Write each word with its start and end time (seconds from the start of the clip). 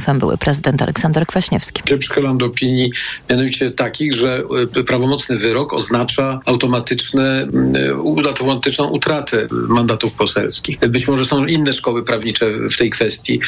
FM 0.00 0.18
były 0.18 0.38
prezydent 0.38 0.82
Aleksander 0.82 1.26
Kwaśniewski. 1.26 1.82
Ja 1.90 1.98
przychylam 1.98 2.38
do 2.38 2.46
opinii 2.46 2.92
mianowicie 3.30 3.70
takich, 3.70 4.14
że 4.14 4.42
y, 4.76 4.84
prawomocny 4.84 5.36
wyrok 5.36 5.72
oznacza 5.72 6.40
automatyczne, 6.44 7.48
y, 7.76 8.28
automatyczną 8.28 8.88
utratę 8.88 9.48
mandatów 9.50 10.12
poselskich. 10.12 10.78
Być 10.78 11.08
może 11.08 11.24
są 11.24 11.46
inne 11.46 11.72
szkoły 11.72 12.04
prawnicze 12.04 12.46
w 12.70 12.76
tej 12.76 12.90
kwestii. 12.90 13.40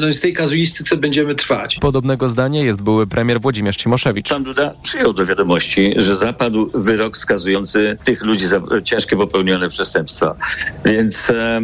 No 0.00 0.08
i 0.08 0.14
z 0.14 0.20
tej 0.20 0.32
kazuistyce 0.32 0.96
będziemy 0.96 1.34
trwać. 1.34 1.78
Podobnego 1.80 2.28
zdania 2.28 2.64
jest 2.64 2.82
były 2.82 3.06
premier 3.06 3.40
Włodzimierz 3.40 3.76
Cimoszewicz. 3.76 4.28
Pan 4.28 4.44
Duda 4.44 4.74
przyjął 4.82 5.12
do 5.12 5.26
wiadomości, 5.26 5.94
że 5.96 6.16
zapadł 6.16 6.70
wyrok 6.74 7.16
skazujący 7.16 7.98
tych 8.04 8.24
ludzi 8.24 8.46
za 8.46 8.60
ciężkie 8.84 9.16
popełnione 9.16 9.68
przestępstwa. 9.68 10.36
Więc 10.84 11.30
e, 11.30 11.60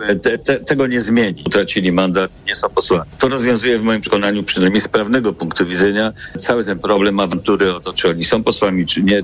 e, 0.00 0.16
te, 0.16 0.38
te, 0.38 0.56
tego 0.56 0.86
nie 0.86 1.00
zmieni. 1.00 1.42
Utracili 1.46 1.92
mandat, 1.92 2.30
nie 2.46 2.54
są 2.54 2.68
posłami. 2.68 3.10
To 3.18 3.27
rozwiązuje 3.28 3.78
w 3.78 3.82
moim 3.82 4.00
przekonaniu, 4.00 4.42
przynajmniej 4.42 4.80
z 4.80 4.88
prawnego 4.88 5.32
punktu 5.32 5.66
widzenia, 5.66 6.12
cały 6.38 6.64
ten 6.64 6.78
problem 6.78 7.20
awantury 7.20 7.74
o 7.74 7.80
to, 7.80 7.92
czy 7.92 8.10
oni 8.10 8.24
są 8.24 8.42
posłami, 8.42 8.86
czy 8.86 9.02
nie. 9.02 9.22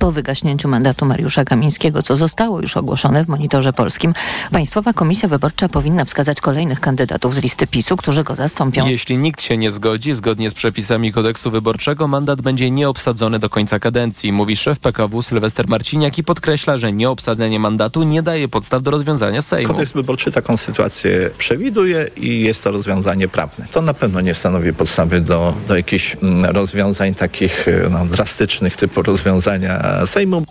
Po 0.00 0.12
wygaśnięciu 0.12 0.68
mandatu 0.68 1.06
Mariusza 1.06 1.44
Kamińskiego, 1.44 2.02
co 2.02 2.16
zostało 2.16 2.60
już 2.60 2.76
ogłoszone 2.76 3.24
w 3.24 3.28
monitorze 3.28 3.72
polskim, 3.72 4.12
Państwowa 4.52 4.92
Komisja 4.92 5.28
Wyborcza 5.28 5.68
powinna 5.68 6.04
wskazać 6.04 6.40
kolejnych 6.40 6.80
kandydatów 6.80 7.34
z 7.34 7.42
listy 7.42 7.66
PiSu, 7.66 7.96
którzy 7.96 8.24
go 8.24 8.34
zastąpią. 8.34 8.86
Jeśli 8.86 9.18
nikt 9.18 9.42
się 9.42 9.56
nie 9.56 9.70
zgodzi, 9.70 10.14
zgodnie 10.14 10.50
z 10.50 10.54
przepisami 10.54 11.12
kodeksu 11.12 11.50
wyborczego, 11.50 12.08
mandat 12.08 12.42
będzie 12.42 12.70
nieobsadzony 12.70 13.38
do 13.38 13.50
końca 13.50 13.78
kadencji, 13.78 14.32
mówi 14.32 14.56
szef 14.56 14.78
PKW 14.78 15.22
Sylwester 15.22 15.68
Marciniak 15.68 16.18
i 16.18 16.24
podkreśla, 16.24 16.76
że 16.76 16.92
nieobsadzenie 16.92 17.60
mandatu 17.60 18.02
nie 18.02 18.22
daje 18.22 18.48
podstaw 18.48 18.82
do 18.82 18.90
rozwiązania 18.90 19.42
Sejmu. 19.42 19.72
Kodeks 19.72 19.92
wyborczy 19.92 20.32
taką 20.32 20.56
sytuację 20.56 21.30
przewiduje 21.38 22.08
i 22.16 22.40
jest 22.40 22.64
to 22.64 22.70
rozwiązanie 22.70 23.28
prawne. 23.28 23.66
To 23.72 23.82
na 23.82 23.94
pewno 23.94 24.20
nie 24.20 24.34
stanowi 24.34 24.72
podstawy 24.72 25.20
do, 25.20 25.54
do 25.68 25.76
jakichś 25.76 26.16
mm, 26.22 26.44
rozwiązań 26.44 27.14
takich 27.14 27.66
no, 27.90 28.06
drastycznych 28.06 28.76
typu 28.76 29.02
rozwiązania 29.02 29.85
Sejmu. 30.06 30.42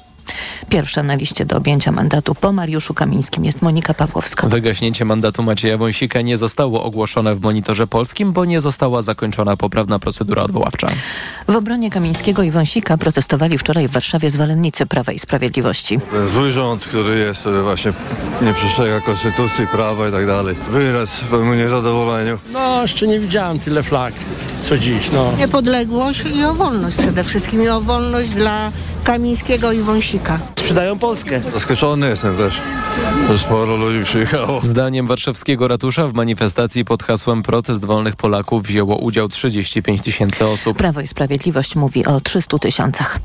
Pierwsza 0.70 1.04
na 1.04 1.16
liście 1.16 1.46
do 1.46 1.58
objęcia 1.58 1.92
mandatu 1.92 2.36
po 2.36 2.54
Mariuszu 2.54 2.94
Kamińskim 2.94 3.46
jest 3.46 3.62
Monika 3.62 3.94
Pawłowska. 3.94 4.48
Wygaśnięcie 4.48 5.06
mandatu 5.06 5.44
Macieja 5.44 5.78
Wąsika 5.78 6.22
nie 6.22 6.38
zostało 6.38 6.84
ogłoszone 6.84 7.36
w 7.36 7.42
monitorze 7.42 7.88
polskim, 7.88 8.34
bo 8.34 8.46
nie 8.46 8.62
została 8.62 9.02
zakończona 9.02 9.58
poprawna 9.58 10.00
procedura 10.00 10.44
odwoławcza. 10.44 10.88
W 11.48 11.56
obronie 11.56 11.92
Kamińskiego 11.92 12.44
i 12.44 12.52
Wąsika 12.52 12.98
protestowali 12.98 13.58
wczoraj 13.58 13.88
w 13.88 13.92
Warszawie 13.92 14.30
zwolennicy 14.30 14.86
Prawa 14.86 15.12
i 15.12 15.20
Sprawiedliwości. 15.20 16.00
Ten 16.12 16.28
zły 16.28 16.52
rząd, 16.52 16.86
który 16.86 17.20
jest, 17.20 17.42
który 17.42 17.64
właśnie 17.64 17.94
nie 18.42 18.54
przestrzega 18.54 19.02
konstytucji, 19.02 19.68
prawa 19.68 20.10
i 20.10 20.12
tak 20.12 20.28
dalej. 20.28 20.56
Wyraz 20.72 21.20
pełnemu 21.20 21.54
niezadowoleniu. 21.54 22.40
No, 22.54 22.82
jeszcze 22.82 23.08
nie 23.08 23.20
widziałem 23.20 23.60
tyle 23.60 23.84
flag, 23.84 24.14
co 24.62 24.78
dziś, 24.78 25.12
no. 25.14 25.32
Niepodległość 25.38 26.24
i 26.36 26.44
o 26.44 26.54
wolność 26.54 26.98
przede 26.98 27.24
wszystkim 27.24 27.64
i 27.64 27.68
o 27.68 27.82
wolność 27.82 28.30
dla 28.30 28.72
Kamińskiego 29.06 29.72
i 29.72 29.82
Wąsika. 29.82 30.40
Sprzedają 30.56 31.00
Polskę. 31.00 31.42
Zaskoczony 31.54 32.10
jestem 32.10 32.38
też, 32.38 32.62
sporo 33.38 33.76
ludzi 33.78 34.06
przyjechało. 34.06 34.62
Zdaniem 34.62 35.08
warszawskiego 35.08 35.68
ratusza 35.68 36.08
w 36.08 36.14
manifestacji 36.14 36.86
pod 36.86 37.04
hasłem 37.04 37.44
Protest 37.44 37.86
Wolnych 37.86 38.16
Polaków 38.16 38.64
wzięło 38.64 38.98
udział 38.98 39.30
35 39.30 40.02
tysięcy 40.02 40.46
osób. 40.46 40.78
Prawo 40.78 41.02
i 41.02 41.08
Sprawiedliwość 41.08 41.76
mówi 41.76 42.06
o 42.06 42.22
300 42.22 42.60
tysiącach. 42.60 43.20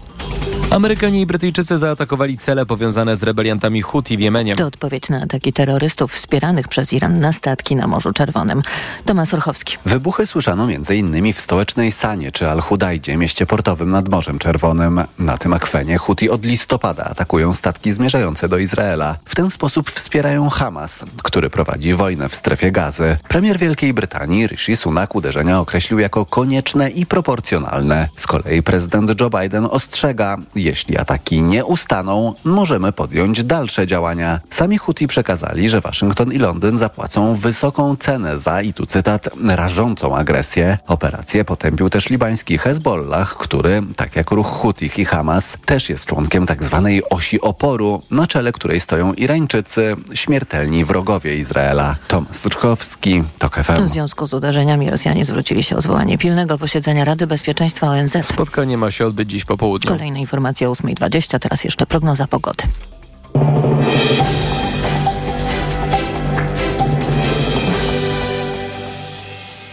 Amerykanie 0.71 1.21
i 1.21 1.27
Brytyjczycy 1.27 1.79
zaatakowali 1.79 2.39
cele 2.39 2.67
powiązane 2.67 3.17
z 3.17 3.23
rebeliantami 3.23 3.83
Huti 3.83 4.17
w 4.17 4.21
Jemenie. 4.21 4.57
To 4.57 4.67
odpowiedź 4.67 5.09
na 5.09 5.23
ataki 5.23 5.53
terrorystów 5.53 6.13
wspieranych 6.13 6.69
przez 6.69 6.93
Iran 6.93 7.21
na 7.21 7.33
statki 7.33 7.77
na 7.77 7.87
Morzu 7.87 8.13
Czerwonym. 8.13 8.63
Tomasz 9.05 9.35
Orchowski. 9.35 9.77
Wybuchy 9.85 10.27
słyszano 10.27 10.65
m.in. 10.73 11.33
w 11.33 11.41
stołecznej 11.41 11.93
Sanie 11.93 12.33
czy 12.33 12.51
Al-Hudajdzie, 12.51 13.17
mieście 13.17 13.47
portowym 13.47 13.91
nad 13.91 14.09
Morzem 14.09 14.39
Czerwonym. 14.39 15.05
Na 15.19 15.39
tym 15.39 15.53
akwenie 15.53 15.99
Huti 15.99 16.31
od 16.31 16.45
listopada 16.45 17.05
atakują 17.05 17.55
statki 17.55 17.93
zmierzające 17.93 18.49
do 18.49 18.59
Izraela. 18.59 19.17
W 19.25 19.35
ten 19.35 19.51
sposób 19.51 19.91
wspierają 19.91 20.49
Hamas, 20.49 21.05
który 21.23 21.51
prowadzi 21.51 21.95
wojnę 21.95 22.29
w 22.29 22.35
strefie 22.35 22.73
gazy. 22.73 23.17
Premier 23.29 23.59
Wielkiej 23.59 23.95
Brytanii 23.95 24.47
Rishi 24.47 24.77
Sunak 24.77 25.15
uderzenia 25.15 25.61
określił 25.61 25.99
jako 25.99 26.27
konieczne 26.27 26.91
i 26.91 27.07
proporcjonalne. 27.07 28.09
Z 28.17 28.27
kolei 28.27 28.63
prezydent 28.63 29.21
Joe 29.21 29.31
Biden 29.31 29.69
ostrzega, 29.71 30.39
jeśli 30.63 30.99
ataki 30.99 31.43
nie 31.43 31.65
ustaną, 31.65 32.35
możemy 32.45 32.93
podjąć 32.93 33.45
dalsze 33.45 33.87
działania. 33.87 34.41
Sami 34.51 34.79
Huti 34.79 35.07
przekazali, 35.07 35.69
że 35.69 35.81
Waszyngton 35.81 36.33
i 36.33 36.39
Londyn 36.39 36.79
zapłacą 36.79 37.35
wysoką 37.35 37.97
cenę 37.97 38.39
za, 38.39 38.63
i 38.63 38.73
tu 38.73 38.87
cytat, 38.87 39.29
rażącą 39.49 40.17
agresję. 40.17 40.79
Operację 40.87 41.45
potępił 41.45 41.91
też 41.91 42.11
libański 42.11 42.59
Hezbollah, 42.59 43.37
który, 43.37 43.83
tak 43.97 44.17
jak 44.17 44.31
ruch 44.31 44.47
Hutich 44.47 44.99
i 44.99 45.05
Hamas, 45.05 45.57
też 45.65 45.91
jest 45.91 46.07
członkiem 46.07 46.47
tzw. 46.47 46.83
Tak 46.85 47.13
osi 47.13 47.41
oporu, 47.41 48.03
na 48.11 48.27
czele 48.27 48.53
której 48.53 48.81
stoją 48.81 49.13
Irańczycy, 49.13 49.97
śmiertelni 50.15 50.85
wrogowie 50.85 51.37
Izraela. 51.37 51.97
Tomasz 52.09 52.43
Czkowski, 52.51 53.25
TOK 53.39 53.57
FM. 53.57 53.85
W 53.85 53.89
związku 53.89 54.27
z 54.27 54.35
uderzeniami 54.35 54.91
Rosjanie 54.91 55.25
zwrócili 55.25 55.63
się 55.63 55.77
o 55.77 55.81
zwołanie 55.81 56.19
pilnego 56.19 56.59
posiedzenia 56.59 57.05
Rady 57.05 57.27
Bezpieczeństwa 57.27 57.87
ONZ. 57.87 58.13
Spotkanie 58.23 58.77
ma 58.77 58.91
się 58.91 59.07
odbyć 59.07 59.31
dziś 59.31 59.45
po 59.45 59.57
południu. 59.57 59.91
Kolejne 59.91 60.21
informacje 60.21 60.50
o 60.51 60.73
8.20, 60.73 61.39
teraz 61.39 61.65
jeszcze 61.65 61.87
prognoza 61.87 62.27
pogody. 62.27 62.65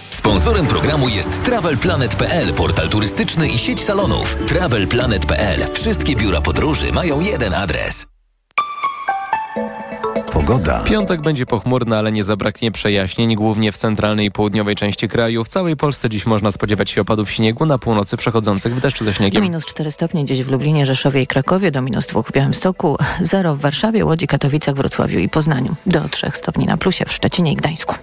Sponsorem 0.09 0.67
programu 0.67 1.09
jest 1.09 1.43
TravelPlanet.pl, 1.43 2.53
portal 2.53 2.89
turystyczny 2.89 3.49
i 3.49 3.57
sieć 3.57 3.83
salonów. 3.83 4.35
TravelPlanet.pl. 4.47 5.73
Wszystkie 5.73 6.15
biura 6.15 6.41
podróży 6.41 6.91
mają 6.91 7.19
jeden 7.19 7.53
adres. 7.53 8.05
Pogoda. 10.31 10.79
Piątek 10.83 11.21
będzie 11.21 11.45
pochmurny, 11.45 11.97
ale 11.97 12.11
nie 12.11 12.23
zabraknie 12.23 12.71
przejaśnień, 12.71 13.35
głównie 13.35 13.71
w 13.71 13.77
centralnej 13.77 14.25
i 14.27 14.31
południowej 14.31 14.75
części 14.75 15.09
kraju. 15.09 15.43
W 15.43 15.47
całej 15.47 15.75
Polsce 15.77 16.09
dziś 16.09 16.25
można 16.25 16.51
spodziewać 16.51 16.89
się 16.89 17.01
opadów 17.01 17.31
śniegu, 17.31 17.65
na 17.65 17.77
północy 17.77 18.17
przechodzących 18.17 18.75
w 18.75 18.79
deszcz 18.79 19.03
ze 19.03 19.13
śniegiem. 19.13 19.43
Minus 19.43 19.65
4 19.65 19.91
stopnie 19.91 20.25
gdzieś 20.25 20.43
w 20.43 20.51
Lublinie, 20.51 20.85
Rzeszowie 20.85 21.21
i 21.21 21.27
Krakowie, 21.27 21.71
do 21.71 21.81
minus 21.81 22.07
2 22.07 22.21
w 22.21 22.31
Białymstoku, 22.31 22.97
0 23.21 23.55
w 23.55 23.59
Warszawie, 23.59 24.05
Łodzi, 24.05 24.27
Katowicach, 24.27 24.75
Wrocławiu 24.75 25.19
i 25.19 25.29
Poznaniu, 25.29 25.75
do 25.85 26.09
3 26.09 26.31
stopni 26.33 26.65
na 26.65 26.77
plusie 26.77 27.05
w 27.05 27.13
Szczecinie 27.13 27.51
i 27.51 27.55
Gdańsku. 27.55 27.95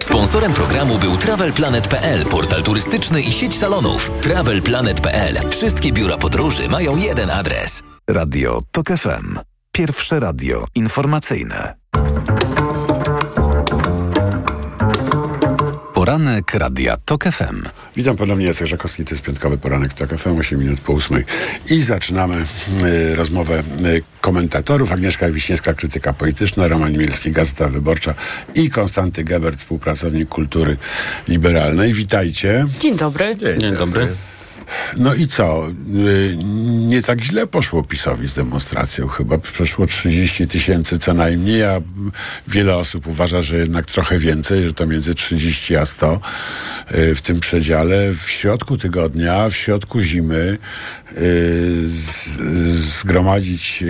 Sponsorem 0.00 0.52
programu 0.52 0.98
był 0.98 1.16
TravelPlanet.pl, 1.16 2.26
portal 2.26 2.62
turystyczny 2.62 3.22
i 3.22 3.32
sieć 3.32 3.58
salonów. 3.58 4.10
TravelPlanet.pl. 4.22 5.36
Wszystkie 5.50 5.92
biura 5.92 6.18
podróży 6.18 6.68
mają 6.68 6.96
jeden 6.96 7.30
adres. 7.30 7.82
Radio 8.08 8.60
TOK 8.72 8.86
FM. 8.88 9.49
Pierwsze 9.80 10.20
radio 10.20 10.66
informacyjne. 10.74 11.74
Poranek 15.94 16.54
Radia 16.54 16.96
TOK 16.96 17.24
FM. 17.24 17.62
Witam 17.96 18.16
ponownie, 18.16 18.46
Jacek 18.46 18.66
Żakowski, 18.66 19.04
to 19.04 19.10
jest 19.10 19.22
piątkowy 19.22 19.58
poranek 19.58 19.92
TOK 19.92 20.10
FM, 20.10 20.38
8 20.38 20.58
minut 20.58 20.80
po 20.80 20.92
8. 20.92 21.24
I 21.70 21.82
zaczynamy 21.82 22.44
y, 22.84 23.14
rozmowę 23.14 23.62
y, 23.84 24.02
komentatorów. 24.20 24.92
Agnieszka 24.92 25.30
Wiśniewska, 25.30 25.74
krytyka 25.74 26.12
polityczna, 26.12 26.68
Roman 26.68 26.92
Mielski, 26.92 27.32
Gazeta 27.32 27.68
Wyborcza 27.68 28.14
i 28.54 28.70
Konstanty 28.70 29.24
Gebert, 29.24 29.58
współpracownik 29.58 30.28
kultury 30.28 30.76
liberalnej. 31.28 31.92
Witajcie. 31.92 32.66
Dzień 32.80 32.96
dobry. 32.96 33.36
Dzień, 33.36 33.60
Dzień 33.60 33.76
dobry. 33.76 34.08
No 34.96 35.14
i 35.14 35.26
co? 35.26 35.68
Y, 35.68 36.36
nie 36.88 37.02
tak 37.02 37.20
źle 37.20 37.46
poszło 37.46 37.82
PiSowi 37.82 38.28
z 38.28 38.34
demonstracją. 38.34 39.08
Chyba 39.08 39.38
przeszło 39.38 39.86
30 39.86 40.48
tysięcy 40.48 40.98
co 40.98 41.14
najmniej, 41.14 41.64
a 41.64 41.80
wiele 42.48 42.76
osób 42.76 43.06
uważa, 43.06 43.42
że 43.42 43.58
jednak 43.58 43.86
trochę 43.86 44.18
więcej, 44.18 44.64
że 44.64 44.72
to 44.72 44.86
między 44.86 45.14
30 45.14 45.76
a 45.76 45.86
100 45.86 46.20
y, 46.94 47.14
w 47.14 47.22
tym 47.22 47.40
przedziale. 47.40 48.12
W 48.14 48.30
środku 48.30 48.76
tygodnia, 48.76 49.48
w 49.48 49.56
środku 49.56 50.00
zimy 50.00 50.58
y, 51.18 51.88
zgromadzić 52.72 53.84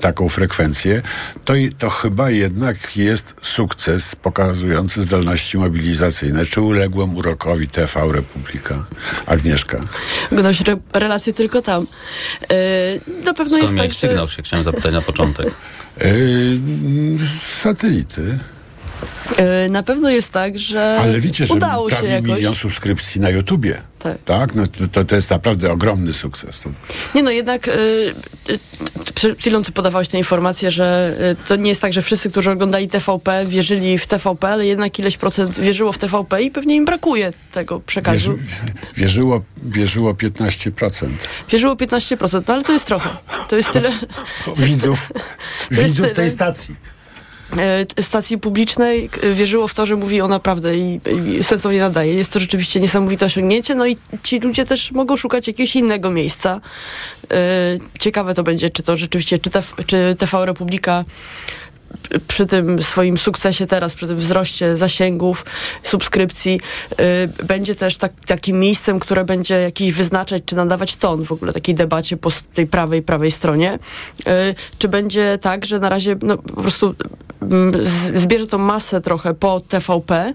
taką 0.00 0.28
frekwencję, 0.28 1.02
to, 1.44 1.54
to 1.78 1.90
chyba 1.90 2.30
jednak 2.30 2.96
jest 2.96 3.34
sukces 3.42 4.16
pokazujący 4.16 5.02
zdolności 5.02 5.58
mobilizacyjne. 5.58 6.46
Czy 6.46 6.60
uległem 6.60 7.16
urokowi 7.16 7.66
TV 7.66 8.00
Republika? 8.12 8.86
Agnieszka. 9.26 9.85
Gnoś 10.32 10.60
re 10.60 10.76
relacje 10.92 11.32
tylko 11.32 11.62
tam. 11.62 11.86
Yy, 12.40 12.56
na 13.24 13.34
pewno 13.34 13.56
Skąd 13.56 13.62
jest 13.62 13.74
miałeś 13.74 14.00
tak, 14.00 14.10
sygnał, 14.10 14.28
się 14.28 14.42
chciałem 14.42 14.64
zapytać 14.64 14.92
na 14.92 15.02
początek. 15.02 15.46
Yy, 16.04 16.06
z 17.18 17.42
satelity. 17.42 18.38
E, 19.36 19.68
Na 19.68 19.82
pewno 19.82 20.10
jest 20.10 20.30
tak, 20.32 20.58
że 20.58 20.96
Ale 21.00 21.20
wiecie, 21.20 21.46
że 21.46 21.54
udało 21.54 21.90
się 21.90 22.06
jakoś. 22.06 22.30
milion 22.30 22.54
subskrypcji 22.54 23.20
na 23.20 23.30
YouTubie. 23.30 23.82
Tak. 23.98 24.18
Tak? 24.24 24.54
No, 24.54 24.62
to, 24.92 25.04
to 25.04 25.16
jest 25.16 25.30
naprawdę 25.30 25.72
ogromny 25.72 26.12
sukces. 26.12 26.64
Nie 27.14 27.22
no, 27.22 27.30
jednak 27.30 27.68
y, 27.68 27.70
y, 28.50 28.58
przed 29.14 29.38
chwilą 29.38 29.64
ty 29.64 29.72
podawałeś 29.72 30.08
tę 30.08 30.18
informację, 30.18 30.70
że 30.70 31.16
to 31.48 31.56
nie 31.56 31.68
jest 31.68 31.80
tak, 31.80 31.92
że 31.92 32.02
wszyscy, 32.02 32.30
którzy 32.30 32.50
oglądali 32.50 32.88
TVP, 32.88 33.44
wierzyli 33.46 33.98
w 33.98 34.06
TVP, 34.06 34.48
ale 34.48 34.66
jednak 34.66 34.98
ileś 34.98 35.16
procent 35.16 35.60
wierzyło 35.60 35.92
w 35.92 35.98
TVP 35.98 36.42
i 36.42 36.50
pewnie 36.50 36.76
im 36.76 36.84
brakuje 36.84 37.32
tego 37.52 37.80
przekazu. 37.80 38.32
wierzy, 38.36 38.44
wierzyło, 38.96 39.42
wierzyło 39.62 40.12
15%. 40.14 41.06
Wierzyło 41.50 41.74
15%, 41.74 42.42
no 42.48 42.54
ale 42.54 42.64
to 42.64 42.72
jest 42.72 42.86
trochę. 42.86 43.10
To 43.48 43.56
jest 43.56 43.70
tyle 43.72 43.92
Widzów, 44.56 45.12
widzów 45.70 46.12
tej 46.12 46.30
stacji. 46.30 46.76
E, 47.58 48.02
stacji 48.02 48.38
publicznej 48.38 49.10
wierzyło 49.34 49.68
w 49.68 49.74
to, 49.74 49.86
że 49.86 49.96
mówi 49.96 50.20
ona 50.20 50.40
prawdę 50.40 50.76
i, 50.76 51.00
i 51.38 51.42
sensownie 51.42 51.80
nadaje. 51.80 52.14
Jest 52.14 52.30
to 52.30 52.40
rzeczywiście 52.40 52.80
niesamowite 52.80 53.26
osiągnięcie, 53.26 53.74
no 53.74 53.86
i 53.86 53.96
ci 54.22 54.40
ludzie 54.40 54.66
też 54.66 54.92
mogą 54.92 55.16
szukać 55.16 55.46
jakiegoś 55.46 55.76
innego 55.76 56.10
miejsca. 56.10 56.60
E, 57.30 57.36
Ciekawe 57.98 58.34
to 58.34 58.42
będzie, 58.42 58.70
czy 58.70 58.82
to 58.82 58.96
rzeczywiście, 58.96 59.38
czy, 59.38 59.50
czy 59.86 60.14
TV 60.18 60.46
Republika 60.46 61.04
przy 62.28 62.46
tym 62.46 62.82
swoim 62.82 63.18
sukcesie 63.18 63.66
teraz, 63.66 63.94
przy 63.94 64.06
tym 64.06 64.16
wzroście 64.16 64.76
zasięgów, 64.76 65.44
subskrypcji, 65.82 66.60
y, 67.40 67.44
będzie 67.44 67.74
też 67.74 67.96
tak, 67.96 68.12
takim 68.26 68.60
miejscem, 68.60 68.98
które 68.98 69.24
będzie 69.24 69.54
jakiś 69.54 69.92
wyznaczać, 69.92 70.42
czy 70.46 70.56
nadawać 70.56 70.96
ton 70.96 71.24
w 71.24 71.32
ogóle 71.32 71.52
takiej 71.52 71.74
debacie 71.74 72.16
po 72.16 72.30
tej 72.54 72.66
prawej, 72.66 73.02
prawej 73.02 73.30
stronie. 73.30 73.78
Y, 74.20 74.24
czy 74.78 74.88
będzie 74.88 75.38
tak, 75.40 75.66
że 75.66 75.78
na 75.78 75.88
razie 75.88 76.16
no, 76.22 76.38
po 76.38 76.62
prostu 76.62 76.94
mm, 77.42 77.72
zbierze 78.14 78.46
tą 78.46 78.58
masę 78.58 79.00
trochę 79.00 79.34
po 79.34 79.60
TVP, 79.60 80.34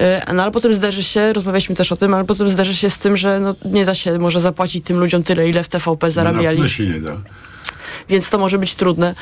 y, 0.00 0.32
no 0.34 0.42
ale 0.42 0.52
potem 0.52 0.74
zderzy 0.74 1.02
się, 1.02 1.32
rozmawialiśmy 1.32 1.74
też 1.74 1.92
o 1.92 1.96
tym, 1.96 2.14
ale 2.14 2.24
potem 2.24 2.50
zderzy 2.50 2.76
się 2.76 2.90
z 2.90 2.98
tym, 2.98 3.16
że 3.16 3.40
no, 3.40 3.54
nie 3.64 3.84
da 3.84 3.94
się 3.94 4.18
może 4.18 4.40
zapłacić 4.40 4.84
tym 4.84 4.98
ludziom 4.98 5.22
tyle, 5.22 5.48
ile 5.48 5.62
w 5.62 5.68
TVP 5.68 6.06
No, 6.06 6.08
na 6.08 6.10
zarabiali 6.10 6.68
się 6.68 6.86
nie 6.86 7.00
da. 7.00 7.16
Więc 8.08 8.30
to 8.30 8.38
może 8.38 8.58
być 8.58 8.74
trudne, 8.74 9.14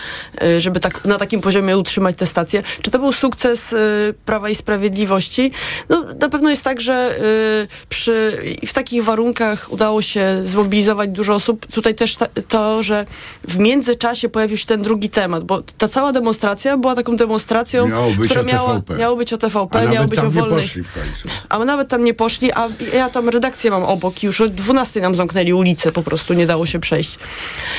y, 0.43 0.61
żeby 0.61 0.81
tak 0.81 1.05
na 1.05 1.19
takim 1.19 1.41
poziomie 1.41 1.79
utrzymać 1.79 2.17
tę 2.17 2.27
stację. 2.27 2.63
Czy 2.83 2.91
to 2.91 2.99
był 2.99 3.13
sukces 3.13 3.73
y, 3.73 4.15
Prawa 4.25 4.49
i 4.49 4.55
Sprawiedliwości? 4.55 5.51
No, 5.89 6.05
na 6.21 6.29
pewno 6.29 6.51
jest 6.51 6.63
tak, 6.63 6.81
że 6.81 7.19
y, 7.63 7.87
przy, 7.89 8.43
w 8.67 8.73
takich 8.73 9.05
warunkach 9.05 9.73
udało 9.73 10.03
się 10.03 10.41
zmobilizować 10.45 11.11
dużo 11.11 11.35
osób. 11.35 11.67
Tutaj 11.67 11.95
też 11.95 12.17
ta, 12.17 12.27
to, 12.49 12.83
że 12.83 13.07
w 13.49 13.59
międzyczasie 13.59 14.29
pojawił 14.29 14.57
się 14.57 14.67
ten 14.67 14.83
drugi 14.83 15.09
temat, 15.11 15.45
bo 15.45 15.63
ta 15.79 15.89
cała 15.89 16.13
demonstracja 16.13 16.77
była 16.77 16.95
taką 16.95 17.17
demonstracją, 17.17 17.89
Miało 17.89 18.11
być 18.11 18.25
która 18.31 18.41
o 18.41 18.45
miała, 18.45 18.69
TVP. 18.75 18.95
miało 18.97 19.17
być 19.17 19.33
o 19.33 19.39
TVP, 19.39 19.79
A 19.79 19.85
miało 19.85 20.09
być 20.09 20.19
o 20.19 20.23
tam 20.23 20.35
nie 20.35 20.41
wolnej... 20.41 20.63
poszli 20.63 20.83
w 20.85 20.93
końcu. 20.93 21.29
A 21.49 21.59
my 21.59 21.65
nawet 21.65 21.89
tam 21.89 22.05
nie 22.05 22.15
poszli, 22.15 22.53
a 22.53 22.69
ja 22.95 23.11
tam 23.11 23.29
redakcję 23.29 23.71
mam 23.71 23.83
obok 23.83 24.23
i 24.23 24.27
już 24.27 24.41
o 24.41 24.49
12 24.49 25.01
nam 25.01 25.15
zamknęli 25.15 25.53
ulicę, 25.53 25.93
po 25.93 26.03
prostu 26.03 26.35
nie 26.35 26.47
dało 26.47 26.67
się 26.67 26.79
przejść. 26.81 27.19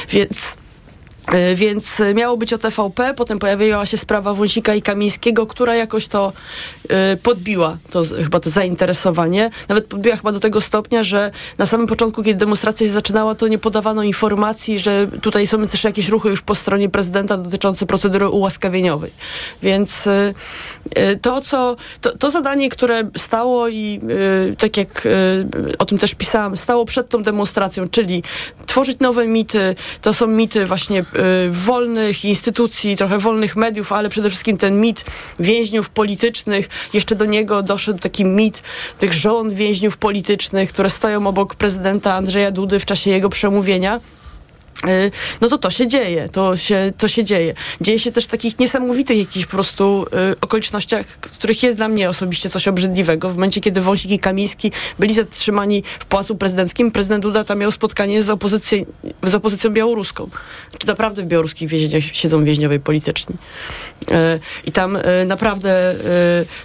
Więc. 0.10 0.58
Y, 1.34 1.56
Więc 1.56 2.02
miało 2.16 2.38
być 2.38 2.54
o 2.54 2.58
TVP, 2.58 3.14
potem 3.14 3.40
pojawiła 3.40 3.86
się 3.86 3.98
sprawa 3.98 4.34
Wąsika 4.34 4.76
i 4.76 4.82
Kamińskiego, 4.82 5.46
która 5.46 5.76
jakoś 5.76 6.08
to 6.08 6.34
y, 7.14 7.18
podbiła, 7.18 7.78
to, 7.92 8.04
chyba 8.24 8.40
to 8.40 8.50
zainteresowanie. 8.50 9.50
Nawet 9.70 9.86
podbiła 9.86 10.16
chyba 10.16 10.32
do 10.32 10.40
tego 10.40 10.62
stopnia, 10.62 11.04
że 11.04 11.32
na 11.58 11.66
samym 11.66 11.88
początku, 11.88 12.24
kiedy 12.24 12.40
demonstracja 12.40 12.88
się 12.88 12.94
zaczynała, 12.94 13.36
to 13.36 13.48
nie 13.48 13.58
podawano 13.58 14.04
informacji, 14.04 14.80
że 14.80 15.08
tutaj 15.22 15.48
są 15.48 15.68
też 15.68 15.84
jakieś 15.84 16.10
ruchy 16.10 16.30
już 16.30 16.42
po 16.42 16.56
stronie 16.56 16.90
prezydenta 16.90 17.38
dotyczące 17.38 17.86
procedury 17.86 18.30
ułaskawieniowej. 18.30 19.12
Więc 19.62 20.08
y, 20.08 20.34
to, 21.22 21.42
co, 21.42 21.76
to, 22.02 22.18
to 22.18 22.32
zadanie, 22.32 22.70
które 22.70 23.10
stało 23.18 23.68
i 23.68 24.00
tak 24.58 24.78
jak 24.78 25.08
o 25.80 25.86
tym 25.86 25.98
też 25.98 26.16
pisałam, 26.16 26.58
stało 26.58 26.86
przed 26.86 27.10
tą 27.10 27.24
demonstracją, 27.24 27.90
czyli 27.90 28.24
tworzyć 28.66 29.00
nowe 29.00 29.28
mity, 29.28 29.76
to 30.02 30.14
są 30.14 30.28
mity 30.28 30.66
właśnie 30.66 31.06
wolnych 31.52 32.26
instytucji, 32.26 32.98
trochę 32.98 33.20
wolnych 33.20 33.56
mediów, 33.56 33.92
ale 33.92 34.10
przede 34.10 34.30
wszystkim 34.30 34.58
ten 34.58 34.82
mit 34.82 35.06
więźniów 35.40 35.90
politycznych. 35.90 36.70
Jeszcze 36.94 37.16
do 37.16 37.26
niego 37.26 37.64
doszedł 37.64 38.00
taki 38.00 38.26
mit 38.26 38.64
tych 39.00 39.14
żon 39.14 39.54
więźniów 39.54 39.98
politycznych, 39.98 40.70
które 40.70 40.90
stoją 40.90 41.28
obok 41.28 41.56
prezydenta 41.56 42.14
Andrzeja 42.14 42.52
Dudy 42.52 42.80
w 42.80 42.86
czasie 42.86 43.12
jego 43.12 43.30
przemówienia. 43.30 44.00
Y, 44.84 45.12
No 45.42 45.50
to 45.50 45.58
to 45.58 45.70
się 45.70 45.88
dzieje, 45.88 46.30
to 46.30 46.58
się, 46.58 46.94
to 46.98 47.08
się 47.08 47.24
dzieje. 47.24 47.54
Dzieje 47.82 48.00
się 48.00 48.12
też 48.12 48.24
w 48.24 48.28
takich 48.28 48.60
niesamowitych 48.60 49.18
jakichś 49.18 49.46
po 49.46 49.52
prostu 49.52 50.06
y, 50.32 50.40
okolicznościach, 50.42 51.06
w 51.06 51.38
których 51.38 51.64
jest 51.64 51.78
dla 51.78 51.88
mnie 51.88 52.10
osobiście 52.10 52.50
coś 52.50 52.68
obrzydliwego. 52.68 53.30
W 53.30 53.34
momencie, 53.34 53.62
kiedy 53.62 53.82
Wąsik 53.82 54.12
i 54.12 54.20
Kamiński 54.20 54.72
byli 55.00 55.14
zatrzymani 55.14 55.84
w 56.00 56.06
Pałacu 56.06 56.36
Prezydenckim, 56.36 56.92
prezydent 56.92 57.24
Duda 57.24 57.44
tam 57.44 57.60
miał 57.60 57.72
spotkanie 57.72 58.24
z, 58.24 58.30
opozycji, 58.30 58.86
z 59.24 59.36
opozycją 59.36 59.70
białoruską. 59.70 60.30
Czy 60.78 60.88
naprawdę 60.88 61.22
w 61.24 61.26
białoruskich 61.26 61.70
więzieniach 61.70 62.04
siedzą 62.04 62.44
więźniowie 62.44 62.80
polityczni? 62.80 63.36
Y, 64.12 64.40
I 64.66 64.72
tam 64.72 64.96
y, 64.96 65.02
naprawdę 65.26 65.92
y, 65.92 65.96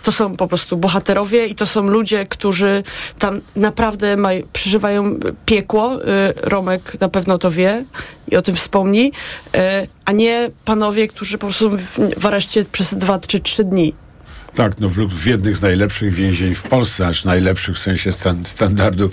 to 0.03 0.13
są 0.13 0.37
po 0.37 0.49
prostu 0.49 0.77
bohaterowie 0.77 1.47
i 1.47 1.55
to 1.55 1.67
są 1.67 1.83
ludzie, 1.83 2.27
którzy 2.27 2.83
tam 3.19 3.41
naprawdę 3.57 4.17
maj, 4.17 4.45
przeżywają 4.53 5.21
piekło. 5.47 6.03
Y, 6.03 6.07
Romek 6.43 7.01
na 7.01 7.09
pewno 7.09 7.39
to 7.39 7.51
wie 7.51 7.85
i 8.31 8.37
o 8.37 8.43
tym 8.43 8.57
wspomni, 8.57 9.13
e, 9.55 9.87
a 10.05 10.13
nie 10.13 10.51
panowie, 10.65 11.09
którzy 11.09 11.39
po 11.39 11.47
prostu 11.47 11.71
w, 12.17 12.27
areszcie 12.27 12.65
przez 12.65 12.95
dwa 12.95 13.19
czy 13.19 13.41
trzy 13.41 13.65
dni. 13.65 13.95
Tak, 14.55 14.81
no 14.81 14.89
w, 14.89 14.95
w 14.95 15.27
jednych 15.27 15.57
z 15.57 15.63
najlepszych 15.63 16.15
więzień 16.15 16.55
w 16.55 16.63
Polsce, 16.63 17.07
aż 17.07 17.25
najlepszych 17.25 17.77
w 17.77 17.79
sensie 17.79 18.13
stan, 18.13 18.45
standardu, 18.45 19.11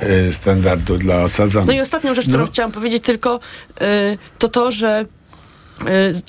e, 0.00 0.32
standardu 0.32 0.98
dla 0.98 1.22
osadzonych. 1.22 1.68
No 1.68 1.72
i 1.72 1.80
ostatnią 1.80 2.14
rzecz, 2.14 2.28
którą 2.28 2.46
chciałam 2.46 2.72
powiedzieć 2.72 3.04
tylko, 3.04 3.40
e, 3.80 4.16
to 4.38 4.48
to, 4.48 4.70
że 4.70 5.04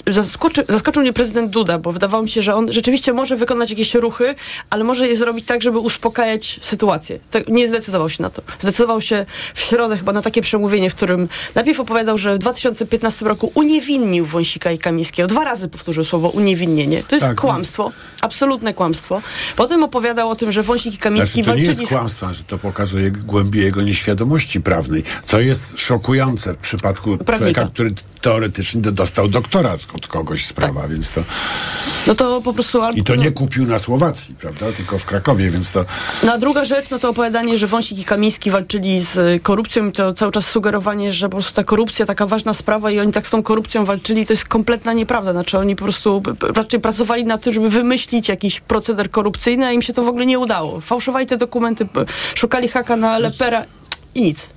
zaskoczy, 0.07 0.63
zaskoczył 0.69 1.01
mnie 1.01 1.13
prezydent 1.13 1.51
Duda, 1.51 1.77
bo 1.79 1.91
wydawało 1.91 2.23
mi 2.23 2.29
się, 2.29 2.41
że 2.41 2.55
on 2.55 2.71
rzeczywiście 2.71 3.13
może 3.13 3.35
wykonać 3.35 3.69
jakieś 3.69 3.94
ruchy, 3.94 4.35
ale 4.69 4.83
może 4.83 5.07
je 5.07 5.17
zrobić 5.17 5.45
tak, 5.45 5.61
żeby 5.61 5.79
uspokajać 5.79 6.59
sytuację. 6.61 7.19
Tak, 7.31 7.47
nie 7.47 7.67
zdecydował 7.67 8.09
się 8.09 8.23
na 8.23 8.29
to. 8.29 8.41
Zdecydował 8.59 9.01
się 9.01 9.25
w 9.53 9.59
środę 9.59 9.97
chyba 9.97 10.13
na 10.13 10.21
takie 10.21 10.41
przemówienie, 10.41 10.89
w 10.89 10.95
którym 10.95 11.27
najpierw 11.55 11.79
opowiadał, 11.79 12.17
że 12.17 12.35
w 12.35 12.38
2015 12.38 13.25
roku 13.25 13.51
uniewinnił 13.55 14.25
Wąsika 14.25 14.71
i 14.71 14.77
Kamińskiego. 14.77 15.27
Dwa 15.27 15.44
razy 15.44 15.67
powtórzył 15.67 16.03
słowo 16.03 16.29
uniewinnienie. 16.29 17.03
To 17.07 17.15
jest 17.15 17.27
Tak. 17.27 17.38
kłamstwo. 17.38 17.91
Absolutne 18.21 18.73
kłamstwo. 18.73 19.21
Potem 19.55 19.83
opowiadał 19.83 20.29
o 20.29 20.35
tym, 20.35 20.51
że 20.51 20.63
Wąsik 20.63 20.94
i 20.94 20.97
Kamiński 20.97 21.31
Znaczy, 21.31 21.45
to 21.45 21.51
nie 21.55 21.65
walczyli 21.65 21.79
jest 21.81 21.91
z 21.91 21.95
kłamstwo, 21.95 22.33
że 22.33 22.44
to 22.44 22.57
pokazuje 22.57 23.11
głębię 23.11 23.61
jego 23.61 23.81
nieświadomości 23.81 24.61
prawnej, 24.61 25.03
co 25.25 25.39
jest 25.39 25.73
szokujące 25.79 26.53
w 26.53 26.57
przypadku 26.57 27.17
Prawnika. 27.17 27.35
człowieka, 27.38 27.67
który 27.73 27.91
teoretycznie 28.21 28.81
do- 28.81 28.91
dostał 28.91 29.27
doktorat 29.41 29.79
od 29.95 30.07
kogoś 30.07 30.45
z 30.45 30.53
prawa, 30.53 30.87
więc 30.87 31.09
to... 31.09 31.21
No 32.07 32.15
to 32.15 32.41
po 32.41 32.53
prostu... 32.53 32.81
albo- 32.81 32.97
I 32.99 33.03
to 33.03 33.15
nie 33.15 33.31
kupił 33.31 33.65
na 33.67 33.79
Słowacji, 33.79 34.35
prawda, 34.35 34.71
tylko 34.71 34.97
w 34.97 35.05
Krakowie, 35.05 35.49
więc 35.51 35.71
to... 35.71 35.85
No 36.23 36.33
a 36.33 36.37
druga 36.37 36.65
rzecz, 36.65 36.89
no 36.89 36.99
to 36.99 37.09
opowiadanie, 37.09 37.57
że 37.57 37.67
Wąsik 37.67 37.99
i 37.99 38.03
Kamiński 38.03 38.51
walczyli 38.51 39.01
z 39.01 39.17
y, 39.17 39.39
korupcją 39.44 39.87
i 39.87 39.91
to 39.91 40.13
cały 40.13 40.31
czas 40.31 40.45
sugerowanie, 40.45 41.11
że 41.11 41.29
po 41.29 41.37
prostu 41.37 41.53
ta 41.53 41.63
korupcja, 41.63 42.06
taka 42.06 42.25
ważna 42.25 42.53
sprawa 42.53 42.91
i 42.91 42.99
oni 42.99 43.11
tak 43.11 43.27
z 43.27 43.29
tą 43.29 43.44
korupcją 43.44 43.85
walczyli, 43.85 44.25
to 44.25 44.33
jest 44.33 44.45
kompletna 44.45 44.94
nieprawda. 44.94 45.31
Znaczy 45.31 45.57
oni 45.57 45.75
po 45.75 45.83
prostu 45.83 46.23
raczej 46.56 46.79
pracowali 46.79 47.25
nad 47.25 47.41
tym, 47.41 47.53
żeby 47.53 47.69
wymyślić 47.69 48.29
jakiś 48.29 48.59
proceder 48.59 49.11
korupcyjny, 49.11 49.65
a 49.65 49.71
im 49.71 49.81
się 49.81 49.94
to 49.94 50.03
w 50.03 50.07
ogóle 50.07 50.25
nie 50.25 50.39
udało. 50.39 50.79
Fałszowali 50.81 51.25
te 51.25 51.37
dokumenty, 51.37 51.87
szukali 52.35 52.67
haka 52.67 52.95
na 52.95 53.17
Lepera 53.17 53.65
i 54.15 54.21
nic. 54.21 54.49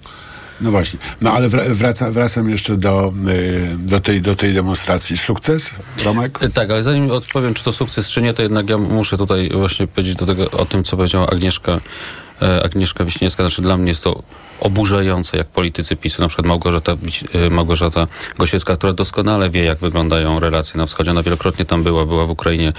No 0.61 0.71
właśnie. 0.71 0.99
No 1.21 1.33
ale 1.33 1.49
wra- 1.49 1.75
wraca, 1.75 2.11
wracam 2.11 2.50
jeszcze 2.50 2.76
do, 2.76 3.12
y, 3.29 3.76
do, 3.79 4.00
tej, 4.00 4.21
do 4.21 4.37
tej 4.37 4.55
demonstracji. 4.55 5.19
Sukces, 5.19 5.71
Romek? 6.05 6.38
Tak, 6.55 6.71
ale 6.71 6.83
zanim 6.83 7.11
odpowiem, 7.11 7.55
czy 7.55 7.64
to 7.64 7.73
sukces, 7.73 8.11
czy 8.11 8.23
nie, 8.23 8.35
to 8.35 8.43
jednak 8.43 8.71
ja 8.71 8.79
muszę 8.79 9.19
tutaj 9.19 9.50
właśnie 9.55 9.87
powiedzieć 9.87 10.14
do 10.14 10.26
tego, 10.26 10.50
o 10.50 10.67
tym, 10.67 10.85
co 10.85 10.97
powiedziała 10.97 11.26
Agnieszka, 11.26 11.81
e, 12.43 12.62
Agnieszka 12.64 13.05
Wiśniewska. 13.05 13.43
Znaczy 13.43 13.62
dla 13.62 13.76
mnie 13.76 13.88
jest 13.88 14.05
to 14.05 14.23
oburzające, 14.61 15.37
jak 15.37 15.47
politycy 15.47 15.97
PiSu, 15.97 16.23
na 16.23 16.29
przykład 16.29 16.47
Małgorzata, 16.47 16.97
Małgorzata 17.50 18.07
Gosiewska, 18.38 18.76
która 18.76 18.93
doskonale 18.93 19.50
wie, 19.50 19.64
jak 19.64 19.79
wyglądają 19.79 20.40
relacje 20.40 20.79
na 20.79 20.87
wschodzie. 20.87 21.11
Ona 21.11 21.23
wielokrotnie 21.23 21.64
tam 21.64 21.83
była, 21.83 22.07
była 22.07 22.26
w 22.26 22.31
Ukrainie, 22.31 22.73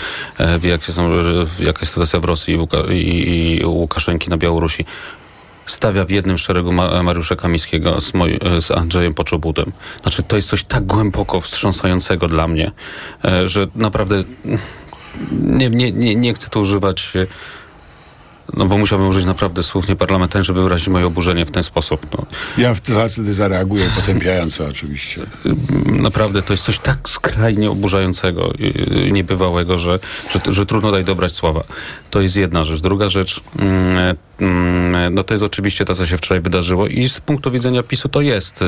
wie, 0.60 0.70
jak 0.70 0.84
się 0.84 0.92
są, 0.94 1.12
jaka 1.60 1.80
jest 1.80 1.92
sytuacja 1.92 2.20
w 2.20 2.26
Rosji 2.26 2.58
i, 2.90 2.94
i, 2.94 3.62
i 3.62 3.66
Łukaszenki 3.66 4.30
na 4.30 4.38
Białorusi 4.38 4.86
stawia 5.72 6.06
w 6.06 6.10
jednym 6.10 6.38
szeregu 6.38 6.72
Ma- 6.72 7.04
Mariusza 7.04 7.36
Kamińskiego 7.36 8.02
z, 8.02 8.14
moj, 8.14 8.40
z 8.60 8.72
Andrzejem 8.72 9.14
Poczobudem. 9.14 9.72
Znaczy, 10.02 10.24
to 10.24 10.36
jest 10.36 10.50
coś 10.50 10.64
tak 10.64 10.86
głęboko 10.86 11.42
wstrząsającego 11.42 12.28
dla 12.28 12.48
mnie, 12.48 12.72
e, 13.26 13.48
że 13.48 13.68
naprawdę 13.76 14.24
nie, 15.32 15.70
nie, 15.70 15.92
nie, 15.92 16.16
nie 16.16 16.34
chcę 16.34 16.50
tu 16.50 16.60
używać 16.60 17.14
e, 17.16 17.28
No 18.54 18.66
bo 18.66 18.78
musiałbym 18.78 19.08
użyć 19.08 19.26
naprawdę 19.26 19.64
słów 19.64 19.88
nieparlamentarnych, 19.88 20.46
żeby 20.46 20.64
wyrazić 20.64 20.88
moje 20.88 21.06
oburzenie 21.06 21.46
w 21.46 21.52
ten 21.52 21.64
sposób. 21.64 22.08
No. 22.18 22.26
Ja 22.58 22.74
wtedy 23.10 23.34
zareaguję 23.34 23.90
potępiająco 23.96 24.68
oczywiście. 24.68 25.22
Naprawdę 25.86 26.42
to 26.42 26.54
jest 26.54 26.64
coś 26.64 26.80
tak 26.80 27.10
skrajnie 27.10 27.72
oburzającego, 27.72 28.54
i 28.60 29.14
niebywałego, 29.14 29.78
że, 29.78 30.00
że, 30.32 30.54
że 30.54 30.66
trudno 30.66 30.90
tutaj 30.90 31.06
dobrać 31.06 31.36
słowa. 31.36 31.64
To 32.10 32.22
jest 32.22 32.36
jedna 32.36 32.64
rzecz. 32.64 32.82
Druga 32.82 33.10
rzecz, 33.10 33.42
mm, 33.60 33.98
mm, 33.98 34.16
no 35.12 35.24
to 35.24 35.34
jest 35.34 35.44
oczywiście 35.44 35.86
to, 35.86 35.96
co 35.96 36.06
się 36.06 36.18
wczoraj 36.18 36.42
wydarzyło 36.42 36.88
i 36.88 37.10
z 37.10 37.20
punktu 37.20 37.52
widzenia 37.52 37.84
PiSu 37.84 38.10
to 38.10 38.22
jest, 38.22 38.60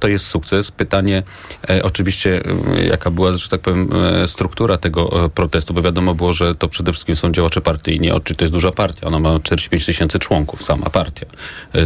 to 0.00 0.08
jest 0.08 0.26
sukces. 0.26 0.70
Pytanie 0.70 1.22
e, 1.70 1.82
oczywiście, 1.82 2.42
e, 2.76 2.84
jaka 2.84 3.10
była, 3.10 3.34
że 3.34 3.48
tak 3.48 3.60
powiem, 3.60 3.88
e, 4.22 4.28
struktura 4.28 4.78
tego 4.78 5.24
e, 5.24 5.28
protestu, 5.28 5.74
bo 5.74 5.82
wiadomo 5.82 6.14
było, 6.14 6.32
że 6.32 6.54
to 6.54 6.68
przede 6.68 6.92
wszystkim 6.92 7.16
są 7.16 7.32
działacze 7.32 7.60
partyjni, 7.60 8.10
oczywiście 8.10 8.34
to 8.34 8.44
jest 8.44 8.54
duża 8.54 8.72
partia, 8.72 9.06
ona 9.06 9.18
ma 9.18 9.40
45 9.40 9.86
tysięcy 9.86 10.18
członków, 10.18 10.62
sama 10.62 10.90
partia, 10.90 11.26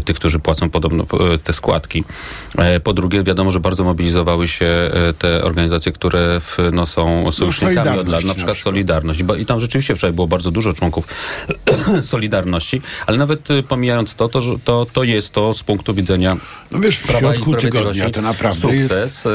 tych, 0.04 0.16
którzy 0.16 0.38
płacą 0.38 0.70
podobno 0.70 1.04
te 1.44 1.52
składki. 1.52 2.04
Po 2.84 2.92
drugie, 2.92 3.22
wiadomo, 3.22 3.50
że 3.50 3.60
bardzo 3.60 3.84
mobilizowały 3.84 4.48
się 4.48 4.90
te 5.18 5.44
organizacje, 5.44 5.92
które 5.92 6.40
w, 6.40 6.56
no, 6.72 6.86
są 6.86 7.32
sojusznikami 7.32 7.98
od 7.98 8.08
lat, 8.08 8.24
na 8.24 8.34
przykład. 8.34 8.56
Solidarność. 8.56 9.22
I 9.38 9.46
tam 9.46 9.60
rzeczywiście 9.60 9.96
wczoraj 9.96 10.12
było 10.12 10.26
bardzo 10.26 10.50
dużo 10.50 10.72
członków 10.72 11.06
Solidarności, 12.00 12.82
ale 13.06 13.18
nawet 13.18 13.25
y, 13.50 13.62
pomijając 13.62 14.14
to, 14.14 14.28
to, 14.28 14.40
to, 14.64 14.86
to 14.92 15.04
jest 15.04 15.32
to 15.32 15.54
z 15.54 15.62
punktu 15.62 15.94
widzenia 15.94 16.36
No 16.70 16.78
wiesz, 16.78 16.98
w 16.98 17.06
środku 17.18 17.54
tygodnia 17.54 18.10
to 18.10 18.22
naprawdę 18.22 18.60
sukces, 18.60 18.90
jest... 18.98 19.28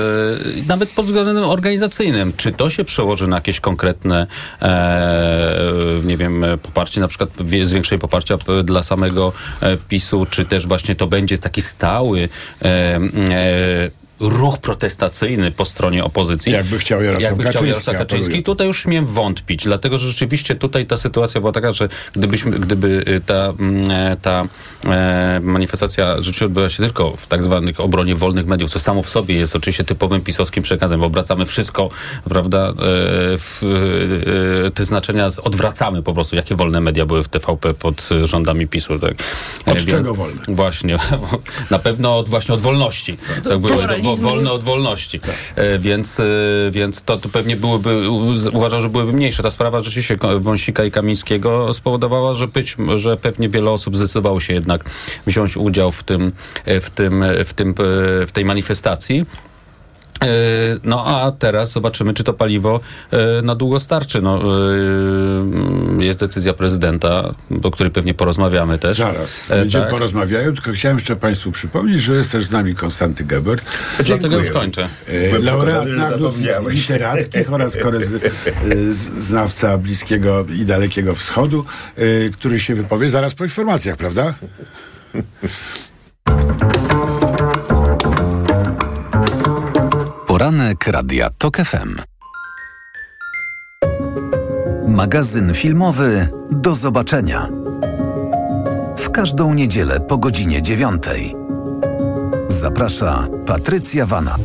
nawet 0.68 0.90
pod 0.90 1.06
względem 1.06 1.38
organizacyjnym. 1.44 2.34
Czy 2.38 2.52
to 2.52 2.70
się 2.70 2.84
przełoży 2.84 3.28
na 3.28 3.36
jakieś 3.36 3.60
konkretne, 3.60 4.28
e, 4.62 6.02
nie 6.04 6.18
wiem, 6.18 6.46
poparcie, 6.62 7.02
na 7.02 7.08
przykład 7.08 7.30
zwiększenie 7.64 8.00
poparcia 8.00 8.38
dla 8.64 8.84
samego 8.84 9.34
e, 9.62 9.78
PiSu, 9.78 10.26
czy 10.30 10.46
też 10.46 10.68
właśnie 10.68 10.96
to 10.96 11.08
będzie 11.08 11.38
taki 11.38 11.62
stały 11.62 12.30
e, 12.62 12.66
e, 12.66 14.01
ruch 14.22 14.58
protestacyjny 14.58 15.52
po 15.52 15.66
stronie 15.66 16.04
opozycji. 16.04 16.52
Jakby 16.54 16.80
chciał 16.80 17.02
Jarosław 17.02 17.24
Jakby 17.24 17.44
chciał 17.44 17.54
Kaczyński, 17.54 17.70
Jarosław 17.70 17.98
Kaczyński, 17.98 18.44
tutaj 18.44 18.68
już 18.68 18.84
śmiem 18.84 19.06
wątpić, 19.06 19.64
dlatego 19.64 19.98
że 19.98 20.08
rzeczywiście 20.08 20.56
tutaj 20.56 20.86
ta 20.86 20.98
sytuacja 20.98 21.42
była 21.42 21.54
taka, 21.54 21.72
że 21.72 21.90
gdybyśmy, 22.14 22.52
gdyby 22.60 23.04
y, 23.08 23.22
ta, 23.26 23.54
mm, 23.60 23.92
e, 23.92 24.18
ta 24.22 24.46
e, 24.86 25.40
manifestacja 25.44 26.16
rzeczywiście 26.16 26.46
odbyła 26.46 26.70
się 26.70 26.78
tylko 26.84 27.14
w 27.18 27.28
tak 27.28 27.44
zwanych 27.44 27.80
obronie 27.80 28.16
wolnych 28.16 28.46
mediów, 28.46 28.72
co 28.72 28.80
samo 28.80 29.04
w 29.04 29.10
sobie 29.10 29.36
jest 29.36 29.56
oczywiście 29.56 29.84
typowym 29.84 30.22
pisowskim 30.22 30.64
przekazem, 30.64 31.00
bo 31.00 31.06
obracamy 31.06 31.46
wszystko, 31.46 31.90
prawda, 32.30 32.70
e, 32.70 32.74
w, 33.38 33.64
e, 34.68 34.72
te 34.72 34.86
znaczenia 34.86 35.30
z- 35.30 35.40
odwracamy 35.40 36.04
po 36.04 36.14
prostu, 36.14 36.36
jakie 36.36 36.56
wolne 36.56 36.82
media 36.82 37.06
były 37.06 37.24
w 37.24 37.30
TVP 37.30 37.74
pod 37.74 38.10
rządami 38.24 38.68
PiSu. 38.68 39.00
Tak. 39.00 39.14
Od 39.66 39.78
E, 39.78 39.86
czego 39.86 40.14
wolne? 40.14 40.42
Właśnie, 40.48 40.98
na 41.70 41.80
pewno 41.80 42.18
od, 42.18 42.30
właśnie 42.30 42.56
od 42.56 42.62
wolności. 42.62 43.18
Tak 43.44 43.58
były, 43.58 43.74
pluralizmu. 43.74 44.11
Wo, 44.16 44.30
wolne 44.30 44.52
od 44.52 44.64
wolności. 44.64 45.20
E, 45.56 45.80
więc, 45.80 46.20
e, 46.20 46.24
więc 46.72 47.02
to, 47.02 47.18
to 47.18 47.30
pewnie 47.30 47.56
byłyby, 47.56 48.10
uważam, 48.54 48.82
że 48.82 48.90
byłyby 48.90 49.14
mniejsze. 49.14 49.44
Ta 49.44 49.52
sprawa 49.52 49.82
rzeczywiście 49.82 50.18
Wąsika 50.40 50.84
i 50.84 50.92
Kamińskiego 50.92 51.74
spowodowała, 51.74 52.34
że, 52.34 52.48
być, 52.48 52.76
że 52.96 53.18
pewnie 53.18 53.50
wiele 53.50 53.72
osób 53.72 53.96
zdecydowało 53.96 54.40
się 54.40 54.54
jednak 54.54 54.86
wziąć 55.28 55.58
udział 55.58 55.92
w 55.92 56.04
tym, 56.04 56.32
e, 56.66 56.82
w 56.82 56.90
tym, 56.90 57.24
w 57.46 57.54
tym, 57.54 57.76
w 58.28 58.32
tej 58.34 58.46
manifestacji. 58.46 59.26
E, 60.22 60.28
No 60.84 61.06
a 61.06 61.32
teraz 61.32 61.72
zobaczymy, 61.72 62.14
czy 62.14 62.24
to 62.24 62.34
paliwo 62.34 62.80
e, 63.12 63.42
na 63.42 63.56
długo 63.56 63.80
starczy. 63.80 64.22
No, 64.22 64.42
e, 66.00 66.04
jest 66.04 66.20
decyzja 66.20 66.54
prezydenta, 66.54 67.34
o 67.64 67.72
której 67.72 67.92
pewnie 67.92 68.14
porozmawiamy 68.14 68.80
też. 68.80 68.98
Zaraz, 68.98 69.46
będziemy 69.50 69.84
tak. 69.84 69.94
porozmawiają, 69.94 70.54
tylko 70.54 70.72
chciałem 70.72 70.98
jeszcze 70.98 71.16
Państwu 71.16 71.52
przypomnieć, 71.52 72.02
że 72.02 72.14
jest 72.14 72.32
też 72.32 72.46
z 72.46 72.52
nami 72.52 72.76
Konstanty 72.76 73.24
Gebert. 73.24 73.72
Dlatego 74.06 74.38
już 74.38 74.52
kończę. 74.52 74.88
Laureat 75.40 75.88
nagród 75.88 76.36
literackich 76.70 77.54
oraz 77.54 77.78
znawca 79.20 79.78
Bliskiego 79.78 80.46
i 80.60 80.66
Dalekiego 80.66 81.16
Wschodu, 81.16 81.66
który 82.34 82.60
się 82.60 82.76
wypowie 82.76 83.10
zaraz 83.10 83.36
po 83.36 83.44
informacjach, 83.44 83.98
prawda? 83.98 84.34
Poranek 90.42 90.88
Radia 90.88 91.30
TOK 91.30 91.58
FM. 91.58 91.96
Magazyn 94.88 95.54
filmowy 95.54 96.28
Do 96.52 96.76
zobaczenia. 96.76 97.50
W 98.98 99.10
każdą 99.10 99.54
niedzielę 99.54 100.00
po 100.00 100.18
godzinie 100.18 100.62
dziewiątej. 100.62 101.36
Zaprasza 102.48 103.28
Patrycja 103.46 104.06
Wanat. 104.06 104.42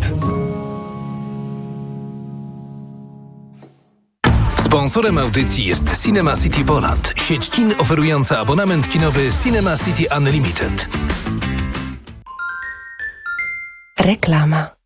Sponsorem 4.65 5.19
audycji 5.19 5.65
jest 5.65 6.03
Cinema 6.03 6.37
City 6.37 6.65
Poland, 6.65 7.15
sieć 7.17 7.50
kin 7.50 7.75
oferująca 7.79 8.38
abonament 8.38 8.88
kinowy 8.88 9.31
Cinema 9.43 9.76
City 9.76 10.05
Unlimited. 10.17 10.88
Reklama. 13.99 14.75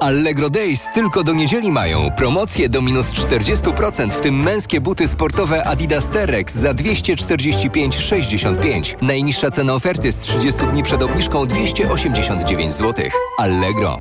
Allegro 0.00 0.50
Days 0.50 0.84
tylko 0.94 1.22
do 1.22 1.32
niedzieli 1.32 1.72
mają. 1.72 2.10
Promocje 2.16 2.68
do 2.68 2.82
minus 2.82 3.06
40%, 3.06 4.10
w 4.10 4.20
tym 4.20 4.42
męskie 4.42 4.80
buty 4.80 5.08
sportowe 5.08 5.64
Adidas 5.64 6.08
T-Rex 6.08 6.54
za 6.54 6.72
245,65. 6.72 8.94
Najniższa 9.02 9.50
cena 9.50 9.74
oferty 9.74 10.12
z 10.12 10.18
30 10.18 10.66
dni 10.66 10.82
przed 10.82 11.02
obniżką 11.02 11.46
289 11.46 12.74
zł. 12.74 13.04
Allegro. 13.38 13.98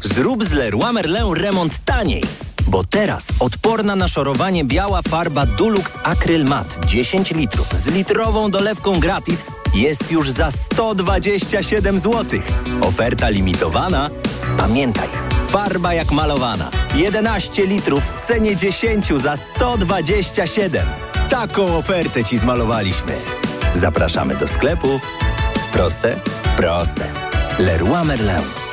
Zrób 0.00 0.44
z 0.44 0.52
Leroy 0.52 0.92
Merlin 0.92 1.34
remont 1.34 1.78
taniej. 1.84 2.22
Bo 2.66 2.84
teraz 2.84 3.28
odporna 3.38 3.96
na 3.96 4.08
szorowanie 4.08 4.64
biała 4.64 5.02
farba 5.02 5.46
Dulux 5.46 5.96
Acryl 6.02 6.44
Matte 6.44 6.86
10 6.86 7.30
litrów 7.30 7.68
z 7.78 7.86
litrową 7.86 8.50
dolewką 8.50 9.00
gratis 9.00 9.44
jest 9.74 10.10
już 10.12 10.30
za 10.30 10.50
127 10.50 11.98
zł. 11.98 12.40
Oferta 12.80 13.28
limitowana. 13.28 14.10
Pamiętaj, 14.58 15.08
farba 15.46 15.94
jak 15.94 16.12
malowana. 16.12 16.70
11 16.94 17.66
litrów 17.66 18.04
w 18.04 18.20
cenie 18.20 18.56
10 18.56 19.06
za 19.06 19.36
127. 19.36 20.86
Taką 21.28 21.76
ofertę 21.76 22.24
Ci 22.24 22.38
zmalowaliśmy. 22.38 23.16
Zapraszamy 23.74 24.36
do 24.36 24.48
sklepów. 24.48 25.02
Proste? 25.72 26.16
Proste. 26.56 27.04
Leroy 27.58 28.04
Merlin. 28.04 28.69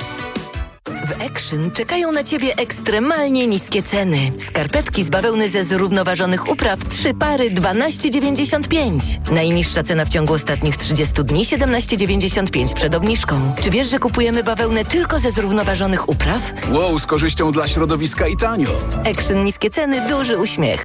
W 0.87 1.25
Action 1.25 1.71
czekają 1.71 2.11
na 2.11 2.23
Ciebie 2.23 2.55
ekstremalnie 2.55 3.47
niskie 3.47 3.83
ceny. 3.83 4.31
Skarpetki 4.47 5.03
z 5.03 5.09
bawełny 5.09 5.49
ze 5.49 5.63
zrównoważonych 5.63 6.49
upraw 6.49 6.85
3 6.85 7.13
pary 7.13 7.51
12,95. 7.51 9.31
Najniższa 9.31 9.83
cena 9.83 10.05
w 10.05 10.09
ciągu 10.09 10.33
ostatnich 10.33 10.77
30 10.77 11.23
dni 11.23 11.45
17,95 11.45 12.73
przed 12.73 12.95
obniżką. 12.95 13.53
Czy 13.61 13.69
wiesz, 13.69 13.89
że 13.89 13.99
kupujemy 13.99 14.43
bawełnę 14.43 14.85
tylko 14.85 15.19
ze 15.19 15.31
zrównoważonych 15.31 16.09
upraw? 16.09 16.53
Wow, 16.71 16.99
z 16.99 17.05
korzyścią 17.05 17.51
dla 17.51 17.67
środowiska 17.67 18.27
i 18.27 18.37
tanio. 18.37 18.69
Action 19.11 19.43
niskie 19.43 19.69
ceny, 19.69 20.07
duży 20.09 20.37
uśmiech. 20.37 20.83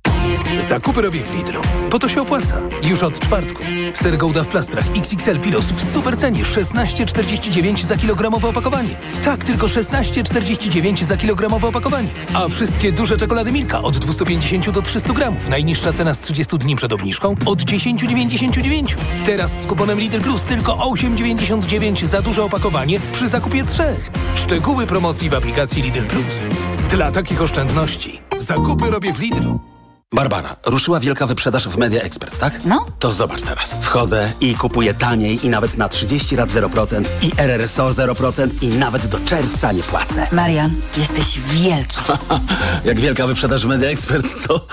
Zakupy 0.69 1.03
robię 1.03 1.21
w 1.21 1.37
Lidlu, 1.37 1.61
bo 1.91 1.99
to 1.99 2.09
się 2.09 2.23
opłaca. 2.23 2.57
Już 2.83 3.03
od 3.03 3.19
czwartku. 3.19 3.63
Ser 3.95 4.19
Gouda 4.19 4.43
w 4.43 4.49
plastrach 4.49 4.85
XXL 4.97 5.41
Pilos 5.41 5.65
w 5.65 5.93
super 5.93 6.17
cenie 6.17 6.43
16,49 6.43 7.85
za 7.85 7.97
kilogramowe 7.97 8.49
opakowanie. 8.49 8.97
Tak, 9.25 9.45
tylko 9.45 9.67
16,49 9.67 11.05
za 11.05 11.17
kilogramowe 11.17 11.69
opakowanie. 11.69 12.09
A 12.35 12.49
wszystkie 12.49 12.93
duże 12.93 13.17
czekolady 13.17 13.53
Milka 13.53 13.83
od 13.83 13.99
250 13.99 14.71
do 14.71 14.83
300 14.83 15.13
gramów. 15.13 15.49
Najniższa 15.49 15.93
cena 15.93 16.15
z 16.15 16.21
30 16.21 16.59
dni 16.59 16.77
przed 16.77 16.93
obniżką 16.93 17.35
od 17.47 17.63
10,99. 17.63 18.97
Teraz 19.27 19.63
z 19.63 19.67
kuponem 19.67 20.01
Lidl 20.01 20.21
Plus 20.21 20.43
tylko 20.43 20.73
8,99 20.73 22.07
za 22.07 22.23
duże 22.23 22.45
opakowanie 22.45 23.01
przy 23.13 23.29
zakupie 23.29 23.65
trzech. 23.65 24.11
Szczegóły 24.35 24.87
promocji 24.87 25.29
w 25.29 25.35
aplikacji 25.35 25.83
Lidl 25.83 26.03
Plus. 26.03 26.41
Dla 26.89 27.11
takich 27.11 27.43
oszczędności 27.43 28.21
zakupy 28.37 28.91
robię 28.91 29.13
w 29.13 29.21
Lidlu. 29.21 29.72
Barbara, 30.13 30.57
ruszyła 30.67 31.01
wielka 31.01 31.27
wyprzedaż 31.27 31.69
w 31.69 31.77
Media 31.77 32.03
Expert, 32.03 32.39
tak? 32.39 32.65
No. 32.65 32.87
To 32.99 33.13
zobacz 33.13 33.43
teraz. 33.43 33.75
Wchodzę 33.81 34.33
i 34.41 34.55
kupuję 34.55 34.95
taniej 34.95 35.47
i 35.47 35.49
nawet 35.49 35.77
na 35.79 35.89
30 35.89 36.37
lat 36.37 36.51
0% 36.51 37.05
i 37.23 37.33
RRSO 37.37 37.89
0% 37.89 38.49
i 38.63 38.69
nawet 38.69 39.07
do 39.07 39.19
czerwca 39.27 39.73
nie 39.73 39.83
płacę. 39.83 40.27
Marian, 40.33 40.71
jesteś 40.97 41.41
wielki. 41.41 41.97
Jak 42.85 43.01
wielka 43.01 43.27
wyprzedaż 43.27 43.63
w 43.63 43.69
Media 43.69 43.89
Expert, 43.89 44.27
co? 44.47 44.67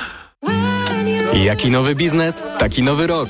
Jaki 1.34 1.72
nowy 1.72 1.96
biznes, 1.96 2.44
taki 2.58 2.84
nowy 2.84 3.08
rok. 3.08 3.30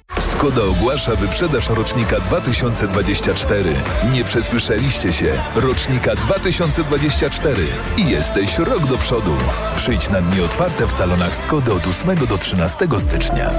Skoda 0.19 0.63
ogłasza 0.63 1.15
wyprzedaż 1.15 1.69
rocznika 1.69 2.19
2024. 2.19 3.73
Nie 4.11 4.23
przesłyszeliście 4.23 5.13
się. 5.13 5.33
Rocznika 5.55 6.15
2024. 6.15 7.63
I 7.97 8.09
jesteś 8.09 8.57
rok 8.57 8.85
do 8.85 8.97
przodu. 8.97 9.33
Przyjdź 9.75 10.09
na 10.09 10.21
dni 10.21 10.41
otwarte 10.41 10.87
w 10.87 10.91
salonach 10.91 11.35
Skody 11.35 11.73
od 11.73 11.87
8 11.87 12.15
do 12.27 12.37
13 12.37 12.87
stycznia. 12.99 13.51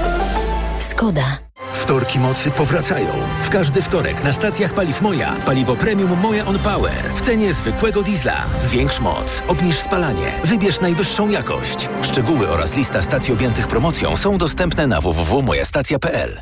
Skoda. 0.91 1.52
Wtorki 1.83 2.19
mocy 2.19 2.51
powracają. 2.51 3.07
W 3.41 3.49
każdy 3.49 3.81
wtorek 3.81 4.23
na 4.23 4.33
stacjach 4.33 4.73
paliw 4.73 5.01
Moja 5.01 5.35
paliwo 5.45 5.75
premium 5.75 6.19
Moja 6.19 6.45
On 6.45 6.59
Power 6.59 7.03
w 7.15 7.21
cenie 7.21 7.53
zwykłego 7.53 8.03
diesla. 8.03 8.45
Zwiększ 8.59 8.99
moc, 8.99 9.43
obniż 9.47 9.79
spalanie, 9.79 10.31
wybierz 10.43 10.81
najwyższą 10.81 11.29
jakość. 11.29 11.89
Szczegóły 12.01 12.49
oraz 12.49 12.75
lista 12.75 13.01
stacji 13.01 13.33
objętych 13.33 13.67
promocją 13.67 14.15
są 14.15 14.37
dostępne 14.37 14.87
na 14.87 15.01
www.mojastacja.pl. 15.01 16.41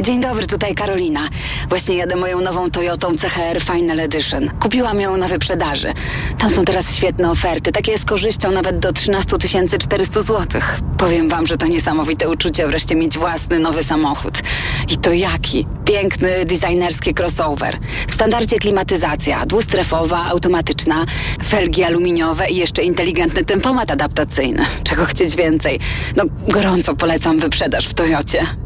Dzień 0.00 0.20
dobry, 0.20 0.46
tutaj 0.46 0.74
Karolina. 0.74 1.28
Właśnie 1.68 1.96
jadę 1.96 2.16
moją 2.16 2.40
nową 2.40 2.70
Toyotą 2.70 3.16
CHR 3.16 3.62
Final 3.62 4.00
Edition. 4.00 4.50
Kupiłam 4.60 5.00
ją 5.00 5.16
na 5.16 5.28
wyprzedaży. 5.28 5.92
Tam 6.38 6.50
są 6.50 6.64
teraz 6.64 6.94
świetne 6.94 7.30
oferty, 7.30 7.72
takie 7.72 7.98
z 7.98 8.04
korzyścią 8.04 8.50
nawet 8.50 8.78
do 8.78 8.92
13 8.92 9.36
400 9.78 10.20
zł. 10.22 10.60
Powiem 10.98 11.28
wam, 11.28 11.46
że 11.46 11.56
to 11.56 11.66
niesamowite 11.66 12.28
uczucie 12.28 12.66
wreszcie 12.66 12.94
mieć 12.94 13.18
własny 13.18 13.58
nowy 13.58 13.82
samochód. 13.82 14.42
I 14.88 14.96
to 14.96 15.12
jaki? 15.12 15.66
Piękny, 15.84 16.44
designerski 16.44 17.14
crossover. 17.14 17.78
W 18.08 18.14
standardzie 18.14 18.58
klimatyzacja, 18.58 19.46
dwustrefowa, 19.46 20.24
automatyczna, 20.24 21.06
felgi 21.44 21.84
aluminiowe 21.84 22.48
i 22.50 22.56
jeszcze 22.56 22.82
inteligentny 22.82 23.44
tempomat 23.44 23.90
adaptacyjny. 23.90 24.66
Czego 24.84 25.04
chcieć 25.04 25.36
więcej? 25.36 25.80
No, 26.16 26.24
gorąco 26.48 26.94
polecam 26.94 27.38
wyprzedaż 27.38 27.86
w 27.88 27.94
Toyocie. 27.94 28.65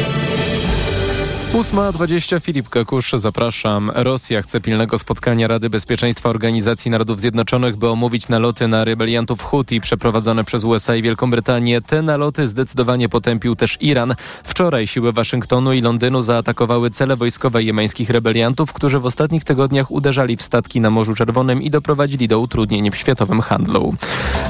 8.20 1.53 2.41
Filip 2.41 2.69
Kakusz, 2.69 3.11
zapraszam. 3.13 3.91
Rosja 3.95 4.41
chce 4.41 4.61
pilnego 4.61 4.97
spotkania 4.97 5.47
Rady 5.47 5.69
Bezpieczeństwa 5.69 6.29
Organizacji 6.29 6.91
Narodów 6.91 7.19
Zjednoczonych, 7.19 7.75
by 7.75 7.89
omówić 7.89 8.29
naloty 8.29 8.67
na 8.67 8.85
rebeliantów 8.85 9.43
Houthi 9.43 9.81
przeprowadzone 9.81 10.43
przez 10.43 10.63
USA 10.63 10.95
i 10.95 11.01
Wielką 11.01 11.31
Brytanię. 11.31 11.81
Te 11.81 12.01
naloty 12.01 12.47
zdecydowanie 12.47 13.09
potępił 13.09 13.55
też 13.55 13.77
Iran. 13.81 14.15
Wczoraj 14.43 14.87
siły 14.87 15.13
Waszyngtonu 15.13 15.73
i 15.73 15.81
Londynu 15.81 16.21
zaatakowały 16.21 16.89
cele 16.89 17.15
wojskowe 17.15 17.63
jemeńskich 17.63 18.09
rebeliantów, 18.09 18.73
którzy 18.73 18.99
w 18.99 19.05
ostatnich 19.05 19.43
tygodniach 19.43 19.91
uderzali 19.91 20.37
w 20.37 20.41
statki 20.41 20.81
na 20.81 20.89
Morzu 20.89 21.15
Czerwonym 21.15 21.61
i 21.61 21.69
doprowadzili 21.69 22.27
do 22.27 22.39
utrudnień 22.39 22.91
w 22.91 22.95
światowym 22.95 23.41
handlu. 23.41 23.93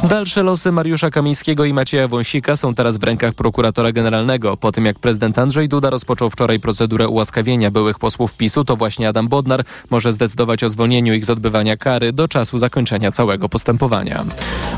Dalsze 0.03 0.43
losy 0.43 0.71
Mariusza 0.71 1.09
Kamińskiego 1.09 1.65
i 1.65 1.73
Macieja 1.73 2.07
Wąsika 2.07 2.55
są 2.57 2.75
teraz 2.75 2.97
w 2.97 3.03
rękach 3.03 3.33
prokuratora 3.33 3.91
generalnego. 3.91 4.57
Po 4.57 4.71
tym 4.71 4.85
jak 4.85 4.99
prezydent 4.99 5.39
Andrzej 5.39 5.69
Duda 5.69 5.89
rozpoczął 5.89 6.29
wczoraj 6.29 6.59
procedurę 6.59 6.90
ułaskawienia 6.91 7.71
byłych 7.71 7.99
posłów 7.99 8.33
PiSu, 8.33 8.65
to 8.65 8.75
właśnie 8.75 9.09
Adam 9.09 9.27
Bodnar 9.27 9.63
może 9.89 10.13
zdecydować 10.13 10.63
o 10.63 10.69
zwolnieniu 10.69 11.13
ich 11.13 11.25
z 11.25 11.29
odbywania 11.29 11.77
kary 11.77 12.13
do 12.13 12.27
czasu 12.27 12.57
zakończenia 12.57 13.11
całego 13.11 13.49
postępowania. 13.49 14.25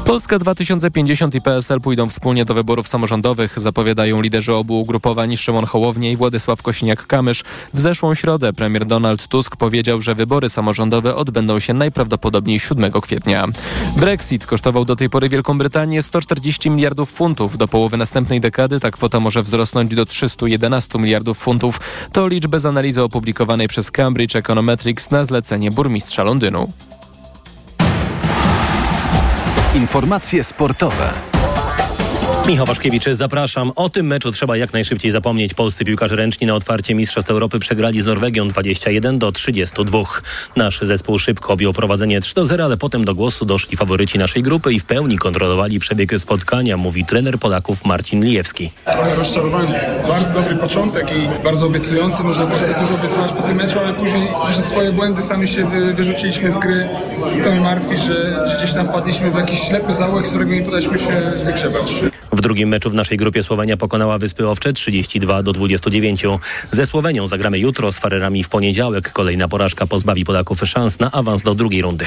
Polska 0.05 0.39
2050 0.39 1.36
i 1.36 1.41
PSL 1.41 1.82
pójdą 1.82 2.10
wspólnie 2.10 2.46
do 2.46 2.53
wyborów 2.53 2.88
samorządowych, 2.88 3.60
zapowiadają 3.60 4.21
liderzy 4.21 4.54
obu 4.54 4.80
ugrupowań 4.80 5.38
Szymon 5.38 5.65
Hołownie 5.65 6.12
i 6.12 6.17
Władysław 6.17 6.63
Kosiniak-Kamysz. 6.63 7.43
W 7.73 7.80
zeszłą 7.80 8.13
środę 8.13 8.54
premier 8.54 8.86
Donald 8.86 9.28
Tusk 9.28 9.56
powiedział, 9.56 10.02
że 10.02 10.15
wybory 10.15 10.49
samorządowe 10.49 11.15
odbędą 11.15 11.60
się 11.60 11.73
najprawdopodobniej 11.73 12.60
7 12.60 12.91
kwietnia. 12.91 13.47
Brexit 13.97 14.45
kosztował 14.45 14.86
do 14.86 14.95
tej 14.95 15.10
pory 15.10 15.30
Wielką 15.30 15.58
Brytanię 15.58 16.04
140 16.04 16.69
miliardów 16.69 17.12
funtów. 17.12 17.58
Do 17.58 17.67
połowy 17.67 17.97
następnej 17.97 18.41
dekady 18.41 18.80
ta 18.80 18.91
kwota 18.91 19.19
może 19.19 19.43
wzrosnąć 19.43 19.95
do 19.95 20.06
311 20.06 20.99
miliardów 20.99 21.38
funtów. 21.38 21.80
To 22.12 22.28
liczby 22.28 22.60
z 22.60 22.66
analizy 22.66 23.04
opublikowanej 23.04 23.68
przez 23.68 23.92
Cambridge 23.92 24.36
Econometrics 24.36 25.12
na 25.12 25.26
zlecenie 25.26 25.72
burmistrza 25.72 26.24
Londynu. 26.24 26.72
Informacje 29.76 30.44
sportowe. 30.44 31.33
Michał 32.47 32.65
Waszkiewicz, 32.65 33.03
zapraszam. 33.12 33.71
O 33.75 33.89
tym 33.89 34.08
meczu 34.08 34.32
trzeba 34.32 34.58
jak 34.58 34.73
najszybciej 34.73 35.12
zapomnieć. 35.12 35.53
Polscy 35.53 35.86
piłkarze 35.86 36.15
ręczni 36.15 36.47
na 36.47 36.56
otwarcie 36.56 36.95
Mistrzostw 36.95 37.32
Europy 37.32 37.60
przegrali 37.60 38.01
z 38.01 38.06
Norwegią 38.06 38.47
21 38.47 39.19
do 39.19 39.32
32. 39.32 39.99
Nasz 40.56 40.79
zespół 40.82 41.19
szybko 41.19 41.53
objął 41.53 41.73
prowadzenie 41.73 42.21
3 42.21 42.36
do 42.36 42.45
0, 42.45 42.65
ale 42.65 42.77
potem 42.77 43.06
do 43.06 43.15
głosu 43.15 43.45
doszli 43.45 43.77
faworyci 43.77 44.19
naszej 44.19 44.43
grupy 44.43 44.73
i 44.73 44.79
w 44.79 44.86
pełni 44.86 45.17
kontrolowali 45.17 45.79
przebieg 45.79 46.19
spotkania, 46.19 46.77
mówi 46.77 47.06
trener 47.06 47.39
Polaków 47.39 47.86
Marcin 47.86 48.25
Lijewski. 48.25 48.71
Trochę 48.91 49.15
rozczarowanie. 49.15 49.82
Bardzo 50.08 50.34
dobry 50.34 50.56
początek 50.56 51.12
i 51.12 51.43
bardzo 51.43 51.65
obiecujący. 51.65 52.23
Można 52.23 52.45
było 52.45 52.60
sobie 52.60 52.75
dużo 52.79 52.95
obiecywać 52.95 53.32
po 53.32 53.43
tym 53.43 53.58
meczu, 53.58 53.79
ale 53.79 53.93
później 53.93 54.27
przez 54.49 54.65
swoje 54.65 54.91
błędy 54.91 55.21
sami 55.21 55.47
się 55.47 55.69
wy, 55.69 55.93
wyrzuciliśmy 55.93 56.51
z 56.51 56.58
gry. 56.58 56.89
To 57.43 57.51
mnie 57.51 57.62
martwi, 57.62 57.97
że, 57.97 58.47
że 58.47 58.56
gdzieś 58.58 58.73
tam 58.73 58.86
wpadliśmy 58.86 59.32
w 59.32 59.36
jakiś 59.36 59.60
ślepy 59.60 59.91
zaułek, 59.93 60.25
z 60.25 60.29
którego 60.29 60.51
nie 60.51 60.62
podaliśmy 60.62 60.99
się 60.99 61.32
wygrzebać. 61.45 62.12
W 62.34 62.41
drugim 62.41 62.69
meczu 62.69 62.89
w 62.89 62.93
naszej 62.93 63.17
grupie 63.17 63.43
Słowenia 63.43 63.78
pokonała 63.78 64.17
Wyspy 64.17 64.48
Owcze 64.48 64.74
32 64.74 65.43
do 65.43 65.54
29. 65.54 66.24
Ze 66.72 66.86
Słowenią 66.86 67.28
zagramy 67.28 67.60
jutro, 67.60 67.91
z 67.91 67.98
Farerami 67.98 68.43
w 68.43 68.50
poniedziałek. 68.50 69.12
Kolejna 69.12 69.48
porażka 69.48 69.88
pozbawi 69.88 70.26
Polaków 70.26 70.60
szans 70.65 71.00
na 71.00 71.12
awans 71.12 71.41
do 71.41 71.56
drugiej 71.56 71.82
rundy. 71.82 72.06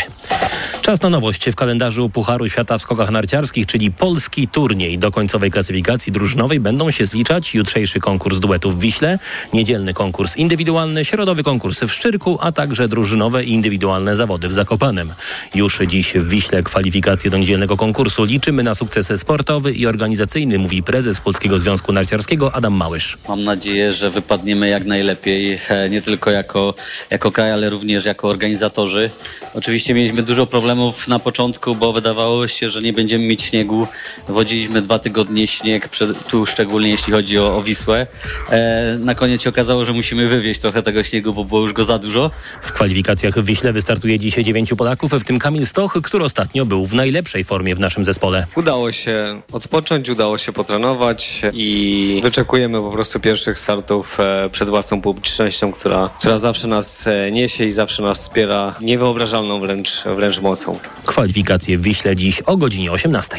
Czas 0.82 1.02
na 1.02 1.10
nowość 1.10 1.50
w 1.50 1.54
kalendarzu 1.54 2.10
Pucharu 2.10 2.48
Świata 2.48 2.78
w 2.78 2.82
skokach 2.82 3.10
narciarskich, 3.10 3.66
czyli 3.66 3.90
polski 3.90 4.48
turniej. 4.48 4.98
Do 4.98 5.10
końcowej 5.10 5.50
klasyfikacji 5.50 6.12
drużynowej 6.12 6.60
będą 6.60 6.90
się 6.90 7.06
zliczać 7.06 7.54
jutrzejszy 7.54 8.00
konkurs 8.00 8.38
duetów 8.38 8.76
w 8.76 8.80
Wiśle, 8.80 9.18
niedzielny 9.52 9.94
konkurs 9.94 10.36
indywidualny, 10.36 11.04
środowy 11.04 11.42
konkurs 11.42 11.80
w 11.80 11.92
Szczyrku, 11.92 12.38
a 12.40 12.52
także 12.52 12.88
drużynowe 12.88 13.44
i 13.44 13.52
indywidualne 13.52 14.16
zawody 14.16 14.48
w 14.48 14.52
Zakopanem. 14.52 15.12
Już 15.54 15.78
dziś 15.86 16.12
w 16.12 16.28
Wiśle 16.28 16.62
kwalifikacje 16.62 17.30
do 17.30 17.38
niedzielnego 17.38 17.76
konkursu. 17.76 18.24
Liczymy 18.24 18.62
na 18.62 18.74
sukces 18.74 19.20
sportowy 19.20 19.72
i 19.72 19.86
organizacyjny, 19.86 20.15
mówi 20.58 20.82
prezes 20.82 21.20
Polskiego 21.20 21.58
Związku 21.58 21.92
Narciarskiego 21.92 22.54
Adam 22.54 22.72
Małysz. 22.72 23.18
Mam 23.28 23.44
nadzieję, 23.44 23.92
że 23.92 24.10
wypadniemy 24.10 24.68
jak 24.68 24.84
najlepiej, 24.84 25.58
e, 25.68 25.90
nie 25.90 26.02
tylko 26.02 26.30
jako, 26.30 26.74
jako 27.10 27.32
kraj, 27.32 27.52
ale 27.52 27.70
również 27.70 28.04
jako 28.04 28.28
organizatorzy. 28.28 29.10
Oczywiście 29.54 29.94
mieliśmy 29.94 30.22
dużo 30.22 30.46
problemów 30.46 31.08
na 31.08 31.18
początku, 31.18 31.74
bo 31.74 31.92
wydawało 31.92 32.48
się, 32.48 32.68
że 32.68 32.82
nie 32.82 32.92
będziemy 32.92 33.26
mieć 33.26 33.42
śniegu. 33.42 33.86
Wodziliśmy 34.28 34.82
dwa 34.82 34.98
tygodnie 34.98 35.46
śnieg, 35.46 35.88
tu 36.28 36.46
szczególnie 36.46 36.90
jeśli 36.90 37.12
chodzi 37.12 37.38
o, 37.38 37.56
o 37.56 37.62
Wisłę. 37.62 38.06
E, 38.50 38.98
na 38.98 39.14
koniec 39.14 39.42
się 39.42 39.50
okazało, 39.50 39.84
że 39.84 39.92
musimy 39.92 40.26
wywieźć 40.26 40.60
trochę 40.60 40.82
tego 40.82 41.02
śniegu, 41.02 41.34
bo 41.34 41.44
było 41.44 41.60
już 41.60 41.72
go 41.72 41.84
za 41.84 41.98
dużo. 41.98 42.30
W 42.62 42.72
kwalifikacjach 42.72 43.34
w 43.34 43.44
Wiśle 43.44 43.72
wystartuje 43.72 44.18
dzisiaj 44.18 44.44
dziewięciu 44.44 44.76
Polaków, 44.76 45.12
w 45.12 45.24
tym 45.24 45.38
Kamil 45.38 45.66
Stoch, 45.66 45.98
który 46.02 46.24
ostatnio 46.24 46.66
był 46.66 46.86
w 46.86 46.94
najlepszej 46.94 47.44
formie 47.44 47.74
w 47.74 47.80
naszym 47.80 48.04
zespole. 48.04 48.46
Udało 48.56 48.92
się 48.92 49.40
odpocząć 49.52 50.05
odpocząć, 50.06 50.10
udało 50.10 50.38
się 50.38 50.52
potrenować 50.52 51.42
i 51.52 52.20
wyczekujemy 52.22 52.80
po 52.80 52.90
prostu 52.90 53.20
pierwszych 53.20 53.58
startów 53.58 54.20
e, 54.20 54.50
przed 54.52 54.68
własną 54.68 55.02
publicznością, 55.02 55.72
która, 55.72 56.10
która 56.18 56.38
zawsze 56.38 56.68
nas 56.68 57.06
e, 57.06 57.32
niesie 57.32 57.64
i 57.64 57.72
zawsze 57.72 58.02
nas 58.02 58.20
wspiera 58.20 58.74
niewyobrażalną 58.80 59.60
wręcz, 59.60 60.04
wręcz 60.16 60.40
mocą. 60.40 60.78
Kwalifikacje 61.04 61.78
w 61.78 61.82
Wiśle 61.82 62.16
dziś 62.16 62.40
o 62.40 62.56
godzinie 62.56 62.92
18. 62.92 63.36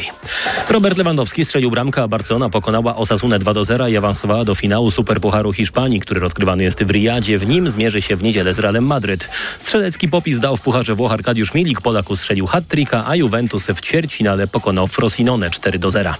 Robert 0.70 0.98
Lewandowski 0.98 1.44
strzelił 1.44 1.70
bramkę, 1.70 2.02
a 2.02 2.08
Barcelona 2.08 2.48
pokonała 2.48 2.96
Osasunę 2.96 3.38
2 3.38 3.54
do 3.54 3.64
0 3.64 3.88
i 3.88 3.96
awansowała 3.96 4.44
do 4.44 4.54
finału 4.54 4.90
Superpucharu 4.90 5.52
Hiszpanii, 5.52 6.00
który 6.00 6.20
rozgrywany 6.20 6.64
jest 6.64 6.84
w 6.84 6.90
Riyadzie. 6.90 7.38
W 7.38 7.46
nim 7.46 7.70
zmierzy 7.70 8.02
się 8.02 8.16
w 8.16 8.22
niedzielę 8.22 8.54
z 8.54 8.58
Realem 8.58 8.86
Madryt. 8.86 9.28
Strzelecki 9.58 10.08
popis 10.08 10.40
dał 10.40 10.56
w 10.56 10.60
Pucharze 10.60 10.94
Włoch 10.94 11.12
Arkadiusz 11.12 11.54
Milik. 11.54 11.80
Polaku 11.80 12.16
strzelił 12.16 12.46
hat-tricka, 12.46 13.04
a 13.06 13.16
Juventus 13.16 13.66
w 13.66 13.80
ćwierćfinale 13.80 14.46
pokonał 14.46 14.86
Frosinone 14.86 15.50
4 15.50 15.78
do 15.78 15.90
0. 15.90 16.14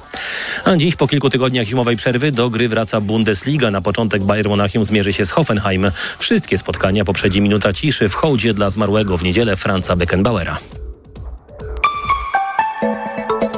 A 0.64 0.76
dziś 0.76 0.96
po 0.96 1.06
kilku 1.06 1.30
tygodniach 1.30 1.66
zimowej 1.66 1.96
przerwy 1.96 2.32
do 2.32 2.50
gry 2.50 2.68
wraca 2.68 3.00
Bundesliga. 3.00 3.70
Na 3.70 3.80
początek 3.80 4.24
Bayern 4.24 4.48
Monachium 4.48 4.84
zmierzy 4.84 5.12
się 5.12 5.26
z 5.26 5.30
Hoffenheim. 5.30 5.90
Wszystkie 6.18 6.58
spotkania 6.58 7.04
poprzedzi 7.04 7.40
minuta 7.40 7.72
ciszy 7.72 8.08
w 8.08 8.14
hołdzie 8.14 8.54
dla 8.54 8.70
zmarłego 8.70 9.16
w 9.16 9.22
niedzielę 9.22 9.56
Franza 9.56 9.96
Beckenbauera. 9.96 10.58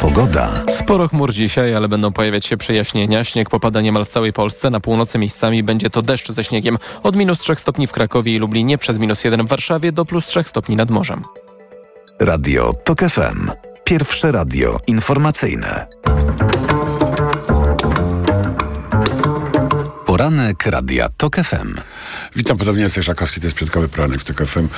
Pogoda. 0.01 0.63
Sporo 0.69 1.09
chmur 1.09 1.33
dzisiaj, 1.33 1.75
ale 1.75 1.89
będą 1.89 2.13
pojawiać 2.13 2.47
się 2.47 2.57
przejaśnienia. 2.57 3.25
Śnieg 3.25 3.51
popada 3.51 3.81
niemal 3.81 4.05
w 4.05 4.09
całej 4.09 4.33
Polsce. 4.33 4.71
Na 4.71 4.81
północy 4.81 5.19
miejscami 5.19 5.63
będzie 5.63 5.91
to 5.91 6.03
deszcz 6.03 6.33
ze 6.33 6.45
śniegiem. 6.45 6.79
Od 7.03 7.17
minus 7.17 7.39
3 7.39 7.57
stopni 7.57 7.87
w 7.87 7.93
Krakowie 7.93 8.35
i 8.35 8.39
Lublinie, 8.39 8.79
przez 8.79 8.99
minus 8.99 9.25
1 9.25 9.47
w 9.47 9.49
Warszawie 9.49 9.93
do 9.93 10.05
plus 10.05 10.27
3 10.27 10.43
stopni 10.43 10.77
nad 10.77 10.91
morzem. 10.91 11.25
Radio 12.21 12.73
TOK 12.85 13.01
FM. 13.01 13.70
Pierwsze 13.91 14.33
radio 14.33 14.81
informacyjne. 14.87 15.87
Poranek 20.07 20.67
Radia 20.67 21.09
TOK 21.09 21.37
FM. 21.37 21.75
Witam 22.37 22.59
ponownie, 22.59 22.83
Jacek 22.83 23.05
Szakowski, 23.05 23.41
to 23.41 23.47
jest 23.47 23.57
Piątkowy 23.57 23.89
Poranek 23.89 24.21
w 24.21 24.25
TOK 24.25 24.47
FM. 24.47 24.69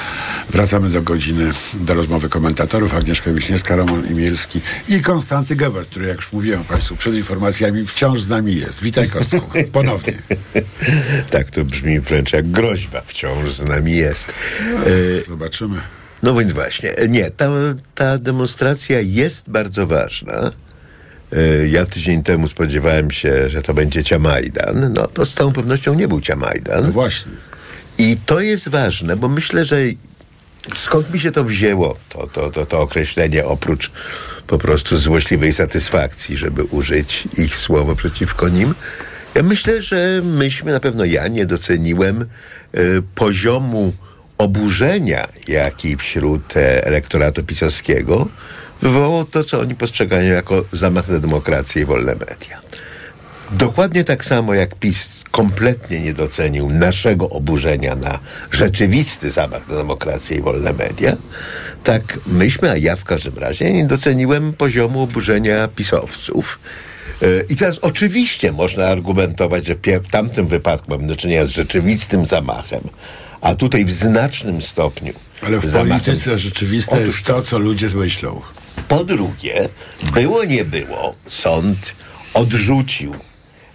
Wracamy 0.51 0.89
do 0.89 1.03
godziny, 1.03 1.51
do 1.75 1.95
rozmowy 1.95 2.29
komentatorów. 2.29 2.95
Agnieszka 2.95 3.33
Wiśniewska, 3.33 3.77
Roman 3.77 4.07
Imielski 4.11 4.61
i 4.89 5.01
Konstanty 5.01 5.57
Gebert, 5.57 5.91
który, 5.91 6.07
jak 6.07 6.17
już 6.17 6.33
mówiłem 6.33 6.65
Państwu 6.65 6.97
przed 6.97 7.15
informacjami, 7.15 7.87
wciąż 7.87 8.21
z 8.21 8.29
nami 8.29 8.57
jest. 8.57 8.83
Witaj 8.83 9.09
Kostku, 9.09 9.41
ponownie. 9.73 10.15
tak, 11.31 11.51
to 11.51 11.65
brzmi 11.65 12.01
wręcz 12.01 12.33
jak 12.33 12.51
groźba, 12.51 13.03
wciąż 13.07 13.51
z 13.51 13.65
nami 13.65 13.93
jest. 13.93 14.33
E, 15.23 15.25
Zobaczymy. 15.25 15.81
No 16.23 16.35
więc 16.35 16.53
właśnie, 16.53 16.93
nie, 17.09 17.31
ta, 17.31 17.51
ta 17.95 18.19
demonstracja 18.19 19.01
jest 19.01 19.51
bardzo 19.51 19.87
ważna. 19.87 20.51
Ja 21.69 21.87
tydzień 21.87 22.23
temu 22.23 22.49
spodziewałem 22.49 23.11
się, 23.11 23.51
że 23.51 23.63
to 23.63 23.75
będzie 23.75 24.05
Ciamajdan. 24.05 24.93
No 24.93 25.07
to 25.07 25.27
z 25.27 25.35
całą 25.35 25.53
pewnością 25.53 25.95
nie 25.95 26.09
był 26.09 26.21
Ciamajdan. 26.21 26.85
No 26.85 26.93
właśnie. 26.93 27.33
I 27.99 28.17
to 28.27 28.41
jest 28.41 28.69
ważne, 28.69 29.17
bo 29.17 29.29
myślę, 29.29 29.65
że 29.65 29.77
skąd 30.75 31.13
mi 31.15 31.21
się 31.21 31.33
to 31.33 31.45
wzięło, 31.45 31.97
to, 32.09 32.27
to, 32.27 32.51
to, 32.51 32.67
to 32.67 32.81
określenie, 32.81 33.45
oprócz 33.45 33.91
po 34.47 34.59
prostu 34.59 34.97
złośliwej 34.97 35.53
satysfakcji, 35.53 36.37
żeby 36.37 36.65
użyć 36.65 37.29
ich 37.39 37.57
słowo 37.57 37.97
przeciwko 37.97 38.49
nim. 38.49 38.75
Ja 39.35 39.43
myślę, 39.43 39.83
że 39.83 40.23
myśmy, 40.25 40.73
na 40.73 40.81
pewno 40.81 41.05
ja 41.05 41.29
nie 41.29 41.47
doceniłem 41.47 42.23
y, 42.23 43.03
poziomu 43.15 43.93
oburzenia, 44.43 45.29
jaki 45.49 45.97
wśród 45.97 46.57
e, 46.57 46.85
elektoratu 46.87 47.43
pisowskiego 47.43 48.29
wywołało 48.83 49.25
to, 49.25 49.45
co 49.45 49.61
oni 49.61 49.75
postrzegają 49.75 50.35
jako 50.35 50.65
zamach 50.73 51.09
na 51.09 51.19
demokrację 51.19 51.83
i 51.83 51.85
wolne 51.85 52.15
media. 52.15 52.61
Dokładnie 53.51 54.05
tak 54.05 54.25
samo 54.25 54.55
jak 54.55 54.75
PiS 54.75 55.09
kompletnie 55.31 56.01
nie 56.01 56.15
docenił 56.15 56.71
naszego 56.71 57.29
oburzenia 57.29 57.95
na 57.95 58.19
rzeczywisty 58.51 59.31
zamach 59.31 59.69
na 59.69 59.75
demokrację 59.75 60.37
i 60.37 60.43
wolne 60.43 60.73
media, 60.73 61.17
tak 61.85 62.19
myśmy, 62.27 62.71
a 62.71 62.77
ja 62.77 62.97
w 62.97 63.05
każdym 63.05 63.39
razie, 63.39 63.73
nie 63.73 63.85
doceniłem 63.85 64.53
poziomu 64.53 65.03
oburzenia 65.03 65.69
pisowców. 65.69 66.59
E, 67.23 67.27
I 67.49 67.57
teraz 67.57 67.79
oczywiście 67.79 68.53
można 68.53 68.85
argumentować, 68.87 69.67
że 69.67 69.75
w 70.03 70.09
tamtym 70.09 70.47
wypadku 70.47 70.91
mamy 70.91 71.07
do 71.07 71.17
czynienia 71.17 71.47
z 71.47 71.51
rzeczywistym 71.51 72.27
zamachem, 72.27 72.81
a 73.43 73.55
tutaj 73.55 73.85
w 73.85 73.93
znacznym 73.93 74.63
stopniu. 74.63 75.13
Ale 75.43 75.59
w 75.59 75.67
zamachem... 75.67 76.01
polityce 76.01 76.39
rzeczywiste 76.39 76.93
Otóż 76.93 77.07
jest 77.07 77.23
to, 77.23 77.43
co 77.43 77.59
ludzie 77.59 77.89
myślą. 77.95 78.41
Po 78.89 79.05
drugie, 79.05 79.69
było 80.15 80.45
nie 80.45 80.65
było, 80.65 81.13
sąd 81.27 81.95
odrzucił 82.35 83.15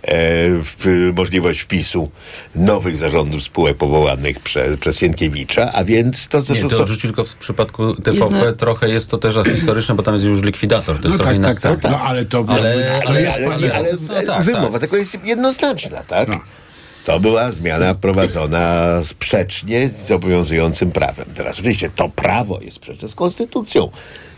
e, 0.04 1.14
możliwość 1.14 1.60
wpisu 1.60 2.12
nowych 2.56 2.98
zarządów 2.98 3.44
spółek 3.44 3.78
powołanych 3.78 4.40
przez, 4.40 4.78
przez 4.78 5.00
Sienkiewicza, 5.00 5.72
a 5.74 5.84
więc 5.84 6.28
to, 6.28 6.42
co... 6.42 6.54
Nie, 6.54 6.62
to, 6.62 6.70
to 6.70 6.84
odrzucił 6.84 7.10
tylko 7.10 7.24
w 7.24 7.36
przypadku 7.36 7.94
TVP 7.94 8.36
Jedna... 8.36 8.52
trochę 8.52 8.90
jest 8.90 9.10
to 9.10 9.18
też 9.18 9.36
historyczne, 9.54 9.96
bo 9.96 10.04
tam 10.04 10.14
jest 10.14 10.26
już 10.26 10.42
likwidator, 10.42 11.02
to 11.02 11.08
jest 11.08 11.18
no 11.18 11.24
trochę 11.24 11.40
tak, 11.40 11.62
tak, 11.62 11.82
tak, 11.82 11.92
no, 11.92 12.02
ale 12.02 12.26
to... 12.26 12.46
Ale, 12.48 13.02
ale, 13.08 13.34
ale, 13.34 13.54
ale, 13.54 13.74
ale 13.76 13.92
no, 14.02 14.24
tak, 14.28 14.44
wymowa 14.44 14.72
tak. 14.72 14.82
tego 14.82 14.98
jest 14.98 15.18
jednoznaczna, 15.24 16.04
tak? 16.04 16.30
No. 16.30 16.40
To 17.08 17.20
była 17.20 17.52
zmiana 17.52 17.94
wprowadzona 17.94 18.88
sprzecznie 19.04 19.90
z 19.90 20.12
obowiązującym 20.12 20.92
prawem. 20.92 21.26
Teraz 21.36 21.54
oczywiście 21.54 21.90
to 21.96 22.10
prawo 22.10 22.60
jest 22.62 22.76
sprzeczne 22.76 23.08
z 23.08 23.16
konstytucją. 23.16 23.92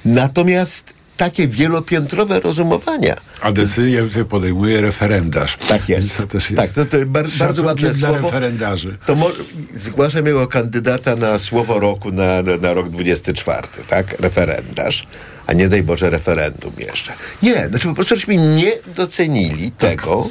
Natomiast 0.05 0.93
takie 1.17 1.47
wielopiętrowe 1.47 2.39
rozumowania. 2.39 3.15
A 3.41 3.51
decyzję 3.51 4.25
podejmuje 4.29 4.81
referendarz. 4.81 5.57
Tak 5.67 5.89
jest. 5.89 6.17
To 6.17 6.27
też 6.27 6.51
jest 6.51 6.75
tak, 6.75 6.87
to, 6.89 6.97
to 6.97 7.05
bardzo, 7.05 7.37
bardzo 7.37 7.63
ładne 7.63 7.89
dla 7.89 8.09
słowo. 8.09 8.27
referendarzy. 8.27 8.97
To 9.05 9.15
mo- 9.15 9.31
zgłaszam 9.75 10.25
jego 10.25 10.47
kandydata 10.47 11.15
na 11.15 11.37
słowo 11.37 11.79
roku 11.79 12.11
na, 12.11 12.41
na, 12.41 12.57
na 12.57 12.73
rok 12.73 12.89
24, 12.89 13.67
tak? 13.87 14.19
Referendarz. 14.19 15.07
A 15.47 15.53
nie 15.53 15.69
daj 15.69 15.83
Boże 15.83 16.09
referendum 16.09 16.73
jeszcze. 16.77 17.13
Nie, 17.43 17.67
znaczy 17.69 17.87
po 17.87 17.95
prostu 17.95 18.15
żeśmy 18.15 18.35
nie 18.35 18.71
docenili 18.95 19.71
tak. 19.71 19.89
tego, 19.89 20.29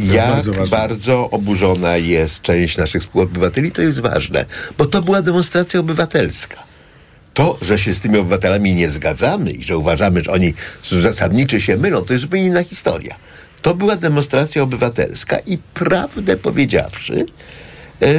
jak 0.00 0.34
bardzo, 0.34 0.66
bardzo, 0.66 1.30
oburzona 1.30 1.96
jest 1.96 2.42
część 2.42 2.76
naszych 2.76 3.02
współobywateli, 3.02 3.72
to 3.72 3.82
jest 3.82 4.00
ważne, 4.00 4.44
bo 4.78 4.86
to 4.86 5.02
była 5.02 5.22
demonstracja 5.22 5.80
obywatelska. 5.80 6.56
To, 7.34 7.58
że 7.62 7.78
się 7.78 7.94
z 7.94 8.00
tymi 8.00 8.18
obywatelami 8.18 8.74
nie 8.74 8.88
zgadzamy 8.88 9.50
i 9.50 9.62
że 9.62 9.78
uważamy, 9.78 10.20
że 10.20 10.32
oni 10.32 10.54
zasadniczy 10.82 11.60
się 11.60 11.76
mylą, 11.76 12.02
to 12.02 12.12
jest 12.12 12.22
zupełnie 12.22 12.46
inna 12.46 12.64
historia. 12.64 13.16
To 13.62 13.74
była 13.74 13.96
demonstracja 13.96 14.62
obywatelska 14.62 15.38
i 15.38 15.58
prawdę 15.74 16.36
powiedziawszy, 16.36 17.26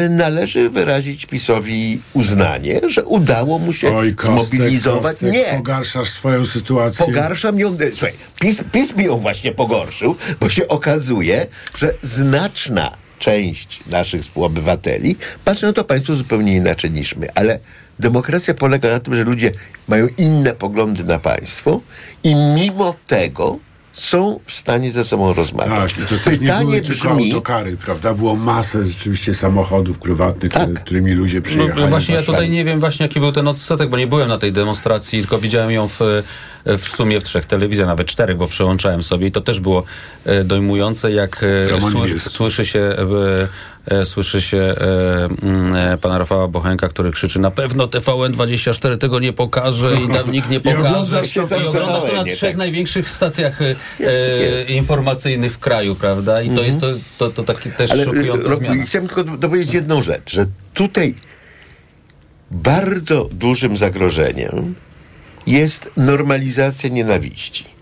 należy 0.10 0.70
wyrazić 0.70 1.26
PiSowi 1.26 2.02
uznanie, 2.14 2.82
że 2.88 3.06
udało 3.06 3.60
mu 3.60 3.74
się 3.74 3.96
Oj, 3.96 4.16
Kostek, 4.16 4.48
zmobilizować. 4.48 5.12
Kostek, 5.12 5.34
nie. 5.34 5.46
Pogarszasz 5.58 6.10
swoją 6.10 6.46
sytuację. 6.46 7.06
Pogarszam 7.06 7.60
ją. 7.60 7.78
Słuchaj, 7.92 8.14
PiS, 8.40 8.62
PiS 8.72 8.96
mi 8.96 9.06
ją 9.06 9.18
właśnie 9.18 9.52
pogorszył, 9.52 10.16
bo 10.40 10.50
się 10.50 10.68
okazuje, 10.68 11.48
że 11.76 11.94
znaczna 12.04 12.92
część 13.20 13.80
naszych 13.88 14.22
współobywateli 14.22 15.16
patrzy 15.46 15.66
na 15.66 15.74
to 15.74 15.84
państwo 15.84 16.16
zupełnie 16.16 16.56
inaczej 16.56 16.92
niż 16.92 17.16
my. 17.16 17.28
Ale 17.36 17.60
demokracja 18.00 18.54
polega 18.54 18.90
na 18.90 19.00
tym, 19.00 19.16
że 19.16 19.24
ludzie 19.24 19.52
mają 19.88 20.08
inne 20.18 20.54
poglądy 20.54 21.04
na 21.04 21.20
państwo 21.20 21.82
i 22.24 22.36
mimo 22.36 22.96
tego 23.08 23.60
są 24.00 24.40
w 24.46 24.54
stanie 24.54 24.92
ze 24.92 25.04
sobą 25.04 25.34
rozmawiać. 25.34 25.94
Tak, 25.94 26.04
i 26.04 26.08
to 26.08 26.24
też 26.24 26.40
Pytanie 26.40 26.60
nie 26.60 26.66
były 26.66 26.82
brzmi... 26.82 27.32
autokary, 27.32 27.78
prawda? 27.78 28.14
Było 28.14 28.36
masę 28.36 28.84
rzeczywiście 28.84 29.34
samochodów 29.34 30.00
prywatnych, 30.00 30.52
tak. 30.52 30.74
którymi 30.74 31.12
ludzie 31.12 31.42
przyjechali. 31.42 31.82
No, 31.82 31.88
właśnie 31.88 32.16
ja 32.16 32.24
tutaj 32.24 32.50
nie 32.50 32.66
wiem 32.66 32.80
właśnie 32.80 33.06
jaki 33.06 33.20
był 33.20 33.32
ten 33.32 33.48
odsetek, 33.48 33.90
bo 33.90 33.98
nie 33.98 34.08
byłem 34.08 34.28
na 34.28 34.38
tej 34.38 34.52
demonstracji, 34.52 35.20
tylko 35.20 35.40
widziałem 35.40 35.72
ją 35.72 35.88
w, 35.88 36.00
w 36.66 36.82
sumie 36.82 37.22
w 37.22 37.24
trzech 37.24 37.46
telewizjach, 37.46 37.88
nawet 37.88 38.08
czterech, 38.08 38.38
bo 38.38 38.48
przełączałem 38.48 39.04
sobie 39.04 39.28
i 39.28 39.32
to 39.32 39.42
też 39.42 39.60
było 39.60 39.84
e, 40.26 40.44
dojmujące, 40.44 41.12
jak 41.12 41.46
e, 41.78 41.82
sły, 41.92 42.20
słyszy 42.20 42.66
się 42.66 42.80
e, 42.80 43.02
e, 43.02 43.48
słyszy 44.06 44.42
się 44.42 44.58
e, 44.58 45.30
mm, 45.44 45.76
e, 45.76 45.98
pana 45.98 46.18
Rafała 46.18 46.48
Bochenka, 46.48 46.90
który 46.90 47.12
krzyczy 47.12 47.40
na 47.40 47.52
pewno 47.52 47.88
TVN24 47.88 48.98
tego 48.98 49.20
nie 49.20 49.34
pokaże 49.34 49.96
i 50.02 50.08
tam 50.14 50.32
nikt 50.32 50.50
nie 50.50 50.60
pokaże. 50.60 50.82
I 50.84 50.88
oglądasz, 50.88 51.36
I 51.36 51.40
oglądasz 51.40 52.04
to 52.04 52.16
na 52.16 52.24
trzech 52.24 52.40
tak. 52.50 52.58
największych 52.58 53.10
stacjach 53.10 53.62
e, 53.62 53.76
informacyjnych 54.70 55.54
w 55.54 55.60
kraju, 55.60 55.96
prawda? 55.96 56.42
I 56.42 56.50
to 56.50 56.64
jest 56.64 56.80
to, 56.80 56.88
to, 57.18 57.30
to 57.30 57.44
taki 57.44 57.72
też 57.72 57.92
Ale, 57.92 58.06
szokująca 58.06 58.56
zmiana. 58.56 58.84
Chciałem 58.86 59.08
tylko 59.08 59.24
dopowiedzieć 59.24 59.74
jedną 59.74 60.02
rzecz, 60.02 60.32
że 60.32 60.46
tutaj 60.74 61.16
bardzo 62.52 63.30
dużym 63.32 63.78
zagrożeniem 63.78 64.76
jest 65.48 65.92
normalizacja 65.98 66.90
nienawiści. 66.90 67.77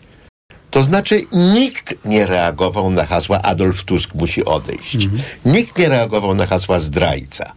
To 0.76 0.84
znaczy, 0.84 1.26
nikt 1.32 1.96
nie 2.06 2.26
reagował 2.26 2.92
na 2.92 3.06
hasła 3.06 3.42
Adolf 3.42 3.84
Tusk 3.84 4.14
musi 4.16 4.46
odejść. 4.46 4.96
Mhm. 4.96 5.22
Nikt 5.46 5.78
nie 5.78 5.90
reagował 5.90 6.36
na 6.36 6.46
hasła 6.46 6.80
zdrajca. 6.80 7.52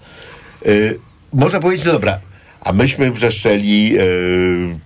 Yy, 0.65 0.99
można 1.33 1.61
powiedzieć, 1.61 1.85
dobra, 1.85 2.21
a 2.61 2.73
myśmy 2.73 3.11
wrzeszczeli 3.11 3.91
yy, 3.91 4.79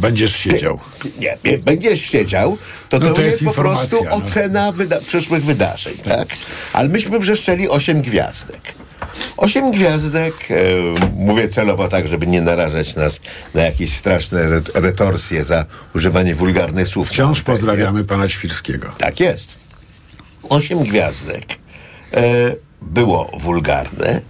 Będziesz 0.00 0.36
siedział. 0.36 0.80
Nie, 1.20 1.38
nie 1.44 1.58
będziesz 1.58 2.00
siedział, 2.00 2.58
to 2.88 2.98
No 2.98 3.06
to, 3.06 3.14
to 3.14 3.20
jest, 3.20 3.42
jest 3.42 3.56
po 3.56 3.62
prostu 3.62 4.04
no. 4.04 4.10
ocena 4.10 4.72
wyda- 4.72 5.00
przyszłych 5.00 5.44
wydarzeń, 5.44 5.94
tak? 6.04 6.28
Ale 6.72 6.88
myśmy 6.88 7.18
wrzeszczeli 7.18 7.68
osiem 7.68 8.02
gwiazdek. 8.02 8.74
Osiem 9.36 9.70
gwiazdek, 9.70 10.34
e, 10.50 10.54
mówię 11.16 11.48
celowo 11.48 11.88
tak, 11.88 12.08
żeby 12.08 12.26
nie 12.26 12.40
narażać 12.42 12.96
nas 12.96 13.20
na 13.54 13.62
jakieś 13.62 13.96
straszne 13.96 14.40
re- 14.40 14.60
retorsje 14.74 15.44
za 15.44 15.64
używanie 15.94 16.34
wulgarnych 16.34 16.88
słów. 16.88 17.08
Wciąż 17.08 17.42
pozdrawiamy 17.42 18.04
pana 18.04 18.28
Świrskiego. 18.28 18.90
Tak 18.98 19.20
jest. 19.20 19.56
Osiem 20.48 20.78
gwiazdek 20.84 21.44
e, 22.12 22.20
było 22.82 23.30
wulgarne, 23.40 24.20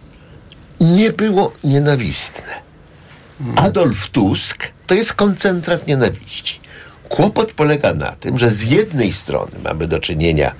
nie 0.80 1.10
było 1.12 1.52
nienawistne. 1.64 2.64
Adolf 3.56 4.08
Tusk 4.08 4.58
to 4.86 4.94
jest 4.94 5.12
koncentrat 5.12 5.86
nienawiści. 5.86 6.60
Kłopot 7.08 7.52
polega 7.52 7.94
na 7.94 8.12
tym, 8.12 8.38
że 8.38 8.50
z 8.50 8.62
jednej 8.62 9.12
strony 9.12 9.52
mamy 9.64 9.86
do 9.86 9.98
czynienia 9.98 10.52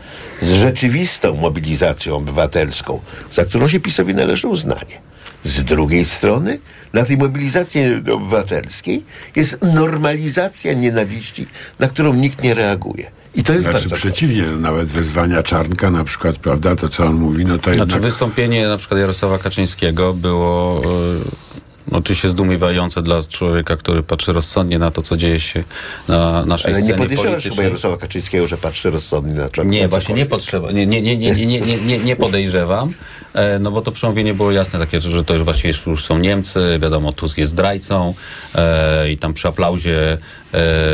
z 0.42 0.52
rzeczywistą 0.52 1.36
mobilizacją 1.36 2.16
obywatelską, 2.16 3.00
za 3.30 3.44
którą 3.44 3.68
się 3.68 3.80
PiSowi 3.80 4.14
należy 4.14 4.48
uznanie. 4.48 5.00
Z 5.42 5.64
drugiej 5.64 6.04
strony, 6.04 6.58
na 6.92 7.04
tej 7.04 7.16
mobilizacji 7.16 7.82
obywatelskiej 8.12 9.04
jest 9.36 9.58
normalizacja 9.62 10.72
nienawiści, 10.72 11.46
na 11.78 11.88
którą 11.88 12.14
nikt 12.14 12.42
nie 12.42 12.54
reaguje. 12.54 13.10
I 13.34 13.42
to 13.42 13.52
jest 13.52 13.64
Znaczy 13.64 13.78
bardzo 13.78 13.96
przeciwnie, 13.96 14.42
nawet 14.42 14.88
wezwania 14.88 15.42
Czarnka 15.42 15.90
na 15.90 16.04
przykład, 16.04 16.36
prawda, 16.36 16.76
to 16.76 16.88
co 16.88 17.04
on 17.04 17.14
mówi, 17.14 17.44
no 17.44 17.58
to 17.58 17.64
Znaczy 17.64 17.78
jednak... 17.78 18.02
wystąpienie 18.02 18.68
na 18.68 18.76
przykład 18.76 19.00
Jarosława 19.00 19.38
Kaczyńskiego 19.38 20.14
było 20.14 20.82
e, 20.84 21.43
no, 21.88 21.98
oczywiście 21.98 22.28
zdumiewające 22.28 23.02
dla 23.02 23.22
człowieka, 23.22 23.76
który 23.76 24.02
patrzy 24.02 24.32
rozsądnie 24.32 24.78
na 24.78 24.90
to, 24.90 25.02
co 25.02 25.16
dzieje 25.16 25.40
się 25.40 25.64
na 26.08 26.44
naszej 26.44 26.72
Ale 26.74 26.82
scenie 26.82 26.92
nie 26.92 26.98
podniesiemy 26.98 27.40
chyba 27.40 27.62
Jarosława 27.62 27.96
Kaczyńskiego, 27.96 28.46
że 28.46 28.56
patrzy 28.56 28.90
rozsądnie 28.90 29.34
na 29.34 29.48
człowieka. 29.48 29.76
Nie, 29.76 29.88
właśnie 29.88 30.14
nie 30.14 30.26
potrzeba, 30.26 30.72
nie, 30.72 30.86
nie, 30.86 31.02
nie, 31.02 31.16
nie, 31.16 31.46
nie, 31.46 31.60
nie, 31.60 31.98
nie 31.98 32.16
podejrzewam, 32.16 32.94
e, 33.34 33.58
no 33.58 33.70
bo 33.70 33.82
to 33.82 33.92
przemówienie 33.92 34.34
było 34.34 34.52
jasne 34.52 34.78
takie, 34.78 35.00
że 35.00 35.24
to 35.24 35.34
już 35.34 35.42
właściwie 35.42 35.74
już 35.86 36.04
są 36.04 36.18
Niemcy, 36.18 36.78
wiadomo, 36.82 37.12
Tusk 37.12 37.38
jest 37.38 37.50
zdrajcą 37.50 38.14
e, 38.54 39.10
i 39.10 39.18
tam 39.18 39.34
przy 39.34 39.48
aplauzie 39.48 40.18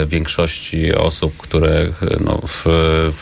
większości 0.07 0.95
osób, 0.95 1.37
które 1.37 1.71
e, 1.71 1.91
no, 2.25 2.41
w, 2.47 2.63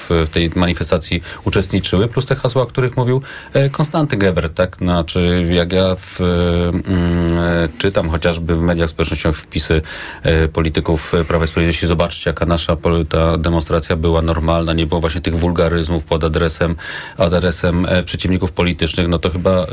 w, 0.09 0.29
tej 0.33 0.51
manifestacji 0.55 1.22
uczestniczyły, 1.44 2.09
plus 2.09 2.27
te 2.27 2.37
hasła, 2.37 2.62
o 2.62 2.66
których 2.66 2.96
mówił 2.96 3.22
e, 3.53 3.70
Konstanty 3.70 4.16
Gebert, 4.16 4.55
tak? 4.55 4.77
Znaczy, 4.77 5.46
jak 5.51 5.72
ja 5.72 5.96
w, 5.98 6.20
mm, 6.20 7.38
e, 7.38 7.68
czytam 7.79 8.09
chociażby 8.09 8.57
w 8.57 8.61
mediach 8.61 8.90
społecznościowych 8.90 9.38
wpisy 9.38 9.83
e, 10.22 10.48
polityków 10.48 11.12
Prawa 11.29 11.44
i 11.44 11.48
Sprawiedliwości, 11.48 11.87
zobaczcie, 11.87 12.31
jaka 12.31 12.46
nasza 12.46 12.77
ta 13.09 13.38
demonstracja 13.38 13.96
była 13.96 14.22
normalna, 14.22 14.72
nie 14.72 14.87
było 14.87 15.01
właśnie 15.01 15.20
tych 15.20 15.37
wulgaryzmów 15.37 16.05
pod 16.05 16.24
adresem, 16.24 16.77
adresem 17.16 17.87
e, 17.87 18.03
przeciwników 18.03 18.53
politycznych, 18.53 19.09
no 19.09 19.18
to 19.18 19.31
chyba 19.31 19.51
e, 19.51 19.66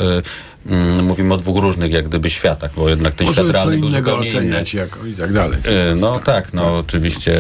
mm, 0.65 1.06
mówimy 1.06 1.34
o 1.34 1.38
dwóch 1.38 1.62
różnych 1.62 1.91
jak 1.91 2.08
gdyby 2.08 2.30
światach, 2.30 2.71
bo 2.75 2.89
jednak 2.89 3.13
ten 3.15 3.28
Może 3.28 3.41
świat 3.41 3.54
realny 3.54 3.78
był 3.78 3.89
zupełnie 3.89 4.30
inny. 4.30 4.39
oceniać 4.39 4.73
jako 4.73 5.06
i 5.06 5.13
tak 5.13 5.34
dalej. 5.34 5.60
E, 5.63 5.95
No 5.95 6.19
tak, 6.19 6.54
no 6.56 6.78
oczywiście 6.78 7.34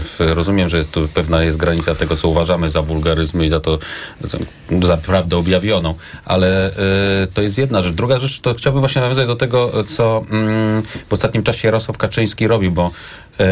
w- 0.00 0.20
rozumiem, 0.20 0.68
że 0.68 0.76
jest 0.76 0.90
tu 0.90 1.08
pewna 1.08 1.42
jest 1.42 1.56
granica 1.56 1.94
tego, 1.94 2.16
co 2.16 2.28
uważamy 2.28 2.70
za 2.70 2.82
wulgaryzmy 2.82 3.44
i 3.44 3.48
za 3.48 3.60
to, 3.60 3.78
za, 4.82 4.96
prawdę 4.96 5.36
objawioną, 5.36 5.94
ale 6.24 6.66
e, 6.66 7.26
to 7.34 7.42
jest 7.42 7.58
jedna 7.58 7.82
rzecz. 7.82 7.94
Druga 7.94 8.18
rzecz, 8.18 8.40
to 8.40 8.54
chciałbym 8.54 8.80
właśnie 8.80 9.00
nawiązać 9.02 9.26
do 9.26 9.36
tego, 9.36 9.84
co 9.84 10.24
mm, 10.30 10.82
w 11.08 11.12
ostatnim 11.12 11.42
czasie 11.42 11.68
Jarosław 11.68 11.98
Kaczyński 11.98 12.48
robi, 12.48 12.70
bo 12.70 12.90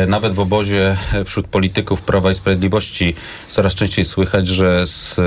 nawet 0.06 0.32
w 0.32 0.40
obozie 0.40 0.96
e, 1.12 1.24
wśród 1.24 1.46
polityków 1.46 2.02
Prawa 2.02 2.30
i 2.30 2.34
Sprawiedliwości 2.34 3.14
coraz 3.48 3.74
częściej 3.74 4.04
słychać, 4.04 4.48
że 4.48 4.86
z 4.86 5.18
e, 5.18 5.22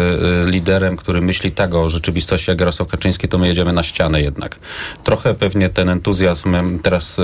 liderem, 0.51 0.97
który 0.97 1.21
myśli 1.21 1.51
tak 1.51 1.75
o 1.75 1.89
rzeczywistości 1.89 2.51
jak 2.51 2.59
Jarosław 2.59 2.87
Kaczyński, 2.87 3.27
to 3.27 3.37
my 3.37 3.47
jedziemy 3.47 3.73
na 3.73 3.83
ścianę 3.83 4.21
jednak. 4.21 4.55
Trochę 5.03 5.33
pewnie 5.33 5.69
ten 5.69 5.89
entuzjazm 5.89 6.79
teraz 6.79 7.17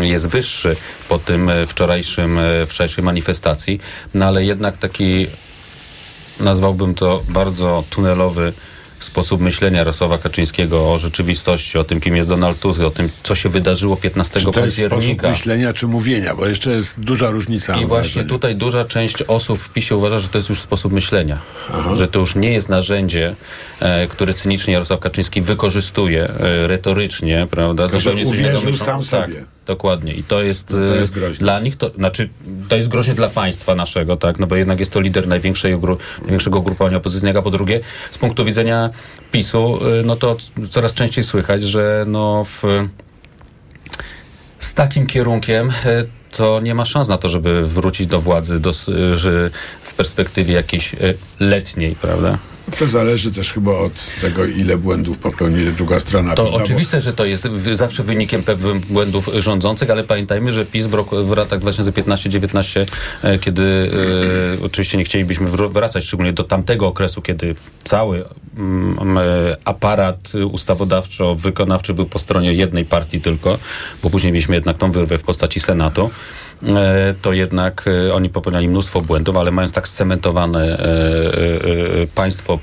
jest 0.00 0.28
wyższy 0.28 0.76
po 1.08 1.18
tym 1.18 1.48
e, 1.48 1.66
wczorajszym, 1.66 2.38
e, 2.38 2.66
wczorajszej 2.66 3.04
manifestacji, 3.04 3.80
no 4.14 4.26
ale 4.26 4.44
jednak 4.44 4.76
taki 4.76 5.26
nazwałbym 6.40 6.94
to 6.94 7.22
bardzo 7.28 7.84
tunelowy 7.90 8.52
sposób 9.04 9.40
myślenia 9.40 9.78
Jarosława 9.78 10.18
Kaczyńskiego 10.18 10.92
o 10.92 10.98
rzeczywistości, 10.98 11.78
o 11.78 11.84
tym, 11.84 12.00
kim 12.00 12.16
jest 12.16 12.28
Donald 12.28 12.60
Tusk, 12.60 12.80
o 12.80 12.90
tym, 12.90 13.08
co 13.22 13.34
się 13.34 13.48
wydarzyło 13.48 13.96
15 13.96 14.40
Czy 14.40 14.46
to 14.52 14.60
jest 14.60 14.76
sposób 14.76 14.90
października. 14.90 15.30
myślenia, 15.30 15.72
czy 15.72 15.86
mówienia, 15.86 16.34
bo 16.34 16.46
jeszcze 16.46 16.70
jest 16.70 17.00
duża 17.00 17.30
różnica. 17.30 17.76
I 17.76 17.86
właśnie 17.86 18.12
wrażenie. 18.12 18.28
tutaj 18.28 18.56
duża 18.56 18.84
część 18.84 19.22
osób 19.22 19.58
w 19.58 19.68
PiSie 19.68 19.96
uważa, 19.96 20.18
że 20.18 20.28
to 20.28 20.38
jest 20.38 20.48
już 20.48 20.60
sposób 20.60 20.92
myślenia. 20.92 21.38
Że 21.92 22.08
to 22.08 22.18
już 22.18 22.34
nie 22.34 22.52
jest 22.52 22.68
narzędzie, 22.68 23.34
e, 23.80 24.06
które 24.06 24.34
cynicznie 24.34 24.72
Jarosław 24.72 25.00
Kaczyński 25.00 25.42
wykorzystuje 25.42 26.28
e, 26.28 26.66
retorycznie, 26.66 27.46
prawda? 27.50 27.98
Że 27.98 28.14
uwierzył 28.14 28.76
sam 28.76 29.00
tak, 29.00 29.06
sobie. 29.06 29.57
Dokładnie. 29.68 30.14
I 30.14 30.22
to 30.24 30.42
jest, 30.42 30.70
No 30.70 30.78
to 30.88 30.94
e, 30.96 30.98
jest 30.98 31.12
groźne. 31.12 31.38
dla 31.38 31.60
nich, 31.60 31.76
to 31.76 31.90
znaczy 31.90 32.28
to 32.68 32.76
jest 32.76 32.88
groźne 32.88 33.14
dla 33.14 33.28
państwa 33.28 33.74
naszego, 33.74 34.16
tak? 34.16 34.38
No 34.38 34.46
bo 34.46 34.56
jednak 34.56 34.78
jest 34.80 34.92
to 34.92 35.00
lider 35.00 35.28
największej, 35.28 35.76
ugru- 35.76 35.96
największego 36.22 36.58
ugrupowania 36.58 36.96
opozycyjnego, 36.96 37.38
a 37.38 37.42
po 37.42 37.50
drugie 37.50 37.80
z 38.10 38.18
punktu 38.18 38.44
widzenia 38.44 38.90
PiSu, 39.32 39.78
e, 40.00 40.02
no 40.02 40.16
to 40.16 40.36
coraz 40.70 40.94
częściej 40.94 41.24
słychać, 41.24 41.64
że 41.64 42.04
no 42.06 42.44
w 42.44 42.62
z 44.58 44.74
takim 44.74 45.06
kierunkiem 45.06 45.70
e, 45.84 46.04
to 46.36 46.60
nie 46.60 46.74
ma 46.74 46.84
szans 46.84 47.08
na 47.08 47.18
to, 47.18 47.28
żeby 47.28 47.66
wrócić 47.66 48.06
do 48.06 48.20
władzy 48.20 48.60
do, 48.60 48.72
w 49.82 49.94
perspektywie 49.96 50.54
jakiejś 50.54 50.96
letniej, 51.40 51.94
prawda? 51.94 52.38
To 52.78 52.88
zależy 52.88 53.30
też 53.30 53.52
chyba 53.52 53.72
od 53.72 53.92
tego, 54.20 54.44
ile 54.46 54.76
błędów 54.76 55.18
popełnili 55.18 55.72
druga 55.72 55.98
strona. 55.98 56.34
To 56.34 56.42
prawda? 56.42 56.58
Bo- 56.58 56.64
oczywiste, 56.64 57.00
że 57.00 57.12
to 57.12 57.24
jest 57.24 57.48
zawsze 57.72 58.02
wynikiem 58.02 58.42
pewnych 58.42 58.86
błędów 58.86 59.28
rządzących, 59.34 59.90
ale 59.90 60.04
pamiętajmy, 60.04 60.52
że 60.52 60.66
PiS 60.66 60.86
w, 60.86 60.94
roku, 60.94 61.24
w 61.24 61.36
latach 61.36 61.60
2015-19, 61.60 62.86
e, 63.22 63.38
kiedy 63.38 63.90
e, 64.62 64.64
oczywiście 64.64 64.98
nie 64.98 65.04
chcielibyśmy 65.04 65.46
wr- 65.50 65.72
wracać, 65.72 66.04
szczególnie 66.04 66.32
do 66.32 66.44
tamtego 66.44 66.86
okresu, 66.86 67.22
kiedy 67.22 67.54
cały 67.84 68.24
mm, 68.56 69.18
e, 69.18 69.22
aparat 69.64 70.32
ustawodawczo-wykonawczy 70.52 71.94
był 71.94 72.06
po 72.06 72.18
stronie 72.18 72.52
jednej 72.52 72.84
partii 72.84 73.20
tylko, 73.20 73.58
bo 74.02 74.10
później 74.10 74.32
mieliśmy 74.32 74.54
jednak 74.54 74.78
tą 74.78 74.92
wyrwę 74.92 75.18
w 75.18 75.22
postaci 75.22 75.60
Senatu. 75.60 76.10
E, 76.62 77.14
To 77.22 77.32
jednak 77.32 77.84
e, 77.86 78.14
oni 78.14 78.30
popełniali 78.30 78.68
mnóstwo 78.68 79.00
błędów, 79.00 79.36
ale 79.36 79.50
mając 79.50 79.72
tak 79.72 79.88
scementowane 79.88 80.78
e, 80.78 82.06
państwo 82.14 82.58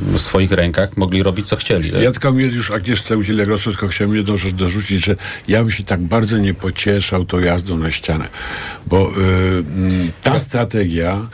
w 0.00 0.18
swoich 0.18 0.52
rękach, 0.52 0.96
mogli 0.96 1.22
robić 1.22 1.46
co 1.46 1.56
chcieli. 1.56 1.92
Ja 2.02 2.10
tylko 2.12 2.32
mieli 2.32 2.56
już 2.56 2.70
Agnieszce 2.70 3.16
udzielę 3.16 3.46
głosu, 3.46 3.70
tylko 3.70 3.88
chciałem 3.88 4.16
jedną 4.16 4.36
rzecz 4.36 4.54
dorzucić, 4.54 5.04
że 5.04 5.16
ja 5.48 5.58
bym 5.62 5.70
się 5.70 5.84
tak 5.84 6.00
bardzo 6.00 6.38
nie 6.38 6.54
pocieszał 6.54 7.24
tą 7.24 7.38
jazdą 7.38 7.78
na 7.78 7.90
ścianę, 7.90 8.28
bo 8.86 9.10
y, 9.10 9.12
mm, 9.18 10.12
ta 10.22 10.38
strategia 10.38 11.28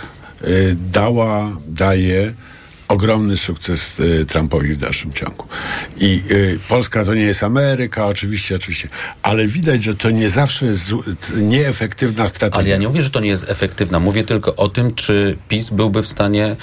y, 0.45 0.77
dała, 0.93 1.57
daje 1.69 2.33
ogromny 2.89 3.37
sukces 3.37 4.01
y, 4.01 4.25
Trumpowi 4.25 4.73
w 4.73 4.77
dalszym 4.77 5.13
ciągu. 5.13 5.45
I 5.97 6.23
y, 6.31 6.59
Polska 6.69 7.05
to 7.05 7.15
nie 7.15 7.23
jest 7.23 7.43
Ameryka, 7.43 8.07
oczywiście, 8.07 8.57
oczywiście, 8.57 8.89
ale 9.23 9.47
widać, 9.47 9.85
że 9.85 9.95
to 9.95 10.11
nie 10.11 10.31
zawsze 10.31 10.67
jest 10.67 10.93
nieefektywna 11.37 12.29
strategia. 12.29 12.61
Ale 12.61 12.69
ja 12.69 12.77
nie 12.77 12.89
mówię, 12.89 13.03
że 13.03 13.11
to 13.11 13.21
nie 13.21 13.29
jest 13.29 13.45
efektywna. 13.49 14.01
Mówię 14.01 14.25
tylko 14.25 14.57
o 14.57 14.69
tym, 14.69 14.95
czy 14.95 15.39
PiS 15.49 15.71
byłby 15.71 16.03
w 16.03 16.07
stanie, 16.07 16.47
e, 16.47 16.57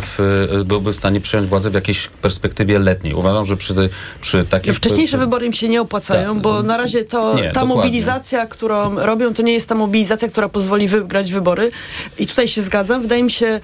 w, 0.00 0.62
byłby 0.64 0.92
w 0.92 0.96
stanie 0.96 1.20
przejąć 1.20 1.48
władzę 1.48 1.70
w 1.70 1.74
jakiejś 1.74 2.08
perspektywie 2.08 2.78
letniej. 2.78 3.14
Uważam, 3.14 3.44
że 3.46 3.56
przy, 3.56 3.74
przy 4.20 4.44
takiej... 4.44 4.74
Wcześniejsze 4.74 5.18
wybory 5.18 5.46
im 5.46 5.52
się 5.52 5.68
nie 5.68 5.80
opłacają, 5.80 6.40
bo 6.40 6.62
na 6.62 6.76
razie 6.76 7.04
to 7.04 7.34
Nie, 7.34 7.42
ta 7.42 7.48
dokładnie. 7.48 7.74
mobilizacja, 7.74 8.46
którą 8.46 8.98
robią, 8.98 9.34
to 9.34 9.42
nie 9.42 9.52
jest 9.52 9.68
ta 9.68 9.74
mobilizacja, 9.74 10.28
która 10.28 10.48
pozwoli 10.48 10.88
wygrać 10.88 11.32
wybory. 11.32 11.70
I 12.18 12.26
tutaj 12.26 12.48
się 12.48 12.62
zgadzam. 12.62 13.02
Wydaje 13.02 13.22
mi 13.22 13.30
się, 13.30 13.60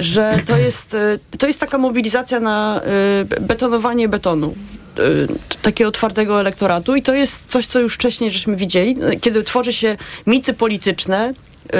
że 0.00 0.38
to 0.46 0.56
jest, 0.56 0.94
y, 0.94 1.15
to 1.38 1.46
jest 1.46 1.60
taka 1.60 1.78
mobilizacja 1.78 2.40
na 2.40 2.80
y, 3.36 3.40
betonowanie 3.40 4.08
betonu. 4.08 4.54
y, 4.98 5.26
takiego 5.62 5.90
twardego 5.90 6.40
elektoratu 6.40 6.96
i 6.96 7.02
to 7.02 7.14
jest 7.14 7.42
coś, 7.48 7.66
co 7.66 7.80
już 7.80 7.94
wcześniej 7.94 8.30
żeśmy 8.30 8.56
widzieli, 8.56 8.96
y, 9.12 9.20
kiedy 9.20 9.42
tworzy 9.42 9.72
się 9.72 9.96
mity 10.26 10.52
polityczne, 10.52 11.34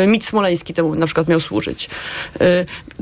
mit 0.06 0.24
smoleński 0.24 0.74
temu 0.74 0.94
na 0.94 1.06
przykład 1.06 1.28
miał 1.28 1.40
służyć. 1.40 1.88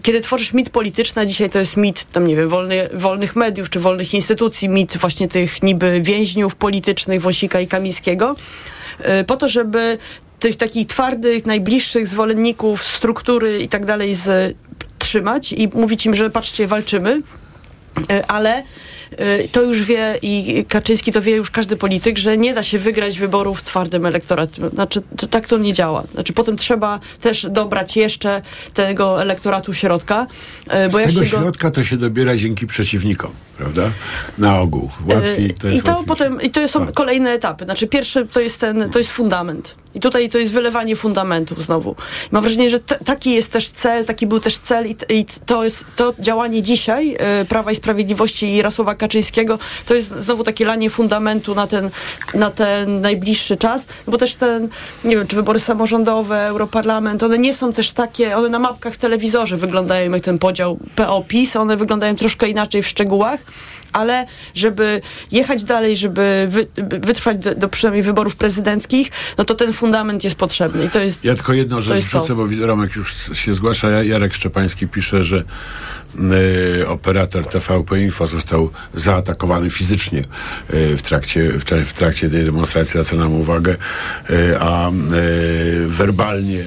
Kiedy 0.03 0.21
tworzysz 0.21 0.53
mit 0.53 0.71
polityczny, 0.71 1.27
dzisiaj 1.27 1.51
to 1.51 1.59
jest 1.59 1.77
mit, 1.77 2.07
tam 2.13 2.27
nie 2.27 2.37
wiem, 2.37 2.49
wolny, 2.49 2.89
wolnych 2.93 3.37
mediów 3.37 3.71
czy 3.71 3.81
wolnych 3.81 4.15
instytucji, 4.15 4.69
mit 4.69 4.97
właśnie 4.97 5.29
tych 5.29 5.63
niby 5.63 6.01
więźniów 6.01 6.55
politycznych 6.55 7.23
Wąsika 7.23 7.61
i 7.61 7.67
Kamińskiego, 7.67 8.37
po 9.27 9.37
to, 9.37 9.49
żeby 9.49 9.99
tych 10.45 10.57
takich 10.57 10.87
twardych, 10.87 11.47
najbliższych 11.47 12.07
zwolenników 12.07 12.83
struktury 12.83 13.63
i 13.63 13.69
tak 13.69 13.87
dalej 13.87 14.15
z, 14.15 14.57
trzymać 15.05 15.53
i 15.53 15.69
mówić 15.69 16.07
im, 16.07 16.15
że 16.15 16.31
patrzcie, 16.31 16.67
walczymy, 16.67 17.23
E, 18.11 18.27
ale 18.27 18.63
e, 19.17 19.49
to 19.49 19.63
już 19.63 19.83
wie 19.83 20.19
i 20.23 20.65
Kaczyński 20.69 21.13
to 21.13 21.23
wie 21.23 21.37
już 21.37 21.51
każdy 21.51 21.77
polityk, 21.77 22.19
że 22.19 22.37
nie 22.37 22.55
da 22.55 22.63
się 22.63 22.79
wygrać 22.79 23.19
wyborów 23.19 23.63
twardym 23.63 24.07
elektoratem. 24.07 24.71
Znaczy, 24.71 25.03
to, 25.17 25.27
tak 25.27 25.47
to 25.47 25.59
nie 25.59 25.73
działa. 25.73 26.05
Znaczy, 26.15 26.33
potem 26.33 26.57
trzeba 26.57 27.01
też 27.21 27.47
dobrać 27.51 27.97
jeszcze 27.97 28.43
tego 28.75 29.23
elektoratu 29.23 29.75
środka. 29.75 30.27
e, 30.69 30.89
Bo 30.89 30.99
Z 30.99 31.05
tego 31.05 31.21
go, 31.21 31.27
środka 31.27 31.71
to 31.71 31.85
się 31.85 31.97
dobiera 31.97 32.37
dzięki 32.37 32.67
przeciwnikom, 32.67 33.31
prawda? 33.59 33.91
Na 34.39 34.61
ogół. 34.61 34.91
Łatwiej 35.15 35.51
to 35.51 35.69
E, 35.69 35.71
I 35.71 35.75
jest 35.75 35.87
to 35.87 35.91
łatwiej. 35.91 36.07
potem, 36.09 36.43
i 36.43 36.51
to 36.51 36.69
są 36.69 36.87
kolejne 36.93 37.31
etapy. 37.31 37.65
Znaczy 37.65 37.87
pierwszy 37.87 38.27
to 38.33 38.41
jest 38.41 38.61
ten, 38.61 38.91
to 38.91 38.99
jest 38.99 39.11
fundament. 39.11 39.75
I 39.95 40.01
tutaj 40.01 40.29
to 40.29 40.39
jest 40.39 40.53
wylewanie 40.53 40.97
fundamentów 40.97 41.63
znowu. 41.63 41.91
I 41.91 42.29
mam 42.31 42.43
wrażenie, 42.43 42.71
że 42.71 42.79
t- 42.81 42.99
taki 43.05 43.33
jest 43.33 43.51
też 43.51 43.69
cel, 43.71 44.05
taki 44.05 44.27
był 44.27 44.41
też 44.41 44.59
cel 44.59 44.87
i, 44.87 44.95
t- 44.95 45.07
i 45.15 45.25
to 45.47 45.65
jest 45.65 45.85
to 45.97 46.15
działanie 46.19 46.63
dzisiaj 46.63 47.17
e, 47.19 47.45
Prawa 47.45 47.73
i 47.73 47.77
Sprawiedliwości 47.77 48.47
i 48.47 48.57
Jarosława 48.57 48.95
Kaczyńskiego, 48.95 49.59
to 49.87 49.95
jest 49.95 50.15
znowu 50.19 50.45
takie 50.45 50.65
lanie 50.65 50.91
fundamentu 50.91 51.55
na 51.55 51.67
ten, 51.67 51.91
na 52.35 52.51
ten 52.51 53.01
najbliższy 53.01 53.57
czas, 53.57 53.87
no 54.07 54.11
bo 54.11 54.19
też 54.19 54.35
ten, 54.35 54.69
nie 55.05 55.17
wiem, 55.17 55.27
czy 55.27 55.37
wybory 55.37 55.59
samorządowe, 55.59 56.47
Europarlament, 56.47 57.23
one 57.23 57.39
nie 57.39 57.55
są 57.55 57.73
też 57.73 57.93
takie, 57.93 58.37
one 58.37 58.49
na 58.49 58.59
mapkach 58.59 58.95
w 58.95 58.99
telewizorze 58.99 59.57
wyglądają 59.57 60.11
jak 60.13 60.23
ten 60.23 60.39
podział 60.39 60.79
PO-PiS, 60.97 61.57
one 61.57 61.77
wyglądają 61.77 62.17
troszkę 62.17 62.49
inaczej 62.49 62.83
w 62.83 62.89
szczegółach, 62.89 63.44
ale 63.95 64.27
żeby 64.55 65.01
jechać 65.33 65.65
dalej, 65.65 65.97
żeby 65.97 66.47
wy, 66.51 66.67
wytrwać 66.99 67.39
do, 67.39 67.55
do 67.55 67.69
przynajmniej 67.69 68.03
wyborów 68.03 68.37
prezydenckich, 68.37 69.11
no 69.39 69.45
to 69.45 69.55
ten 69.55 69.73
fundament 69.73 70.25
jest 70.25 70.37
potrzebny 70.37 70.85
i 70.85 70.91
to 70.91 71.01
jest 71.01 71.25
Ja 71.25 71.35
tylko 71.35 71.53
jedną 71.53 71.81
rzecz 71.81 72.05
wrzucę, 72.05 72.35
bo 72.35 72.47
Romek 72.61 72.97
już 72.97 73.15
się 73.33 73.55
zgłasza. 73.55 73.91
Ja- 73.91 74.03
Jarek 74.03 74.35
Szczepański 74.35 74.89
pisze, 74.89 75.25
że 75.25 75.45
y, 76.81 76.89
operator 76.89 77.47
TVP 77.47 78.01
Info 78.01 78.27
został 78.27 78.71
zaatakowany 78.95 79.71
fizycznie 79.71 80.25
y, 80.75 80.97
w, 80.97 81.03
trakcie, 81.03 81.53
w, 81.53 81.65
w 81.65 81.93
trakcie 81.93 82.31
tej 82.31 82.45
demonstracji, 82.45 82.99
na 82.99 83.05
co 83.05 83.17
nam 83.17 83.33
uwagę, 83.33 83.77
y, 84.31 84.61
a 84.61 84.91
y, 84.91 84.93
werbalnie 85.89 86.65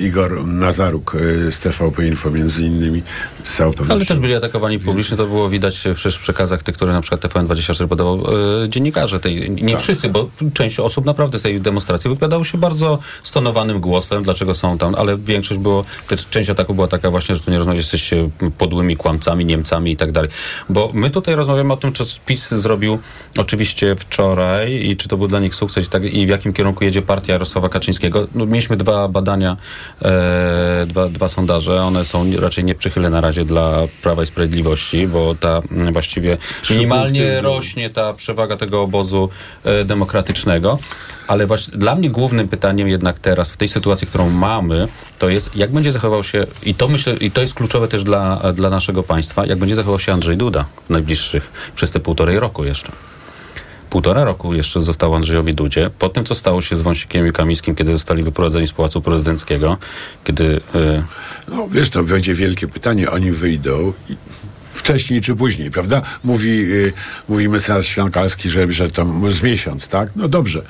Igor 0.00 0.46
Nazaruk 0.46 1.14
y, 1.14 1.52
z 1.52 1.60
TVP 1.60 2.06
Info 2.06 2.30
między 2.30 2.62
innymi 2.62 3.02
z 3.42 3.56
całą 3.56 3.72
Ale 3.88 4.06
też 4.06 4.18
byli 4.18 4.34
atakowani 4.34 4.78
publicznie, 4.78 5.16
to 5.16 5.26
było 5.26 5.48
widać 5.48 5.78
przecież 5.94 6.16
w 6.16 6.20
przekazach 6.20 6.62
tych, 6.62 6.74
które 6.74 6.92
na 6.92 7.00
przykład 7.00 7.20
TVN24 7.20 7.88
podawał 7.88 8.24
e, 8.64 8.68
dziennikarze 8.68 9.20
tej. 9.20 9.50
Nie 9.50 9.72
Tak. 9.72 9.82
wszyscy, 9.82 10.08
bo 10.08 10.28
część 10.54 10.80
osób 10.80 11.04
naprawdę 11.04 11.38
z 11.38 11.42
tej 11.42 11.60
demonstracji 11.60 12.10
wypowiadało 12.10 12.44
się 12.44 12.58
bardzo 12.58 12.98
stonowanym 13.22 13.80
głosem, 13.80 14.22
dlaczego 14.22 14.54
są 14.54 14.78
tam, 14.78 14.94
ale 14.94 15.18
większość 15.18 15.60
było, 15.60 15.84
część 16.30 16.50
ataku 16.50 16.74
była 16.74 16.88
taka 16.88 17.10
właśnie, 17.10 17.34
że 17.34 17.40
tu 17.40 17.50
nie 17.50 17.58
rozmawiacie, 17.58 17.80
jesteście 17.80 18.30
podłymi 18.58 18.96
kłamcami, 18.96 19.44
Niemcami 19.44 19.92
i 19.92 19.96
tak 19.96 20.12
dalej. 20.12 20.30
Bo 20.68 20.90
my 20.94 21.10
tutaj 21.10 21.34
rozmawiamy 21.34 21.72
o 21.72 21.76
tym, 21.76 21.92
co 21.92 22.04
PiS 22.26 22.48
zrobił 22.48 22.98
oczywiście 23.36 23.96
wczoraj 23.96 24.86
i 24.86 24.96
czy 24.96 25.08
to 25.08 25.16
był 25.16 25.28
dla 25.28 25.40
nich 25.40 25.54
sukces 25.54 25.86
i, 25.86 25.88
tak, 25.88 26.04
i 26.04 26.26
w 26.26 26.28
jakim 26.28 26.52
kierunku 26.52 26.84
jedzie 26.84 27.02
partia 27.02 27.32
Jarosława 27.32 27.68
Kaczyńskiego. 27.68 28.26
No, 28.34 28.46
mieliśmy 28.46 28.76
dwa 28.76 29.08
badania, 29.08 29.56
e, 30.02 30.86
dwa, 30.86 31.08
dwa 31.08 31.28
sondaże, 31.28 31.82
one 31.82 32.04
są 32.04 32.36
raczej 32.36 32.64
nieprzychylne 32.64 33.10
na 33.10 33.20
razie 33.20 33.44
dla 33.44 33.78
Prawa 34.02 34.22
i 34.22 34.26
Sprawiedliwości, 34.26 35.06
bo 35.06 35.34
ta 35.34 35.62
mm, 35.70 35.92
właściwie 35.92 36.36
minimalnie 36.70 37.40
rośnie 37.40 37.90
ta 37.90 38.14
przewaga 38.14 38.56
tego 38.56 38.82
obozu 38.82 39.28
e, 39.64 39.84
demokratycznego. 39.84 40.78
Ale 41.28 41.46
właśnie 41.46 41.78
dla 41.78 41.94
mnie 41.94 42.10
głównym 42.10 42.48
pytaniem 42.48 42.88
jednak 42.88 43.18
teraz, 43.18 43.50
w 43.50 43.56
tej 43.56 43.68
sytuacji, 43.68 44.06
którą 44.06 44.30
mamy, 44.30 44.88
to 45.18 45.28
jest, 45.28 45.56
jak 45.56 45.72
będzie 45.72 45.92
zachował 45.92 46.24
się, 46.24 46.46
i 46.62 46.74
to 46.74 46.88
myślę, 46.88 47.16
i 47.16 47.30
to 47.30 47.40
jest 47.40 47.54
kluczowe 47.54 47.88
też 47.88 48.02
dla, 48.02 48.52
dla 48.52 48.70
naszego 48.70 49.02
państwa, 49.02 49.46
jak 49.46 49.58
będzie 49.58 49.74
zachował 49.74 49.98
się 49.98 50.12
Andrzej 50.12 50.36
Duda 50.36 50.64
w 50.86 50.90
najbliższych, 50.90 51.50
przez 51.74 51.90
te 51.90 52.00
półtorej 52.00 52.40
roku 52.40 52.64
jeszcze. 52.64 52.92
Półtora 53.90 54.24
roku 54.24 54.54
jeszcze 54.54 54.80
został 54.80 55.14
Andrzejowi 55.14 55.54
Dudzie. 55.54 55.90
Po 55.98 56.08
tym, 56.08 56.24
co 56.24 56.34
stało 56.34 56.62
się 56.62 56.76
z 56.76 56.82
Wąsikiem 56.82 57.26
i 57.26 57.32
Kamińskim, 57.32 57.74
kiedy 57.74 57.92
zostali 57.92 58.22
wyprowadzeni 58.22 58.66
z 58.66 58.72
Pałacu 58.72 59.02
Prezydenckiego, 59.02 59.76
kiedy... 60.24 60.60
e, 60.74 61.02
No 61.48 61.68
wiesz, 61.70 61.90
to 61.90 62.02
będzie 62.02 62.34
wielkie 62.34 62.68
pytanie. 62.68 63.10
Oni 63.10 63.30
wyjdą 63.30 63.92
i 64.10 64.16
wcześniej 64.74 65.20
czy 65.20 65.34
później, 65.36 65.70
prawda? 65.70 66.02
Mówi, 66.24 66.72
y, 66.72 66.92
mówi 67.28 67.48
mecenas 67.48 67.84
Świąkalski, 67.86 68.50
że, 68.50 68.72
że 68.72 68.90
to 68.90 69.06
z 69.30 69.42
miesiąc, 69.42 69.88
tak? 69.88 70.16
No 70.16 70.28
dobrze, 70.28 70.62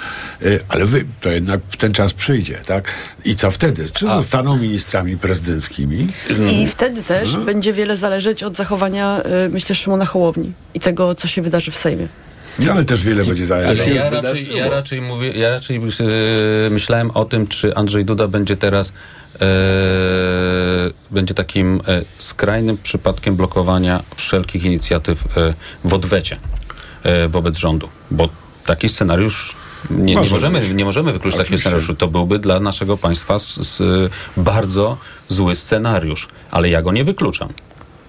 y, 0.42 0.61
ale 0.68 0.87
wy, 0.87 1.04
to 1.20 1.31
jednak 1.31 1.61
ten 1.78 1.92
czas 1.92 2.14
przyjdzie, 2.14 2.61
tak? 2.66 2.92
I 3.24 3.37
co 3.37 3.50
wtedy? 3.50 3.85
Czy 3.92 4.07
zostaną 4.07 4.57
ministrami 4.57 5.16
prezydenckimi? 5.16 6.07
I 6.52 6.66
wtedy 6.66 7.02
też 7.02 7.37
będzie 7.37 7.72
wiele 7.72 7.96
zależeć 7.96 8.42
od 8.42 8.57
zachowania, 8.57 9.22
y, 9.46 9.48
myślę, 9.48 9.74
Szymona 9.74 10.04
Hołowni 10.07 10.52
i 10.74 10.81
tego, 10.81 11.14
co 11.14 11.28
się 11.28 11.42
wydarzy 11.42 11.70
w 11.70 11.76
Sejmie. 11.76 12.09
No, 12.59 12.73
ale 12.73 12.85
też 12.85 13.05
wiele 13.05 13.25
będzie. 13.25 13.55
Ale 13.55 13.90
ja 13.90 14.11
raczej, 14.11 14.57
ja 14.57 14.68
raczej 14.68 15.01
mówię, 15.01 15.31
ja 15.31 15.51
raczej 15.51 15.77
e, 15.77 15.81
myślałem 16.71 17.11
o 17.11 17.25
tym, 17.25 17.47
czy 17.47 17.75
Andrzej 17.75 18.05
Duda 18.05 18.29
będzie 18.29 18.57
teraz 18.57 18.92
e, 19.40 19.47
będzie 21.11 21.35
takim 21.35 21.81
e, 21.88 22.03
skrajnym 22.16 22.79
przypadkiem 22.83 23.37
blokowania 23.37 24.03
wszelkich 24.16 24.64
inicjatyw 24.64 25.25
w 25.85 25.94
odwecie 25.94 26.37
wobec 27.29 27.57
rządu, 27.57 27.88
bo 28.11 28.29
taki 28.66 28.88
scenariusz 28.88 29.57
nie, 29.90 30.05
nie, 30.05 30.14
Może 30.14 30.35
możemy, 30.35 30.75
nie 30.75 30.85
możemy 30.85 31.12
wykluczyć 31.12 31.38
takiego 31.38 31.59
scenariuszu. 31.59 31.94
To 31.94 32.09
byłby 32.09 32.38
dla 32.38 32.61
naszego 32.61 32.97
państwa 32.97 33.35
s, 33.35 33.59
s, 33.59 33.83
bardzo 34.37 34.97
zły 35.29 35.57
scenariusz, 35.57 36.29
ale 36.51 36.68
ja 36.68 36.83
go 36.83 36.92
nie 36.92 37.05
wykluczam. 37.05 37.49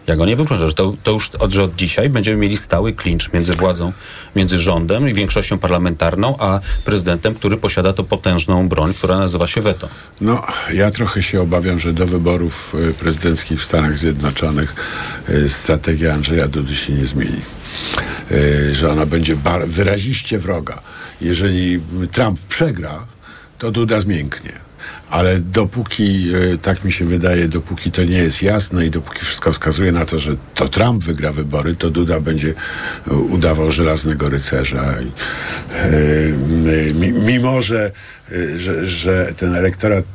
Ja 0.07 0.15
go 0.15 0.25
nie 0.25 0.35
wykluczam, 0.35 0.67
że 0.67 0.73
to, 0.73 0.93
to 1.03 1.11
już 1.11 1.29
od, 1.29 1.51
że 1.51 1.63
od 1.63 1.75
dzisiaj 1.75 2.09
będziemy 2.09 2.37
mieli 2.37 2.57
stały 2.57 2.93
klincz 2.93 3.33
między 3.33 3.53
władzą, 3.53 3.93
między 4.35 4.59
rządem 4.59 5.09
i 5.09 5.13
większością 5.13 5.57
parlamentarną, 5.57 6.35
a 6.39 6.59
prezydentem, 6.85 7.35
który 7.35 7.57
posiada 7.57 7.93
to 7.93 8.03
potężną 8.03 8.69
broń, 8.69 8.93
która 8.93 9.17
nazywa 9.17 9.47
się 9.47 9.61
weto. 9.61 9.89
No, 10.21 10.43
ja 10.73 10.91
trochę 10.91 11.23
się 11.23 11.41
obawiam, 11.41 11.79
że 11.79 11.93
do 11.93 12.07
wyborów 12.07 12.75
y, 12.89 12.93
prezydenckich 12.93 13.59
w 13.59 13.65
Stanach 13.65 13.97
Zjednoczonych 13.97 14.75
y, 15.29 15.49
strategia 15.49 16.13
Andrzeja 16.13 16.47
Dudy 16.47 16.75
się 16.75 16.93
nie 16.93 17.05
zmieni. 17.05 17.41
Y, 18.31 18.75
Że 18.75 18.91
ona 18.91 19.05
będzie 19.05 19.37
wyraziście 19.67 20.39
wroga. 20.39 20.81
Jeżeli 21.21 21.81
Trump 22.11 22.39
przegra, 22.39 23.05
to 23.57 23.71
Duda 23.71 23.99
zmięknie. 23.99 24.68
Ale 25.09 25.39
dopóki, 25.39 26.35
y, 26.53 26.57
tak 26.57 26.83
mi 26.83 26.91
się 26.91 27.05
wydaje, 27.05 27.47
dopóki 27.47 27.91
to 27.91 28.03
nie 28.03 28.17
jest 28.17 28.41
jasne 28.41 28.85
i 28.85 28.89
dopóki 28.89 29.25
wszystko 29.25 29.51
wskazuje 29.51 29.91
na 29.91 30.05
to, 30.05 30.19
że 30.19 30.35
to 30.55 30.69
Trump 30.69 31.03
wygra 31.03 31.31
wybory, 31.31 31.75
to 31.75 31.89
Duda 31.89 32.19
będzie 32.19 32.53
y, 33.07 33.13
udawał 33.13 33.71
żelaznego 33.71 34.29
rycerza. 34.29 34.95
Mi- 36.93 37.11
mimo, 37.13 37.61
że, 37.61 37.91
że, 38.57 38.87
że 38.87 39.33
ten 39.37 39.55
elektorat 39.55 40.05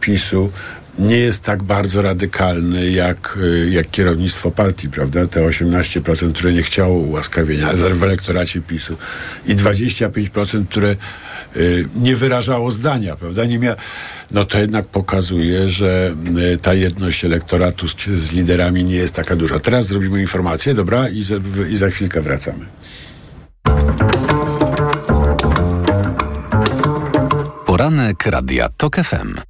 PiSu 0.00 0.50
nie 0.98 1.16
jest 1.16 1.42
tak 1.42 1.62
bardzo 1.62 2.02
radykalny 2.02 2.90
jak, 2.90 3.38
y, 3.42 3.70
jak 3.70 3.90
kierownictwo 3.90 4.50
partii, 4.50 4.88
prawda? 4.88 5.26
Te 5.26 5.40
18%, 5.40 6.32
które 6.32 6.52
nie 6.52 6.62
chciało 6.62 6.94
ułaskawienia 6.94 7.68
w 7.72 8.02
elektoracie 8.02 8.60
PiSu 8.60 8.96
i 9.46 9.56
25%, 9.56 10.64
które 10.66 10.96
y, 11.56 11.88
nie 11.96 12.16
wyrażało 12.16 12.70
zdania, 12.70 13.16
prawda? 13.16 13.44
Nie 13.44 13.58
mia... 13.58 13.76
No 14.30 14.44
to 14.44 14.58
jednak 14.58 14.86
pokazuje, 14.86 15.70
że 15.70 16.14
y, 16.52 16.56
ta 16.56 16.74
jedność 16.74 17.24
elektoratu 17.24 17.88
z, 17.88 17.96
z 18.06 18.32
liderami 18.32 18.84
nie 18.84 18.96
jest 18.96 19.14
taka 19.14 19.36
duża. 19.36 19.58
Teraz 19.58 19.86
zrobimy 19.86 20.20
informację, 20.20 20.74
dobra? 20.74 21.08
I 21.08 21.24
za, 21.24 21.34
I 21.70 21.76
za 21.76 21.90
chwilkę 21.90 22.20
wracamy. 22.20 22.66
Poranek 27.66 28.26
Radia 28.26 28.68
TOK 28.68 28.96
FM. 28.96 29.49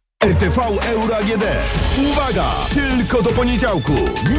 RTV 0.21 0.59
Euro 0.93 1.15
AGD. 1.17 1.43
Uwaga! 2.11 2.51
Tylko 2.73 3.21
do 3.21 3.29
poniedziałku. 3.29 3.93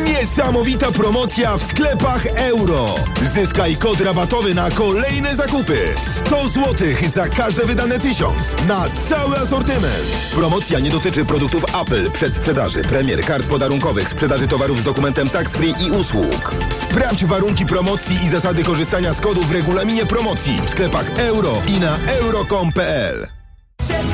Niesamowita 0.04 0.92
promocja 0.92 1.58
w 1.58 1.62
sklepach 1.62 2.26
euro. 2.26 2.94
Zyskaj 3.34 3.76
kod 3.76 4.00
rabatowy 4.00 4.54
na 4.54 4.70
kolejne 4.70 5.36
zakupy. 5.36 5.94
100 6.26 6.48
zł 6.48 6.88
za 7.06 7.28
każde 7.28 7.66
wydane 7.66 7.98
tysiąc. 7.98 8.56
Na 8.68 8.84
cały 9.08 9.36
asortyment. 9.36 10.06
Promocja 10.34 10.78
nie 10.78 10.90
dotyczy 10.90 11.24
produktów 11.24 11.64
Apple, 11.82 12.10
przedsprzedaży, 12.10 12.82
premier, 12.82 13.24
kart 13.24 13.46
podarunkowych, 13.46 14.08
sprzedaży 14.08 14.48
towarów 14.48 14.78
z 14.78 14.82
dokumentem 14.82 15.30
tax 15.30 15.52
free 15.52 15.74
i 15.80 15.90
usług. 15.90 16.54
Sprawdź 16.70 17.24
warunki 17.24 17.66
promocji 17.66 18.24
i 18.24 18.28
zasady 18.28 18.64
korzystania 18.64 19.12
z 19.12 19.20
kodów 19.20 19.48
w 19.48 19.52
regulaminie 19.52 20.06
promocji 20.06 20.60
w 20.64 20.70
sklepach 20.70 21.18
euro 21.18 21.62
i 21.66 21.80
na 21.80 21.96
euro.com.pl. 22.06 23.41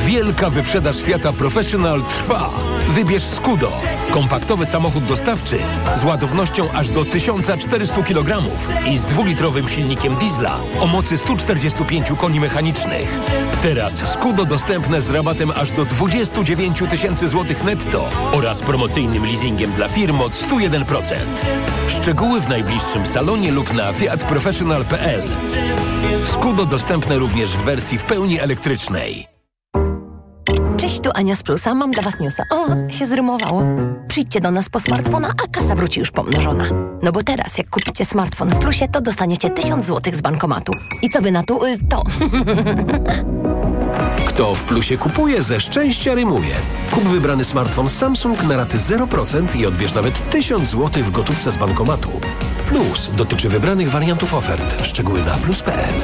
Wielka 0.08 0.50
wyprzedaż 0.50 1.02
Fiata 1.02 1.32
Professional 1.32 2.02
trwa. 2.02 2.50
Wybierz 2.88 3.22
Skudo. 3.22 3.72
Kompaktowy 4.10 4.66
samochód 4.66 5.04
dostawczy 5.04 5.58
z 5.94 6.04
ładownością 6.04 6.72
aż 6.72 6.88
do 6.88 7.04
1400 7.04 8.02
kg 8.02 8.42
i 8.86 8.98
z 8.98 9.02
dwulitrowym 9.02 9.68
silnikiem 9.68 10.16
diesla 10.16 10.58
o 10.80 10.86
mocy 10.86 11.18
145 11.18 12.06
koni 12.18 12.40
mechanicznych. 12.40 13.18
Teraz 13.62 14.12
Skudo 14.12 14.44
dostępne 14.44 15.00
z 15.00 15.10
rabatem 15.10 15.50
aż 15.50 15.70
do 15.70 15.84
29 15.84 16.82
tysięcy 16.90 17.28
złotych 17.28 17.64
netto 17.64 18.10
oraz 18.32 18.62
promocyjnym 18.62 19.22
leasingiem 19.22 19.72
dla 19.72 19.88
firm 19.88 20.20
od 20.20 20.32
101%. 20.32 21.14
Szczegóły 21.88 22.40
w 22.40 22.48
najbliższym 22.48 23.06
salonie 23.06 23.52
lub 23.52 23.74
na 23.74 23.92
fiatprofessional.pl. 23.92 25.22
Skudo 26.24 26.64
dostępne 26.64 27.18
również 27.18 27.56
w 27.56 27.62
wersji 27.62 27.98
w 27.98 28.02
pełni 28.02 28.40
elektrycznej. 28.40 29.37
Cześć, 30.78 31.00
tu 31.00 31.10
Ania 31.14 31.36
z 31.36 31.42
Plusa. 31.42 31.74
Mam 31.74 31.90
dla 31.90 32.02
Was 32.02 32.20
newsa. 32.20 32.42
O, 32.50 32.66
się 32.90 33.06
zrymowało. 33.06 33.62
Przyjdźcie 34.08 34.40
do 34.40 34.50
nas 34.50 34.68
po 34.68 34.80
smartfona, 34.80 35.28
a 35.44 35.48
kasa 35.48 35.74
wróci 35.74 36.00
już 36.00 36.10
pomnożona. 36.10 36.64
No 37.02 37.12
bo 37.12 37.22
teraz, 37.22 37.58
jak 37.58 37.70
kupicie 37.70 38.04
smartfon 38.04 38.48
w 38.48 38.58
Plusie, 38.58 38.88
to 38.88 39.00
dostaniecie 39.00 39.50
1000 39.50 39.84
zł 39.84 40.12
z 40.16 40.20
bankomatu. 40.20 40.72
I 41.02 41.10
co 41.10 41.20
wy 41.22 41.32
na 41.32 41.42
tu? 41.42 41.64
Y, 41.64 41.78
to. 41.88 42.02
Kto 44.28 44.54
w 44.54 44.64
Plusie 44.64 44.98
kupuje, 44.98 45.42
ze 45.42 45.60
szczęścia 45.60 46.14
rymuje. 46.14 46.54
Kup 46.90 47.04
wybrany 47.04 47.44
smartfon 47.44 47.88
Samsung 47.88 48.44
na 48.44 48.56
raty 48.56 48.78
0% 48.78 49.56
i 49.56 49.66
odbierz 49.66 49.94
nawet 49.94 50.30
1000 50.30 50.68
zł 50.68 51.02
w 51.04 51.10
gotówce 51.10 51.52
z 51.52 51.56
bankomatu. 51.56 52.10
Plus 52.68 53.10
dotyczy 53.16 53.48
wybranych 53.48 53.90
wariantów 53.90 54.34
ofert. 54.34 54.86
Szczegóły 54.86 55.22
na 55.22 55.34
plus.pl. 55.34 55.94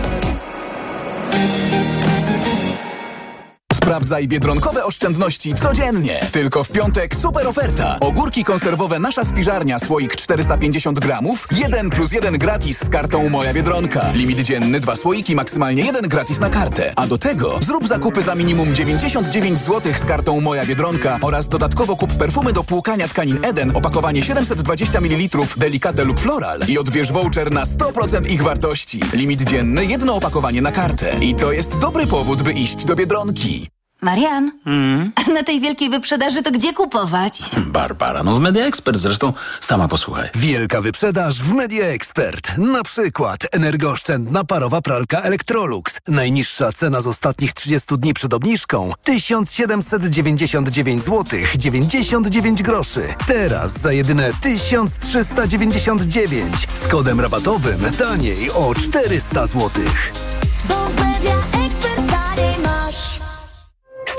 Sprawdzaj 3.94 4.28
biedronkowe 4.28 4.84
oszczędności 4.84 5.54
codziennie. 5.54 6.26
Tylko 6.32 6.64
w 6.64 6.68
piątek 6.68 7.16
super 7.16 7.46
oferta. 7.46 7.96
Ogórki 8.00 8.44
konserwowe 8.44 8.98
Nasza 8.98 9.24
Spiżarnia 9.24 9.78
słoik 9.78 10.16
450 10.16 11.00
gramów. 11.00 11.48
1 11.50 11.90
plus 11.90 12.12
1 12.12 12.38
gratis 12.38 12.80
z 12.80 12.88
kartą 12.88 13.28
Moja 13.28 13.54
Biedronka. 13.54 14.12
Limit 14.14 14.40
dzienny, 14.40 14.80
dwa 14.80 14.96
słoiki, 14.96 15.34
maksymalnie 15.34 15.84
jeden 15.84 16.08
gratis 16.08 16.40
na 16.40 16.50
kartę. 16.50 16.92
A 16.96 17.06
do 17.06 17.18
tego 17.18 17.58
zrób 17.62 17.88
zakupy 17.88 18.22
za 18.22 18.34
minimum 18.34 18.74
99 18.74 19.58
zł 19.58 19.92
z 19.94 20.04
kartą 20.04 20.40
Moja 20.40 20.66
Biedronka 20.66 21.18
oraz 21.22 21.48
dodatkowo 21.48 21.96
kup 21.96 22.14
perfumy 22.14 22.52
do 22.52 22.64
płukania 22.64 23.08
tkanin 23.08 23.38
Eden, 23.42 23.72
opakowanie 23.74 24.22
720 24.22 25.00
ml, 25.00 25.38
delikate 25.56 26.04
lub 26.04 26.20
floral 26.20 26.60
i 26.68 26.78
odbierz 26.78 27.12
voucher 27.12 27.52
na 27.52 27.64
100% 27.64 28.30
ich 28.30 28.42
wartości. 28.42 29.00
Limit 29.12 29.42
dzienny, 29.42 29.86
jedno 29.86 30.14
opakowanie 30.14 30.62
na 30.62 30.72
kartę. 30.72 31.16
I 31.20 31.34
to 31.34 31.52
jest 31.52 31.78
dobry 31.78 32.06
powód, 32.06 32.42
by 32.42 32.52
iść 32.52 32.84
do 32.84 32.96
Biedronki. 32.96 33.74
Marian, 34.04 34.52
a 35.14 35.30
na 35.30 35.42
tej 35.42 35.60
wielkiej 35.60 35.90
wyprzedaży 35.90 36.42
to 36.42 36.50
gdzie 36.50 36.72
kupować? 36.72 37.42
Barbara, 37.56 38.22
no 38.22 38.34
w 38.34 38.40
Media 38.40 38.66
Expert 38.66 38.98
zresztą 38.98 39.32
sama 39.60 39.88
posłuchaj. 39.88 40.28
Wielka 40.34 40.80
wyprzedaż 40.80 41.42
w 41.42 41.52
Media 41.52 41.86
Expert. 41.86 42.58
Na 42.58 42.82
przykład 42.82 43.46
energooszczędna 43.52 44.44
parowa 44.44 44.80
pralka 44.80 45.20
Electrolux. 45.20 45.98
Najniższa 46.08 46.72
cena 46.72 47.00
z 47.00 47.06
ostatnich 47.06 47.52
30 47.52 47.98
dni 47.98 48.14
przed 48.14 48.34
obniżką 48.34 48.92
1799 49.04 51.04
zł 51.04 51.24
99 51.58 52.62
groszy. 52.62 53.02
Teraz 53.26 53.80
za 53.80 53.92
jedyne 53.92 54.30
1399 54.40 56.68
z 56.74 56.88
kodem 56.88 57.20
rabatowym 57.20 57.80
taniej 57.98 58.50
o 58.50 58.74
400 58.74 59.46
zł. 59.46 59.70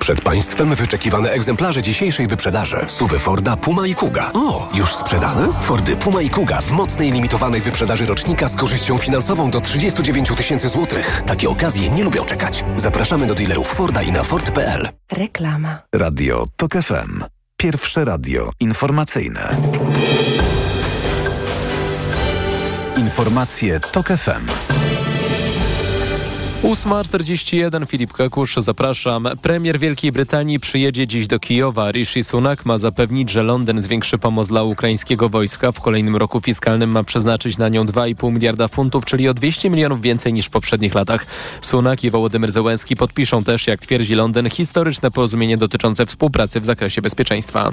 Przed 0.00 0.20
Państwem 0.20 0.74
wyczekiwane 0.74 1.30
egzemplarze 1.30 1.82
dzisiejszej 1.82 2.26
wyprzedaży. 2.26 2.76
Suwy 2.88 3.18
Forda, 3.18 3.56
Puma 3.56 3.86
i 3.86 3.94
Kuga. 3.94 4.30
O, 4.34 4.68
już 4.74 4.94
sprzedane? 4.94 5.48
Fordy 5.60 5.96
Puma 5.96 6.22
i 6.22 6.30
Kuga 6.30 6.60
w 6.60 6.70
mocnej 6.70 7.12
limitowanej 7.12 7.60
wyprzedaży 7.60 8.06
rocznika 8.06 8.48
z 8.48 8.56
korzyścią 8.56 8.98
finansową 8.98 9.50
do 9.50 9.60
39 9.60 10.28
tysięcy 10.36 10.68
złotych. 10.68 11.22
Takie 11.26 11.48
okazje 11.48 11.88
nie 11.88 12.04
lubią 12.04 12.24
czekać. 12.24 12.64
Zapraszamy 12.76 13.26
do 13.26 13.34
dealerów 13.34 13.68
Forda 13.68 14.02
i 14.02 14.12
na 14.12 14.22
Ford.pl. 14.22 14.88
Reklama. 15.12 15.78
Radio 15.94 16.44
TOK 16.56 16.72
FM. 16.72 17.24
Pierwsze 17.56 18.04
radio 18.04 18.50
informacyjne. 18.60 19.56
Informacje 22.96 23.80
TOK 23.80 24.08
FM. 24.08 24.46
8.41 26.68 27.86
Filip 27.86 28.12
Kakusz, 28.12 28.56
zapraszam. 28.56 29.28
Premier 29.42 29.78
Wielkiej 29.78 30.12
Brytanii 30.12 30.60
przyjedzie 30.60 31.06
dziś 31.06 31.26
do 31.26 31.38
Kijowa. 31.38 31.90
Rishi 31.90 32.24
Sunak 32.24 32.66
ma 32.66 32.78
zapewnić, 32.78 33.30
że 33.30 33.42
Londyn 33.42 33.78
zwiększy 33.78 34.18
pomoc 34.18 34.48
dla 34.48 34.62
ukraińskiego 34.62 35.28
wojska. 35.28 35.72
W 35.72 35.80
kolejnym 35.80 36.16
roku 36.16 36.40
fiskalnym 36.40 36.90
ma 36.90 37.04
przeznaczyć 37.04 37.58
na 37.58 37.68
nią 37.68 37.84
2,5 37.84 38.32
miliarda 38.32 38.68
funtów, 38.68 39.04
czyli 39.04 39.28
o 39.28 39.34
200 39.34 39.70
milionów 39.70 40.00
więcej 40.00 40.32
niż 40.32 40.46
w 40.46 40.50
poprzednich 40.50 40.94
latach. 40.94 41.26
Sunak 41.60 42.04
i 42.04 42.10
Wołodymyr 42.10 42.52
Zełenski 42.52 42.96
podpiszą 42.96 43.44
też, 43.44 43.66
jak 43.66 43.80
twierdzi 43.80 44.14
Londyn, 44.14 44.50
historyczne 44.50 45.10
porozumienie 45.10 45.56
dotyczące 45.56 46.06
współpracy 46.06 46.60
w 46.60 46.64
zakresie 46.64 47.02
bezpieczeństwa. 47.02 47.72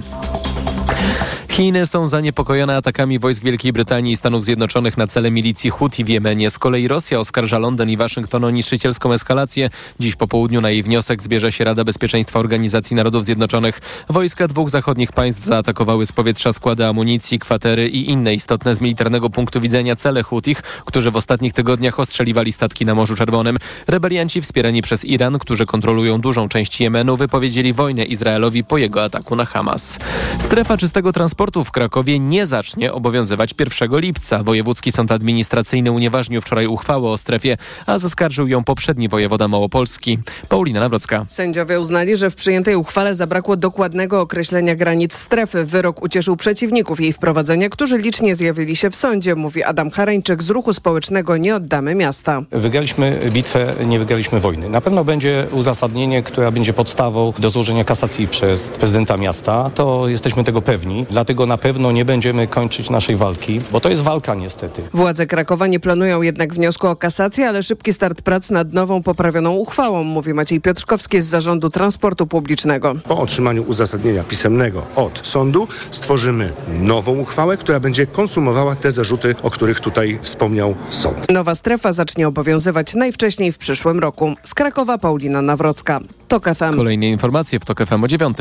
Chiny 1.55 1.87
są 1.87 2.07
zaniepokojone 2.07 2.75
atakami 2.75 3.19
wojsk 3.19 3.43
Wielkiej 3.43 3.73
Brytanii 3.73 4.13
i 4.13 4.17
Stanów 4.17 4.45
Zjednoczonych 4.45 4.97
na 4.97 5.07
cele 5.07 5.31
milicji 5.31 5.69
Houthi 5.69 6.03
w 6.03 6.09
Jemenie. 6.09 6.49
Z 6.49 6.59
kolei 6.59 6.87
Rosja 6.87 7.19
oskarża 7.19 7.59
Londyn 7.59 7.89
i 7.89 7.97
Waszyngton 7.97 8.43
o 8.43 8.49
niszczycielską 8.49 9.13
eskalację. 9.13 9.69
Dziś 9.99 10.15
po 10.15 10.27
południu 10.27 10.61
na 10.61 10.69
jej 10.69 10.83
wniosek 10.83 11.21
zbierze 11.21 11.51
się 11.51 11.63
Rada 11.63 11.83
Bezpieczeństwa 11.83 12.39
Organizacji 12.39 12.95
Narodów 12.95 13.25
Zjednoczonych. 13.25 13.81
Wojska 14.09 14.47
dwóch 14.47 14.69
zachodnich 14.69 15.11
państw 15.11 15.45
zaatakowały 15.45 16.05
z 16.05 16.11
powietrza 16.11 16.53
składy 16.53 16.85
amunicji, 16.85 17.39
kwatery 17.39 17.89
i 17.89 18.09
inne 18.09 18.33
istotne 18.33 18.75
z 18.75 18.81
militarnego 18.81 19.29
punktu 19.29 19.61
widzenia 19.61 19.95
cele 19.95 20.23
Houthich, 20.23 20.61
którzy 20.61 21.11
w 21.11 21.15
ostatnich 21.15 21.53
tygodniach 21.53 21.99
ostrzeliwali 21.99 22.51
statki 22.51 22.85
na 22.85 22.95
Morzu 22.95 23.15
Czerwonym. 23.15 23.57
Rebelianci 23.87 24.41
wspierani 24.41 24.81
przez 24.81 25.05
Iran, 25.05 25.39
którzy 25.39 25.65
kontrolują 25.65 26.21
dużą 26.21 26.49
część 26.49 26.81
Jemenu, 26.81 27.17
wypowiedzieli 27.17 27.73
wojnę 27.73 28.03
Izraelowi 28.03 28.63
po 28.63 28.77
jego 28.77 29.03
ataku 29.03 29.35
na 29.35 29.45
Hamas. 29.45 29.99
Strefa 30.39 30.77
czystego 30.77 31.13
transportu 31.13 31.44
w 31.45 31.71
Krakowie 31.71 32.19
nie 32.19 32.45
zacznie 32.45 32.93
obowiązywać 32.93 33.49
1 33.79 33.99
lipca. 33.99 34.43
Wojewódzki 34.43 34.91
Sąd 34.91 35.11
Administracyjny 35.11 35.91
unieważnił 35.91 36.41
wczoraj 36.41 36.67
uchwałę 36.67 37.09
o 37.09 37.17
strefie, 37.17 37.57
a 37.85 37.97
zaskarżył 37.97 38.47
ją 38.47 38.63
poprzedni 38.63 39.09
wojewoda 39.09 39.47
Małopolski. 39.47 40.19
Paulina 40.49 40.79
Nawrocka. 40.79 41.25
Sędziowie 41.27 41.79
uznali, 41.79 42.15
że 42.15 42.29
w 42.29 42.35
przyjętej 42.35 42.75
uchwale 42.75 43.15
zabrakło 43.15 43.57
dokładnego 43.57 44.21
określenia 44.21 44.75
granic 44.75 45.13
strefy. 45.13 45.65
Wyrok 45.65 46.03
ucieszył 46.03 46.37
przeciwników 46.37 46.99
jej 46.99 47.13
wprowadzenia, 47.13 47.69
którzy 47.69 47.97
licznie 47.97 48.35
zjawili 48.35 48.75
się 48.75 48.89
w 48.89 48.95
sądzie, 48.95 49.35
mówi 49.35 49.63
Adam 49.63 49.91
Hareńczyk 49.91 50.43
z 50.43 50.49
ruchu 50.49 50.73
społecznego 50.73 51.37
Nie 51.37 51.55
oddamy 51.55 51.95
miasta. 51.95 52.41
Wygraliśmy 52.51 53.19
bitwę, 53.31 53.73
nie 53.85 53.99
wygraliśmy 53.99 54.39
wojny. 54.39 54.69
Na 54.69 54.81
pewno 54.81 55.03
będzie 55.03 55.47
uzasadnienie, 55.51 56.23
które 56.23 56.51
będzie 56.51 56.73
podstawą 56.73 57.33
do 57.39 57.49
złożenia 57.49 57.83
kasacji 57.83 58.27
przez 58.27 58.67
prezydenta 58.67 59.17
miasta. 59.17 59.71
To 59.75 60.07
jesteśmy 60.07 60.43
tego 60.43 60.61
pewni. 60.61 61.05
Dlatego 61.09 61.34
tego 61.35 61.45
na 61.45 61.57
pewno 61.57 61.91
nie 61.91 62.05
będziemy 62.05 62.47
kończyć 62.47 62.89
naszej 62.89 63.15
walki, 63.15 63.61
bo 63.71 63.79
to 63.81 63.89
jest 63.89 64.01
walka 64.01 64.35
niestety. 64.35 64.81
Władze 64.93 65.27
Krakowa 65.27 65.67
nie 65.67 65.79
planują 65.79 66.21
jednak 66.21 66.53
wniosku 66.53 66.87
o 66.87 66.95
kasację, 66.95 67.49
ale 67.49 67.63
szybki 67.63 67.93
start 67.93 68.21
prac 68.21 68.49
nad 68.49 68.73
nową 68.73 69.03
poprawioną 69.03 69.51
uchwałą, 69.51 70.03
mówi 70.03 70.33
Maciej 70.33 70.61
Piotrkowski 70.61 71.21
z 71.21 71.25
Zarządu 71.25 71.69
Transportu 71.69 72.27
Publicznego. 72.27 72.95
Po 73.03 73.17
otrzymaniu 73.17 73.63
uzasadnienia 73.63 74.23
pisemnego 74.23 74.85
od 74.95 75.27
sądu 75.27 75.67
stworzymy 75.91 76.53
nową 76.79 77.17
uchwałę, 77.19 77.57
która 77.57 77.79
będzie 77.79 78.07
konsumowała 78.07 78.75
te 78.75 78.91
zarzuty, 78.91 79.35
o 79.43 79.49
których 79.49 79.79
tutaj 79.79 80.19
wspomniał 80.21 80.75
sąd. 80.89 81.31
Nowa 81.31 81.55
strefa 81.55 81.91
zacznie 81.91 82.27
obowiązywać 82.27 82.95
najwcześniej 82.95 83.51
w 83.51 83.57
przyszłym 83.57 83.99
roku. 83.99 84.35
Z 84.43 84.53
Krakowa 84.53 84.97
Paulina 84.97 85.41
Nawrocka. 85.41 85.99
TOK 86.27 86.45
FM. 86.55 86.75
Kolejne 86.75 87.09
informacje 87.09 87.59
w 87.59 87.65
TOK 87.65 87.85
FM 87.85 88.03
o 88.03 88.07
9. 88.07 88.37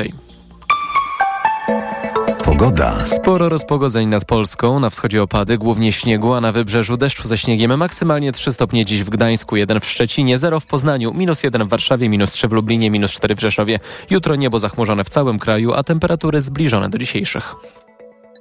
Pogoda. 2.58 3.06
Sporo 3.06 3.48
rozpogodzeń 3.48 4.08
nad 4.08 4.24
Polską. 4.24 4.80
Na 4.80 4.90
wschodzie 4.90 5.22
opady, 5.22 5.58
głównie 5.58 5.92
śniegu, 5.92 6.32
a 6.34 6.40
na 6.40 6.52
wybrzeżu 6.52 6.96
deszczu 6.96 7.28
ze 7.28 7.38
śniegiem. 7.38 7.78
Maksymalnie 7.78 8.32
3 8.32 8.52
stopnie 8.52 8.84
dziś 8.84 9.04
w 9.04 9.10
Gdańsku, 9.10 9.56
1 9.56 9.80
w 9.80 9.84
Szczecinie, 9.84 10.38
0 10.38 10.60
w 10.60 10.66
Poznaniu, 10.66 11.14
minus 11.14 11.42
1 11.42 11.66
w 11.66 11.68
Warszawie, 11.68 12.08
minus 12.08 12.32
3 12.32 12.48
w 12.48 12.52
Lublinie, 12.52 12.90
minus 12.90 13.12
4 13.12 13.34
w 13.34 13.40
Rzeszowie. 13.40 13.80
Jutro 14.10 14.36
niebo 14.36 14.58
zachmurzone 14.58 15.04
w 15.04 15.08
całym 15.08 15.38
kraju, 15.38 15.72
a 15.72 15.82
temperatury 15.82 16.40
zbliżone 16.40 16.88
do 16.88 16.98
dzisiejszych. 16.98 17.54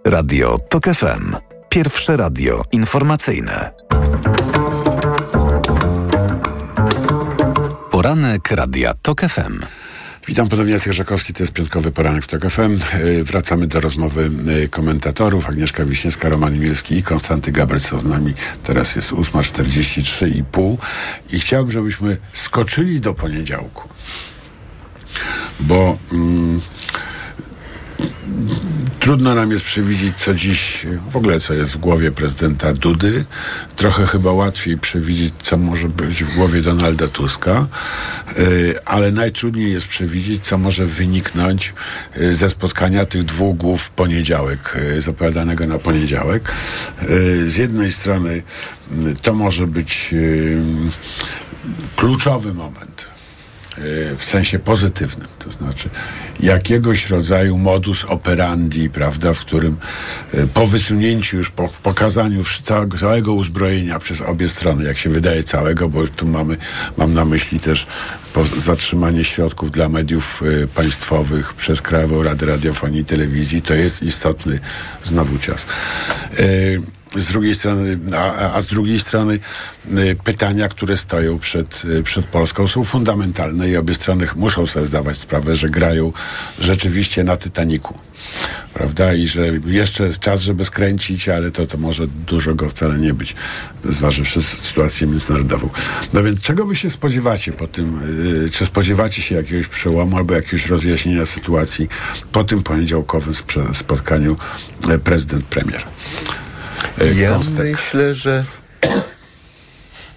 Radio 0.05 0.57
TOK 0.70 0.84
FM. 0.84 1.36
Pierwsze 1.70 2.18
radio 2.18 2.64
informacyjne. 2.72 3.72
Poranek 7.91 8.51
Radia 8.51 8.93
TOK 9.01 9.22
FM. 9.22 9.59
Witam 10.28 10.49
ponownie, 10.49 10.74
Jacek 10.74 10.93
Żakowski, 10.93 11.34
to 11.34 11.43
jest 11.43 11.53
piątkowy 11.53 11.91
poranek 11.91 12.24
w 12.24 12.28
TOK 12.28 12.49
FM. 12.49 12.80
Yy, 13.03 13.24
Wracamy 13.24 13.67
do 13.67 13.80
rozmowy 13.80 14.30
yy, 14.45 14.69
komentatorów. 14.69 15.49
Agnieszka 15.49 15.86
Wiśniewska, 15.86 16.30
Roman 16.30 16.59
Milski 16.59 16.97
i 16.97 17.03
Konstanty 17.03 17.51
Gabriel 17.51 17.82
są 17.82 17.99
z 17.99 18.05
nami. 18.05 18.34
Teraz 18.63 18.95
jest 18.95 19.11
8.43,5 19.11 20.78
i 21.32 21.39
chciałbym, 21.39 21.71
żebyśmy 21.71 22.17
skoczyli 22.34 23.01
do 23.01 23.13
poniedziałku. 23.13 23.89
Bo... 25.59 25.97
Mm, 26.11 26.61
Trudno 29.00 29.36
nam 29.36 29.52
jest 29.52 29.64
przewidzieć, 29.64 30.18
co 30.18 30.34
dziś, 30.34 30.86
w 31.12 31.18
ogóle 31.18 31.39
co 31.39 31.54
jest 31.54 31.72
w 31.72 31.78
głowie 31.78 32.12
prezydenta 32.12 32.74
Dudy. 32.74 33.26
Trochę 33.76 34.08
chyba 34.08 34.32
łatwiej 34.32 34.78
przewidzieć, 34.78 35.34
co 35.41 35.58
może 35.58 35.89
być 35.89 36.24
w 36.24 36.36
głowie 36.36 36.62
Donalda 36.62 37.08
Tuska, 37.08 37.68
yy, 38.38 38.74
ale 38.86 39.12
najtrudniej 39.12 39.72
jest 39.72 39.88
przewidzieć, 39.88 40.46
co 40.46 40.58
może 40.58 40.86
wyniknąć 40.86 41.74
yy, 42.18 42.36
ze 42.36 42.50
spotkania 42.50 43.06
tych 43.06 43.24
dwóch 43.24 43.58
głów 43.58 43.82
w 43.82 43.89
poniedziałek, 43.89 44.78
yy, 44.94 45.02
zapowiadanego 45.02 45.68
na 45.68 45.80
poniedziałek. 45.80 46.52
Z 47.46 47.56
jednej 47.56 47.91
strony 47.91 48.44
to 49.22 49.34
może 49.34 49.68
być 49.68 50.16
kluczowy 51.96 52.54
moment 52.54 53.12
w 54.17 54.24
sensie 54.24 54.59
pozytywnym, 54.59 55.28
to 55.39 55.51
znaczy 55.51 55.89
jakiegoś 56.39 57.09
rodzaju 57.09 57.57
modus 57.57 58.05
operandi, 58.05 58.89
prawda, 58.89 59.34
w 59.34 59.39
którym 59.39 59.78
po 60.53 60.67
wysunięciu 60.67 61.38
już, 61.38 61.49
po 61.49 61.67
pokazaniu 61.67 62.43
całego, 62.61 62.97
całego 62.97 63.34
uzbrojenia 63.34 63.99
przez 63.99 64.21
obie 64.21 64.47
strony, 64.47 64.84
jak 64.84 64.97
się 64.97 65.09
wydaje 65.09 65.43
całego, 65.43 65.89
bo 65.89 66.07
tu 66.07 66.26
mamy, 66.26 66.57
mam 66.97 67.13
na 67.13 67.26
myśli 67.26 67.59
też 67.59 67.88
zatrzymanie 68.57 69.26
środków 69.26 69.71
dla 69.71 69.89
mediów 69.89 70.41
y, 70.41 70.67
państwowych 70.67 71.53
przez 71.53 71.82
Krajową 71.82 72.24
Radę 72.24 72.45
Radiofonii 72.45 73.01
i 73.01 73.05
Telewizji, 73.05 73.61
to 73.61 73.74
jest 73.74 74.03
istotny 74.03 74.59
znowu. 75.03 75.36
Y, 76.39 76.82
z 77.16 77.28
drugiej 77.28 77.55
strony, 77.55 77.99
a, 78.18 78.53
a 78.53 78.61
z 78.61 78.68
drugiej 78.68 78.99
strony 78.99 79.39
y, 79.97 80.16
pytania, 80.24 80.70
które 80.70 80.97
stoją 80.97 81.39
przed, 81.39 81.86
y, 81.86 82.03
przed 82.03 82.26
Polską 82.26 82.68
są 82.68 82.84
fundamentalne 82.84 83.70
i 83.70 83.78
obie 83.78 83.93
strony 83.93 84.28
muszą 84.36 84.68
sobie 84.68 84.86
zdawać 84.86 85.18
sprawę, 85.18 85.55
że 85.55 85.70
grają 85.70 86.14
rzeczywiście 86.59 87.24
na 87.24 87.38
Titaniku. 87.38 87.99
Prawda? 88.74 89.14
I 89.14 89.28
że 89.28 89.47
jeszcze 89.66 90.05
jest 90.07 90.20
czas, 90.20 90.41
żeby 90.41 90.66
skręcić, 90.66 91.30
ale 91.30 91.51
to, 91.51 91.68
to 91.68 91.78
może 91.78 92.07
dużo 92.07 92.55
go 92.55 92.70
wcale 92.70 92.97
nie 92.97 93.14
być, 93.14 93.36
zważywszy 93.89 94.41
sytuację 94.41 95.07
międzynarodową. 95.07 95.70
No 96.14 96.24
więc 96.24 96.41
czego 96.41 96.66
wy 96.66 96.76
się 96.76 96.89
spodziewacie 96.89 97.51
po 97.51 97.68
tym, 97.68 97.99
y, 98.45 98.49
czy 98.49 98.66
spodziewacie 98.66 99.22
się 99.22 99.36
jakiegoś 99.36 99.68
przełomu 99.68 100.18
albo 100.18 100.34
jakiegoś 100.34 100.66
rozjaśnienia 100.66 101.26
sytuacji 101.26 101.88
po 102.32 102.43
tym 102.43 102.64
poniedziałkowym 102.64 103.34
spotkaniu 103.74 104.36
prezydent-premier? 105.03 105.84
Ja 107.16 107.30
Kostek. 107.30 107.66
myślę, 107.72 108.16
że 108.16 108.44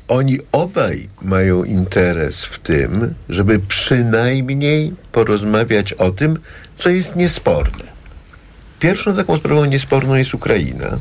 oni 0.09 0.39
obaj 0.53 1.09
mają 1.23 1.65
interes 1.65 2.45
w 2.45 2.59
tym, 2.59 3.15
żeby 3.29 3.59
przynajmniej 3.59 4.93
porozmawiać 5.13 5.93
o 5.93 6.11
tym, 6.11 6.39
co 6.75 6.89
jest 6.91 7.17
niesporne. 7.17 7.85
Pierwszą 8.81 9.17
taką 9.17 9.37
sprawą 9.37 9.65
niesporną 9.65 10.15
jest 10.15 10.35
Ukraina, 10.35 10.99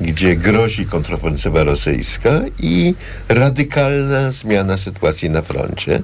gdzie 0.00 0.36
grozi 0.36 0.86
kontrofensywa 0.86 1.64
rosyjska 1.64 2.40
i 2.58 2.94
radykalna 3.28 4.30
zmiana 4.30 4.76
sytuacji 4.76 5.30
na 5.30 5.42
froncie. 5.42 6.02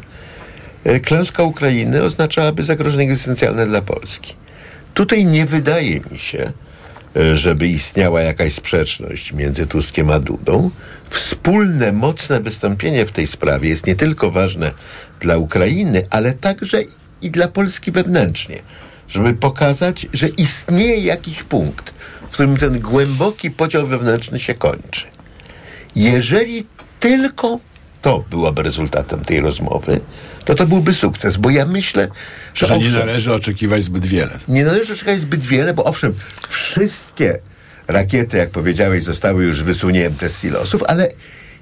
Klęska 1.02 1.42
Ukrainy 1.42 2.02
oznaczałaby 2.02 2.62
zagrożenie 2.62 3.04
egzystencjalne 3.04 3.66
dla 3.66 3.82
Polski. 3.82 4.34
Tutaj 4.94 5.24
nie 5.24 5.46
wydaje 5.46 6.00
mi 6.10 6.18
się, 6.18 6.52
żeby 7.34 7.68
istniała 7.68 8.20
jakaś 8.20 8.52
sprzeczność 8.52 9.32
między 9.32 9.66
Tuskiem 9.66 10.10
a 10.10 10.18
Dudą. 10.18 10.70
Wspólne, 11.10 11.92
mocne 11.92 12.40
wystąpienie 12.40 13.06
w 13.06 13.12
tej 13.12 13.26
sprawie 13.26 13.68
jest 13.68 13.86
nie 13.86 13.94
tylko 13.94 14.30
ważne 14.30 14.72
dla 15.20 15.36
Ukrainy, 15.36 16.06
ale 16.10 16.32
także 16.32 16.78
i 17.22 17.30
dla 17.30 17.48
Polski 17.48 17.92
wewnętrznie, 17.92 18.62
żeby 19.08 19.34
pokazać, 19.34 20.06
że 20.12 20.28
istnieje 20.28 20.96
jakiś 20.96 21.42
punkt, 21.42 21.94
w 22.22 22.32
którym 22.32 22.56
ten 22.56 22.80
głęboki 22.80 23.50
podział 23.50 23.86
wewnętrzny 23.86 24.40
się 24.40 24.54
kończy. 24.54 25.06
Jeżeli 25.96 26.66
tylko 27.00 27.58
to 28.02 28.24
byłoby 28.30 28.62
rezultatem 28.62 29.24
tej 29.24 29.40
rozmowy, 29.40 30.00
to 30.44 30.54
to 30.54 30.66
byłby 30.66 30.92
sukces, 30.94 31.36
bo 31.36 31.50
ja 31.50 31.66
myślę, 31.66 32.08
że, 32.54 32.66
że 32.66 32.78
nie 32.78 32.86
owszem, 32.86 33.06
należy 33.06 33.34
oczekiwać 33.34 33.82
zbyt 33.82 34.06
wiele. 34.06 34.38
nie 34.48 34.64
należy 34.64 34.92
oczekiwać 34.92 35.20
zbyt 35.20 35.40
wiele, 35.44 35.74
bo 35.74 35.84
owszem, 35.84 36.14
wszystkie 36.48 37.38
rakiety, 37.88 38.36
jak 38.36 38.50
powiedziałeś, 38.50 39.02
zostały 39.02 39.44
już 39.44 39.62
wysunięte 39.62 40.28
z 40.28 40.40
silosów, 40.40 40.82
ale 40.88 41.08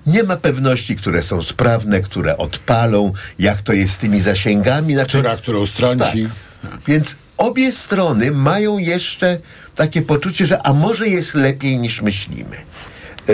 nie 0.06 0.22
ma 0.22 0.36
pewności, 0.36 0.96
które 0.96 1.22
są 1.22 1.42
sprawne, 1.42 2.00
które 2.00 2.36
odpalą, 2.36 3.12
jak 3.38 3.62
to 3.62 3.72
jest 3.72 3.92
z 3.92 3.98
tymi 3.98 4.20
zasięgami. 4.20 4.94
Znaczy, 4.94 5.18
Która, 5.18 5.36
którą 5.36 5.66
strąci. 5.66 6.28
Tak. 6.62 6.80
Więc 6.88 7.16
obie 7.36 7.72
strony 7.72 8.30
mają 8.30 8.78
jeszcze 8.78 9.38
takie 9.74 10.02
poczucie, 10.02 10.46
że 10.46 10.66
a 10.66 10.72
może 10.72 11.08
jest 11.08 11.34
lepiej 11.34 11.78
niż 11.78 12.02
myślimy. 12.02 12.56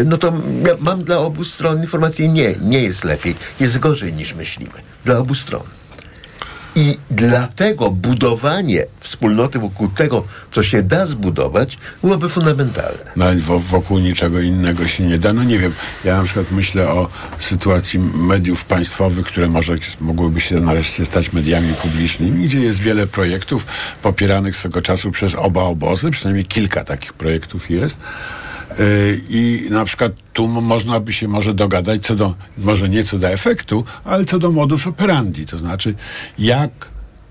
No 0.05 0.17
to 0.17 0.33
ja 0.67 0.75
mam 0.81 1.05
dla 1.05 1.19
obu 1.19 1.45
stron 1.45 1.81
informację, 1.83 2.29
nie, 2.29 2.53
nie 2.61 2.83
jest 2.83 3.05
lepiej, 3.05 3.35
jest 3.61 3.79
gorzej 3.79 4.15
niż 4.15 4.35
myślimy. 4.35 4.73
Dla 5.05 5.19
obu 5.19 5.35
stron. 5.35 5.63
I 6.79 6.99
dlatego 7.11 7.91
budowanie 7.91 8.87
wspólnoty 9.01 9.59
wokół 9.59 9.89
tego, 9.89 10.25
co 10.51 10.63
się 10.63 10.83
da 10.83 11.07
zbudować, 11.07 11.79
byłoby 12.03 12.29
fundamentalne. 12.29 12.99
Wo- 13.41 13.59
wokół 13.59 13.99
niczego 13.99 14.41
innego 14.41 14.89
się 14.89 15.05
nie 15.07 15.19
da. 15.19 15.33
No 15.33 15.45
nie 15.45 15.59
wiem, 15.59 15.73
ja 16.05 16.17
na 16.17 16.25
przykład 16.25 16.51
myślę 16.51 16.89
o 16.89 17.09
sytuacji 17.39 17.99
mediów 18.15 18.65
państwowych, 18.65 19.27
które 19.27 19.49
może 19.49 19.75
mogłyby 20.01 20.41
się 20.41 20.61
nareszcie 20.61 21.07
stać 21.07 21.33
mediami 21.33 21.75
publicznymi, 21.75 22.45
gdzie 22.47 22.61
jest 22.61 22.79
wiele 22.81 23.07
projektów 23.07 23.67
popieranych 24.03 24.57
swego 24.57 24.83
czasu 24.83 25.11
przez 25.11 25.35
oba 25.35 25.63
obozy, 25.63 26.11
przynajmniej 26.11 26.45
kilka 26.45 26.85
takich 26.85 27.13
projektów 27.13 27.71
jest. 27.71 28.01
Yy, 28.71 29.21
I 29.29 29.67
na 29.71 29.85
przykład 29.85 30.13
tu 30.33 30.49
można 30.49 31.01
by 31.01 31.13
się 31.13 31.29
może 31.29 31.55
dogadać 31.55 32.03
co 32.03 32.15
do, 32.15 32.35
może 32.59 32.89
nie 32.89 33.05
co 33.05 33.19
do 33.19 33.29
efektu, 33.29 33.85
ale 34.05 34.25
co 34.25 34.39
do 34.39 34.53
modus 34.53 34.87
operandi, 34.87 35.47
to 35.47 35.59
znaczy 35.59 35.95
jak 36.39 36.71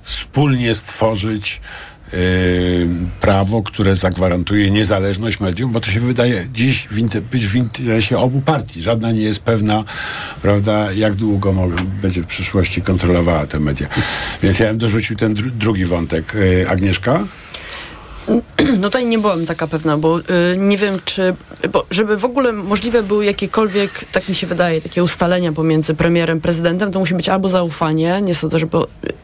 wspólnie 0.01 0.75
stworzyć 0.75 1.61
yy, 2.13 2.19
prawo, 3.21 3.63
które 3.63 3.95
zagwarantuje 3.95 4.71
niezależność 4.71 5.39
mediów, 5.39 5.71
bo 5.71 5.79
to 5.79 5.91
się 5.91 5.99
wydaje 5.99 6.47
dziś 6.53 6.87
w 6.87 7.21
być 7.21 7.47
w 7.47 7.55
interesie 7.55 8.17
obu 8.17 8.41
partii. 8.41 8.81
Żadna 8.81 9.11
nie 9.11 9.21
jest 9.21 9.39
pewna, 9.39 9.83
prawda, 10.41 10.91
jak 10.91 11.15
długo 11.15 11.53
mogą, 11.53 11.75
będzie 12.01 12.21
w 12.21 12.25
przyszłości 12.25 12.81
kontrolowała 12.81 13.47
te 13.47 13.59
media. 13.59 13.87
Więc 14.43 14.59
ja 14.59 14.67
bym 14.67 14.77
dorzucił 14.77 15.15
ten 15.15 15.33
dru- 15.35 15.51
drugi 15.51 15.85
wątek. 15.85 16.33
Yy, 16.33 16.69
Agnieszka? 16.69 17.23
No 18.79 18.87
tutaj 18.87 19.05
nie 19.05 19.19
byłam 19.19 19.45
taka 19.45 19.67
pewna, 19.67 19.97
bo 19.97 20.19
y, 20.19 20.23
nie 20.57 20.77
wiem, 20.77 20.95
czy 21.05 21.35
bo 21.71 21.85
żeby 21.91 22.17
w 22.17 22.25
ogóle 22.25 22.51
możliwe 22.51 23.03
były 23.03 23.25
jakiekolwiek, 23.25 24.05
tak 24.11 24.29
mi 24.29 24.35
się 24.35 24.47
wydaje, 24.47 24.81
takie 24.81 25.03
ustalenia 25.03 25.51
pomiędzy 25.51 25.95
premierem, 25.95 26.41
prezydentem, 26.41 26.91
to 26.91 26.99
musi 26.99 27.15
być 27.15 27.29
albo 27.29 27.49
zaufanie, 27.49 28.21
nie 28.21 28.35
sądzę, 28.35 28.59
żeby 28.59 28.77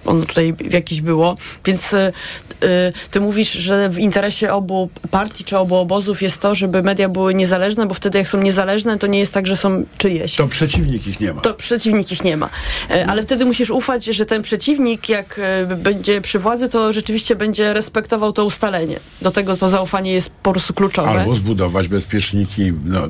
ono 0.06 0.26
tutaj 0.26 0.54
jakieś 0.70 1.02
było, 1.02 1.38
więc 1.66 1.94
y, 1.94 2.94
ty 3.12 3.22
mówisz, 3.22 3.52
że 3.52 3.90
w 3.90 4.00
interesie 4.00 4.54
obu 4.54 4.90
partii 5.12 5.44
czy 5.44 5.58
obu 5.58 5.76
obozów 5.76 6.22
jest 6.22 6.40
to, 6.40 6.56
żeby 6.56 6.84
media 6.84 7.10
były 7.10 7.34
niezależne, 7.34 7.86
bo 7.86 7.94
wtedy 7.94 8.18
jak 8.18 8.28
są 8.28 8.38
niezależne, 8.38 8.98
to 8.98 9.08
nie 9.08 9.20
jest 9.20 9.34
tak, 9.34 9.48
że 9.48 9.58
są 9.58 9.84
czyjeś. 9.98 10.36
To 10.36 10.48
przeciwnik 10.48 11.08
ich 11.08 11.20
nie 11.20 11.34
ma. 11.34 11.42
To 11.42 11.54
przeciwnik 11.54 12.12
ich 12.12 12.24
nie 12.24 12.38
ma. 12.38 12.50
E, 12.90 13.06
ale 13.08 13.22
wtedy 13.22 13.46
musisz 13.46 13.70
ufać, 13.70 14.06
że 14.06 14.26
ten 14.26 14.42
przeciwnik, 14.42 15.10
jak 15.10 15.40
e, 15.40 15.66
będzie 15.76 16.22
przy 16.22 16.40
władzy, 16.40 16.70
to 16.70 16.94
rzeczywiście 16.94 17.36
będzie 17.36 17.74
respektował 17.74 18.34
to 18.34 18.46
ustalenie. 18.46 19.00
Do 19.22 19.31
tego 19.32 19.58
to 19.58 19.70
zaufanie 19.70 20.12
jest 20.12 20.30
po 20.30 20.52
prostu 20.52 20.74
kluczowe. 20.74 21.10
Albo 21.10 21.36
zbudować 21.36 21.88
bezpieczniki. 21.88 22.74
No, 22.86 23.02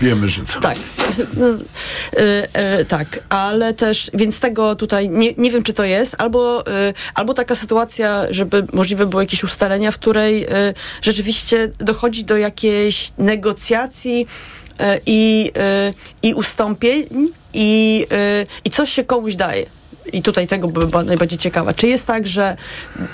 wiemy, 0.00 0.28
że 0.28 0.44
to... 0.44 0.60
Tak. 0.60 0.76
No, 1.36 1.46
y, 2.80 2.84
tak, 2.84 3.20
ale 3.28 3.74
też, 3.74 4.10
więc 4.14 4.40
tego 4.40 4.76
tutaj 4.76 5.08
nie, 5.08 5.34
nie 5.38 5.50
wiem, 5.50 5.62
czy 5.62 5.72
to 5.72 5.84
jest, 5.84 6.16
albo, 6.18 6.64
albo 7.14 7.34
taka 7.34 7.54
sytuacja, 7.54 8.26
żeby 8.30 8.66
możliwe 8.72 9.06
były 9.06 9.22
jakieś 9.22 9.44
ustalenia, 9.44 9.90
w 9.90 9.98
której 9.98 10.46
rzeczywiście 11.02 11.70
dochodzi 11.78 12.24
do 12.24 12.36
jakiejś 12.36 13.12
negocjacji 13.18 14.26
i, 15.06 15.52
i 16.22 16.34
ustąpień 16.34 17.04
i, 17.54 18.06
i 18.64 18.70
coś 18.70 18.90
się 18.90 19.04
komuś 19.04 19.34
daje 19.34 19.66
i 20.12 20.22
tutaj 20.22 20.46
tego 20.46 20.68
by 20.68 20.86
była 20.86 21.02
najbardziej 21.02 21.38
ciekawa. 21.38 21.72
Czy 21.72 21.86
jest 21.86 22.06
tak, 22.06 22.26
że 22.26 22.56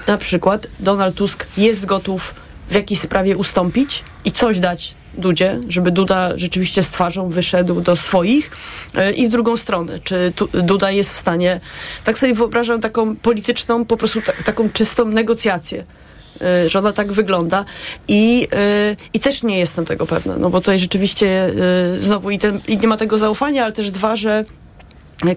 na 0.07 0.19
przykład 0.19 0.67
Donald 0.81 1.15
Tusk 1.15 1.47
jest 1.57 1.87
gotów 1.87 2.35
w 2.69 2.75
jakiejś 2.75 3.01
sprawie 3.01 3.37
ustąpić 3.37 4.05
i 4.25 4.33
coś 4.33 4.61
dać 4.61 4.95
Dudzie, 5.15 5.61
żeby 5.69 5.91
Duda 5.91 6.39
rzeczywiście 6.39 6.83
z 6.83 6.91
twarzą 6.91 7.29
wyszedł 7.29 7.81
do 7.81 7.97
swoich 7.97 8.51
yy, 8.95 9.13
i 9.13 9.27
w 9.27 9.31
drugą 9.31 9.57
stronę. 9.57 10.01
Czy 10.05 10.33
tu, 10.37 10.49
Duda 10.53 10.91
jest 10.91 11.13
w 11.13 11.17
stanie, 11.17 11.61
tak 12.05 12.19
sobie 12.19 12.35
wyobrażam 12.35 12.81
taką 12.81 13.17
polityczną, 13.17 13.85
po 13.85 13.97
prostu 13.97 14.23
ta, 14.23 14.33
taką 14.45 14.71
czystą 14.71 15.05
negocjację 15.05 15.85
yy, 16.41 16.69
że 16.69 16.79
ona 16.79 16.93
tak 16.93 17.13
wygląda 17.13 17.65
i, 18.09 18.41
yy, 18.41 18.97
i 19.15 19.21
też 19.21 19.43
nie 19.43 19.59
jestem 19.59 19.85
tego 19.85 20.07
pewna, 20.07 20.37
no 20.37 20.51
bo 20.51 20.61
tutaj 20.61 20.79
rzeczywiście 20.79 21.53
znowu 22.01 22.31
i, 22.31 22.39
ten, 22.39 22.61
i 22.69 22.79
nie 22.79 22.89
ma 22.89 22.97
tego 22.97 23.19
zaufania, 23.19 23.65
ale 23.65 23.73
też 23.73 23.91
dwa, 23.91 24.17
że 24.17 24.45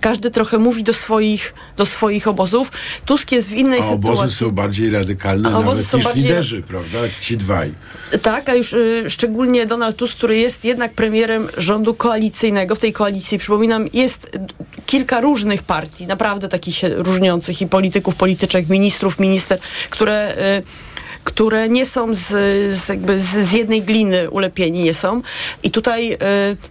każdy 0.01 0.31
trochę 0.31 0.57
mówi 0.57 0.83
do 0.83 0.93
swoich, 0.93 1.53
do 1.77 1.85
swoich 1.85 2.27
obozów. 2.27 2.71
Tusk 3.05 3.31
jest 3.31 3.49
w 3.49 3.53
innej 3.53 3.79
a 3.79 3.83
sytuacji. 3.83 4.09
obozy 4.09 4.35
są 4.35 4.51
bardziej 4.51 4.89
radykalne 4.89 5.49
a 5.49 5.51
nawet 5.51 5.85
są 5.85 5.97
niż 5.97 6.05
bardziej... 6.05 6.23
liderzy, 6.23 6.61
prawda? 6.61 6.99
Ci 7.21 7.37
dwaj. 7.37 7.73
Tak, 8.21 8.49
a 8.49 8.55
już 8.55 8.73
y, 8.73 9.05
szczególnie 9.09 9.65
Donald 9.65 9.95
Tusk, 9.95 10.17
który 10.17 10.37
jest 10.37 10.65
jednak 10.65 10.93
premierem 10.93 11.49
rządu 11.57 11.93
koalicyjnego. 11.93 12.75
W 12.75 12.79
tej 12.79 12.93
koalicji, 12.93 13.37
przypominam, 13.37 13.87
jest 13.93 14.37
kilka 14.85 15.21
różnych 15.21 15.63
partii, 15.63 16.07
naprawdę 16.07 16.47
takich 16.49 16.75
się 16.75 16.89
różniących 16.89 17.61
i 17.61 17.67
polityków, 17.67 18.15
polityczek, 18.15 18.69
ministrów, 18.69 19.19
minister, 19.19 19.59
które... 19.89 20.37
Y, 20.59 20.93
które 21.23 21.69
nie 21.69 21.85
są 21.85 22.15
z, 22.15 22.27
z, 22.75 22.89
jakby 22.89 23.19
z, 23.19 23.25
z 23.25 23.51
jednej 23.51 23.81
gliny 23.81 24.29
ulepieni, 24.29 24.83
nie 24.83 24.93
są. 24.93 25.21
I 25.63 25.71
tutaj, 25.71 26.13
y, 26.13 26.17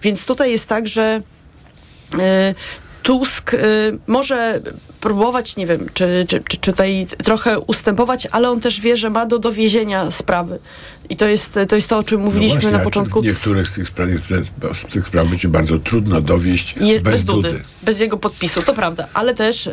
więc 0.02 0.26
tutaj 0.26 0.52
jest 0.52 0.68
tak, 0.68 0.86
że 0.86 1.22
y, 2.14 2.18
Tusk 3.02 3.54
y, 3.54 3.58
może 4.06 4.60
próbować, 5.00 5.56
nie 5.56 5.66
wiem, 5.66 5.86
czy, 5.94 6.24
czy, 6.28 6.42
czy, 6.48 6.56
tutaj 6.56 7.06
trochę 7.24 7.58
ustępować, 7.58 8.28
ale 8.30 8.50
on 8.50 8.60
też 8.60 8.80
wie, 8.80 8.96
że 8.96 9.10
ma 9.10 9.26
do 9.26 9.38
dowiezienia 9.38 10.10
sprawy. 10.10 10.58
I 11.12 11.16
to 11.16 11.26
jest 11.26 11.58
to, 11.68 11.76
jest 11.76 11.88
to 11.88 11.98
o 11.98 12.02
czym 12.02 12.20
no 12.20 12.24
mówiliśmy 12.24 12.54
no 12.54 12.60
właśnie, 12.60 12.78
na 12.78 12.84
początku. 12.84 13.22
Niektórych 13.22 13.68
z 13.68 13.72
tych, 13.72 13.88
spraw, 13.88 14.10
niektóre 14.10 14.42
z 14.74 14.84
tych 14.84 15.06
spraw 15.06 15.28
będzie 15.28 15.48
bardzo 15.48 15.78
trudno 15.78 16.20
dowieść 16.20 16.74
Je, 16.80 17.00
bez, 17.00 17.12
bez 17.12 17.24
Dudy, 17.24 17.48
Dudy. 17.48 17.64
Bez 17.82 18.00
jego 18.00 18.16
podpisu, 18.16 18.62
to 18.62 18.74
prawda. 18.74 19.08
Ale 19.14 19.34
też 19.34 19.66
y, 19.66 19.72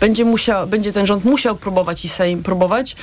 będzie, 0.00 0.24
musiał, 0.24 0.66
będzie 0.66 0.92
ten 0.92 1.06
rząd 1.06 1.24
musiał 1.24 1.56
próbować 1.56 2.04
i 2.04 2.08
Sejm 2.08 2.42
próbować, 2.42 2.96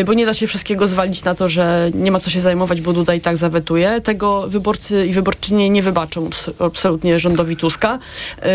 y, 0.00 0.04
bo 0.04 0.14
nie 0.14 0.26
da 0.26 0.34
się 0.34 0.46
wszystkiego 0.46 0.88
zwalić 0.88 1.24
na 1.24 1.34
to, 1.34 1.48
że 1.48 1.90
nie 1.94 2.10
ma 2.10 2.20
co 2.20 2.30
się 2.30 2.40
zajmować, 2.40 2.80
bo 2.80 2.92
Duda 2.92 3.14
i 3.14 3.20
tak 3.20 3.36
zawetuje. 3.36 4.00
Tego 4.00 4.48
wyborcy 4.48 5.06
i 5.06 5.12
wyborczynie 5.12 5.70
nie 5.70 5.82
wybaczą 5.82 6.30
absolutnie 6.58 7.20
rządowi 7.20 7.56
Tuska. 7.56 7.98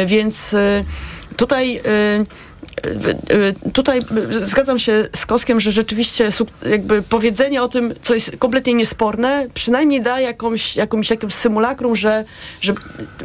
Y, 0.04 0.06
więc 0.06 0.54
y, 0.54 0.86
tutaj 1.38 1.78
Y, 1.78 2.26
tutaj 3.74 4.00
zgadzam 4.32 4.80
się 4.80 5.08
z 5.16 5.26
Koskiem, 5.26 5.60
że 5.60 5.72
rzeczywiście 5.72 6.30
jakby 6.70 7.02
powiedzenie 7.02 7.64
o 7.64 7.68
tym, 7.68 7.94
co 8.02 8.14
jest 8.14 8.32
kompletnie 8.40 8.74
niesporne, 8.74 9.48
przynajmniej 9.54 10.02
da 10.02 10.20
jakąś, 10.20 10.76
jakąś, 10.76 11.10
jakąś 11.10 11.34
symulakrum, 11.34 11.96
że, 11.96 12.26
że 12.62 12.74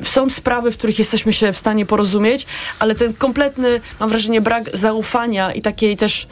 są 0.03 0.31
sprawy, 0.31 0.71
w 0.71 0.79
których 0.79 0.99
jesteśmy 0.99 1.33
się 1.33 1.53
w 1.53 1.57
stanie 1.57 1.87
porozumieć, 1.87 2.47
ale 2.79 2.95
ten 2.95 3.15
kompletny, 3.15 3.81
mam 4.01 4.09
wrażenie, 4.09 4.41
brak 4.41 4.77
zaufania 4.77 5.53
i 5.53 5.63
takiej 5.63 5.97
też 5.97 6.27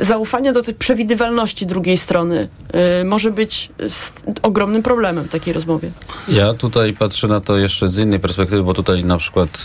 y, 0.00 0.04
zaufania 0.04 0.52
do 0.52 0.62
tej 0.62 0.74
przewidywalności 0.74 1.66
drugiej 1.66 1.96
strony 1.96 2.48
y, 3.00 3.04
może 3.04 3.30
być 3.30 3.70
ogromnym 4.42 4.82
problemem 4.82 5.24
w 5.24 5.28
takiej 5.28 5.54
rozmowie. 5.54 5.90
Ja 6.28 6.54
tutaj 6.54 6.92
patrzę 6.92 7.28
na 7.28 7.40
to 7.40 7.58
jeszcze 7.58 7.88
z 7.88 7.98
innej 7.98 8.20
perspektywy, 8.20 8.62
bo 8.62 8.74
tutaj 8.74 9.04
na 9.04 9.16
przykład 9.16 9.64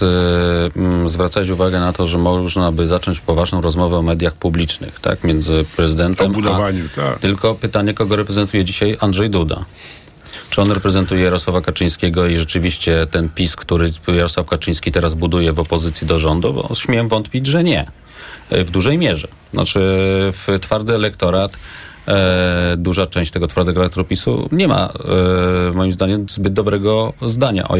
y, 1.05 1.09
zwracać 1.09 1.49
uwagę 1.49 1.79
na 1.79 1.93
to, 1.93 2.07
że 2.07 2.17
można 2.37 2.71
by 2.71 2.87
zacząć 2.87 3.19
poważną 3.19 3.61
rozmowę 3.61 3.97
o 3.97 4.01
mediach 4.01 4.33
publicznych, 4.33 4.99
tak, 4.99 5.23
między 5.23 5.65
prezydentem 5.75 6.31
o 6.31 6.33
budowaniu, 6.33 6.85
a... 6.93 6.95
Tak. 6.95 7.19
Tylko 7.19 7.55
pytanie, 7.55 7.93
kogo 7.93 8.15
reprezentuje 8.15 8.65
dzisiaj 8.65 8.97
Andrzej 8.99 9.29
Duda. 9.29 9.65
Czy 10.49 10.61
on 10.61 10.71
reprezentuje 10.71 11.23
Jarosława 11.23 11.61
Kaczyńskiego 11.61 12.27
i 12.27 12.35
rzeczywiście 12.35 13.07
ten 13.11 13.29
PiS, 13.29 13.55
który 13.55 13.91
Jarosław 14.07 14.47
Kaczyński 14.47 14.91
teraz 14.91 15.13
buduje 15.13 15.53
w 15.53 15.59
opozycji 15.59 16.07
do 16.07 16.19
rządu? 16.19 16.53
Bo 16.53 16.75
śmiem 16.75 17.07
wątpić, 17.07 17.47
że 17.47 17.63
nie. 17.63 17.85
W 18.51 18.71
dużej 18.71 18.97
mierze. 18.97 19.27
Znaczy, 19.53 19.79
w 20.31 20.57
twardy 20.61 20.95
elektorat 20.95 21.57
e, 22.07 22.75
duża 22.77 23.07
część 23.07 23.31
tego 23.31 23.47
twardego 23.47 23.81
elektropisu 23.81 24.49
nie 24.51 24.67
ma, 24.67 24.89
e, 25.69 25.73
moim 25.73 25.93
zdaniem, 25.93 26.25
zbyt 26.29 26.53
dobrego 26.53 27.13
zdania 27.21 27.67
o 27.67 27.75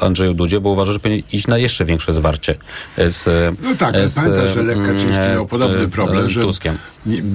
Andrzeju 0.00 0.34
Dudzie, 0.34 0.60
bo 0.60 0.70
uważa, 0.70 0.92
że 0.92 0.98
powinien 0.98 1.22
iść 1.32 1.46
na 1.46 1.58
jeszcze 1.58 1.84
większe 1.84 2.14
zwarcie 2.14 2.54
z 2.98 3.24
No 3.62 3.74
tak, 3.78 4.08
z, 4.08 4.14
pamiętasz, 4.14 4.54
że 4.54 4.62
Lech 4.62 4.86
Kaczyński 4.86 5.28
miał 5.32 5.46
podobny 5.46 5.78
e, 5.78 5.88
problem, 5.88 6.30
że 6.30 6.40
Tuskiem. 6.40 6.78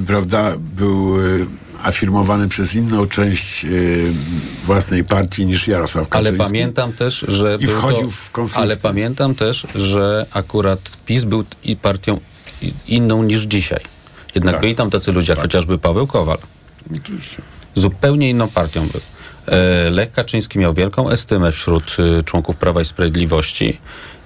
Prawda, 0.08 0.54
był 0.58 1.18
e, 1.18 1.46
afirmowany 1.84 2.48
przez 2.48 2.76
inną 2.76 3.08
część 3.08 3.66
y, 3.66 4.12
własnej 4.66 5.04
partii 5.04 5.46
niż 5.46 5.68
Jarosław 5.68 6.10
Kaczyński. 6.10 6.36
Ale 6.38 6.48
pamiętam 6.50 6.94
też, 6.94 7.26
że 7.28 7.58
I 7.60 7.68
wchodził 7.68 8.06
to, 8.06 8.12
w 8.12 8.32
konflikt. 8.32 8.60
Ale 8.60 8.78
pamiętam 8.78 9.36
też, 9.36 9.68
że 9.76 10.26
akurat 10.32 10.80
PiS 11.06 11.24
był 11.24 11.44
i 11.64 11.76
partią 11.76 12.20
inną 12.88 13.24
niż 13.24 13.42
dzisiaj. 13.42 13.80
Jednak 14.36 14.54
tak. 14.54 14.62
byli 14.62 14.76
tam 14.76 14.90
tacy 14.90 15.12
ludzie, 15.12 15.32
jak 15.32 15.38
tak. 15.38 15.46
chociażby 15.46 15.78
Paweł 15.78 16.08
Kowal. 16.08 16.38
Oczywiście. 17.02 17.42
Zupełnie 17.76 18.30
inną 18.30 18.48
partią 18.48 18.88
był. 18.88 19.02
E, 19.48 19.90
Lech 19.90 20.12
Kaczyński 20.12 20.60
miał 20.60 20.74
wielką 20.74 21.10
estymę 21.10 21.52
wśród 21.52 21.98
e, 22.20 22.24
członków 22.24 22.58
Prawa 22.58 22.82
i 22.82 22.86
Sprawiedliwości 22.86 23.80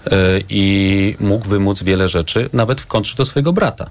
e, 0.05 0.11
i 0.49 1.15
mógł 1.19 1.49
wymóc 1.49 1.83
wiele 1.83 2.07
rzeczy, 2.07 2.49
nawet 2.53 2.81
w 2.81 2.87
kontrze 2.87 3.15
do 3.15 3.25
swojego 3.25 3.53
brata. 3.53 3.89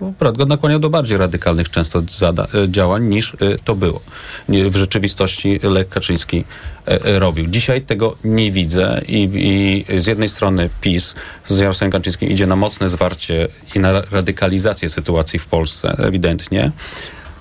Brat 0.00 0.36
go 0.36 0.46
nakłaniał 0.46 0.78
do 0.80 0.90
bardziej 0.90 1.18
radykalnych 1.18 1.70
często 1.70 2.02
działań 2.68 3.04
niż 3.04 3.36
to 3.64 3.74
było. 3.74 4.00
W 4.48 4.76
rzeczywistości 4.76 5.60
Lech 5.62 5.88
Kaczyński 5.88 6.44
robił. 7.04 7.46
Dzisiaj 7.46 7.82
tego 7.82 8.16
nie 8.24 8.52
widzę 8.52 9.00
i, 9.08 9.28
i 9.34 10.00
z 10.00 10.06
jednej 10.06 10.28
strony 10.28 10.70
PiS 10.80 11.14
z 11.46 11.58
Jarosławem 11.58 11.92
Kaczyńskim 11.92 12.28
idzie 12.28 12.46
na 12.46 12.56
mocne 12.56 12.88
zwarcie 12.88 13.48
i 13.74 13.78
na 13.78 14.00
radykalizację 14.00 14.88
sytuacji 14.88 15.38
w 15.38 15.46
Polsce, 15.46 15.94
ewidentnie. 15.98 16.72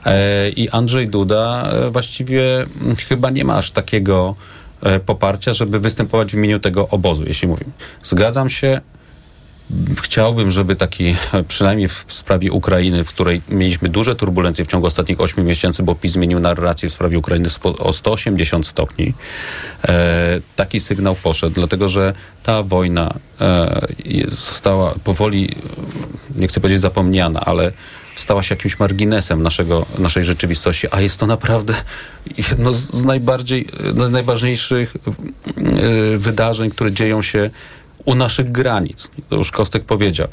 E, 0.06 0.50
I 0.50 0.70
Andrzej 0.70 1.10
Duda 1.10 1.70
e, 1.72 1.90
właściwie 1.90 2.66
chyba 3.08 3.30
nie 3.30 3.44
ma 3.44 3.56
aż 3.56 3.72
takiego 3.72 4.36
e, 4.84 5.00
poparcia, 5.00 5.54
żeby 5.54 5.80
występować 5.80 6.32
w 6.32 6.34
imieniu 6.34 6.60
tego 6.60 6.90
obozu, 6.90 7.24
jeśli 7.28 7.48
mówimy. 7.48 7.72
Zgadzam 8.04 8.50
się, 8.50 8.82
Chciałbym, 10.02 10.52
żeby 10.52 10.76
taki, 10.76 11.16
przynajmniej 11.48 11.88
w 11.88 12.06
sprawie 12.08 12.52
Ukrainy, 12.52 13.04
w 13.04 13.10
której 13.10 13.42
mieliśmy 13.50 13.90
duże 13.90 14.16
turbulencje 14.16 14.66
w 14.66 14.68
ciągu 14.68 14.88
ostatnich 14.88 15.22
8 15.22 15.46
miesięcy, 15.46 15.84
bo 15.84 15.96
PiS 15.96 16.12
zmienił 16.12 16.40
narrację 16.40 16.90
w 16.90 16.94
sprawie 16.94 17.18
Ukrainy 17.18 17.50
o 17.80 17.94
180 17.94 18.68
stopni, 18.68 19.14
e, 19.88 20.40
taki 20.56 20.80
sygnał 20.80 21.16
poszedł, 21.16 21.56
dlatego 21.56 21.90
że 21.90 22.14
ta 22.44 22.64
wojna 22.64 23.14
e, 23.42 23.82
została 24.28 24.96
powoli, 25.04 25.56
nie 26.36 26.48
chcę 26.48 26.60
powiedzieć 26.62 26.82
zapomniana, 26.82 27.40
ale 27.40 27.72
stała 28.16 28.44
się 28.44 28.56
jakimś 28.56 28.80
marginesem 28.80 29.44
naszego, 29.44 29.86
naszej 30.00 30.26
rzeczywistości, 30.26 30.88
a 30.92 31.02
jest 31.02 31.20
to 31.20 31.28
naprawdę 31.28 31.74
jedno 32.52 32.72
z 32.72 33.04
najbardziej, 33.04 33.68
z 33.98 34.10
najważniejszych 34.10 34.96
e, 34.96 36.18
wydarzeń, 36.18 36.72
które 36.72 36.92
dzieją 36.92 37.22
się 37.22 37.50
u 38.06 38.16
naszych 38.16 38.52
granic. 38.52 39.10
To 39.30 39.36
już 39.36 39.52
Kostek 39.52 39.84
powiedział. 39.84 40.28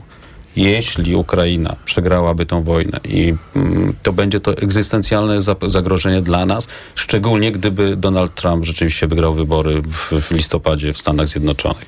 jeśli 0.56 1.16
Ukraina 1.16 1.76
przegrałaby 1.84 2.46
tą 2.46 2.62
wojnę 2.62 3.00
i 3.04 3.34
mm, 3.56 3.94
to 4.02 4.12
będzie 4.12 4.40
to 4.40 4.50
egzystencjalne 4.56 5.38
zagrożenie 5.66 6.22
dla 6.22 6.46
nas, 6.46 6.68
szczególnie 6.94 7.52
gdyby 7.52 7.96
Donald 7.96 8.34
Trump 8.34 8.64
rzeczywiście 8.64 9.06
wygrał 9.06 9.34
wybory 9.34 9.82
w, 9.82 10.22
w 10.22 10.30
listopadzie 10.30 10.92
w 10.92 10.98
Stanach 10.98 11.28
Zjednoczonych. 11.28 11.86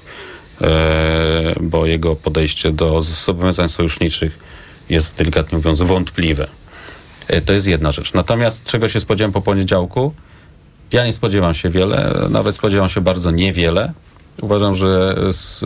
E, 0.61 1.55
bo 1.61 1.87
jego 1.87 2.17
podejście 2.17 2.73
do 2.73 3.01
zobowiązań 3.01 3.69
sojuszniczych 3.69 4.39
jest 4.89 5.17
delikatnie 5.17 5.59
mówiąc 5.59 5.81
wątpliwe. 5.81 6.49
E, 7.29 7.41
to 7.41 7.53
jest 7.53 7.67
jedna 7.67 7.93
rzecz. 7.93 8.15
Natomiast 8.15 8.65
czego 8.65 8.89
się 8.89 9.01
spodziewam 9.01 9.33
po 9.33 9.41
poniedziałku? 9.41 10.13
Ja 10.93 11.07
nie 11.07 11.13
spodziewam 11.13 11.55
się 11.55 11.71
wiele, 11.71 12.15
nawet 12.31 12.55
spodziewam 12.55 12.89
się 12.89 13.01
bardzo 13.01 13.31
niewiele. 13.31 13.93
Uważam, 14.43 14.75
że 14.75 15.17
z, 15.33 15.63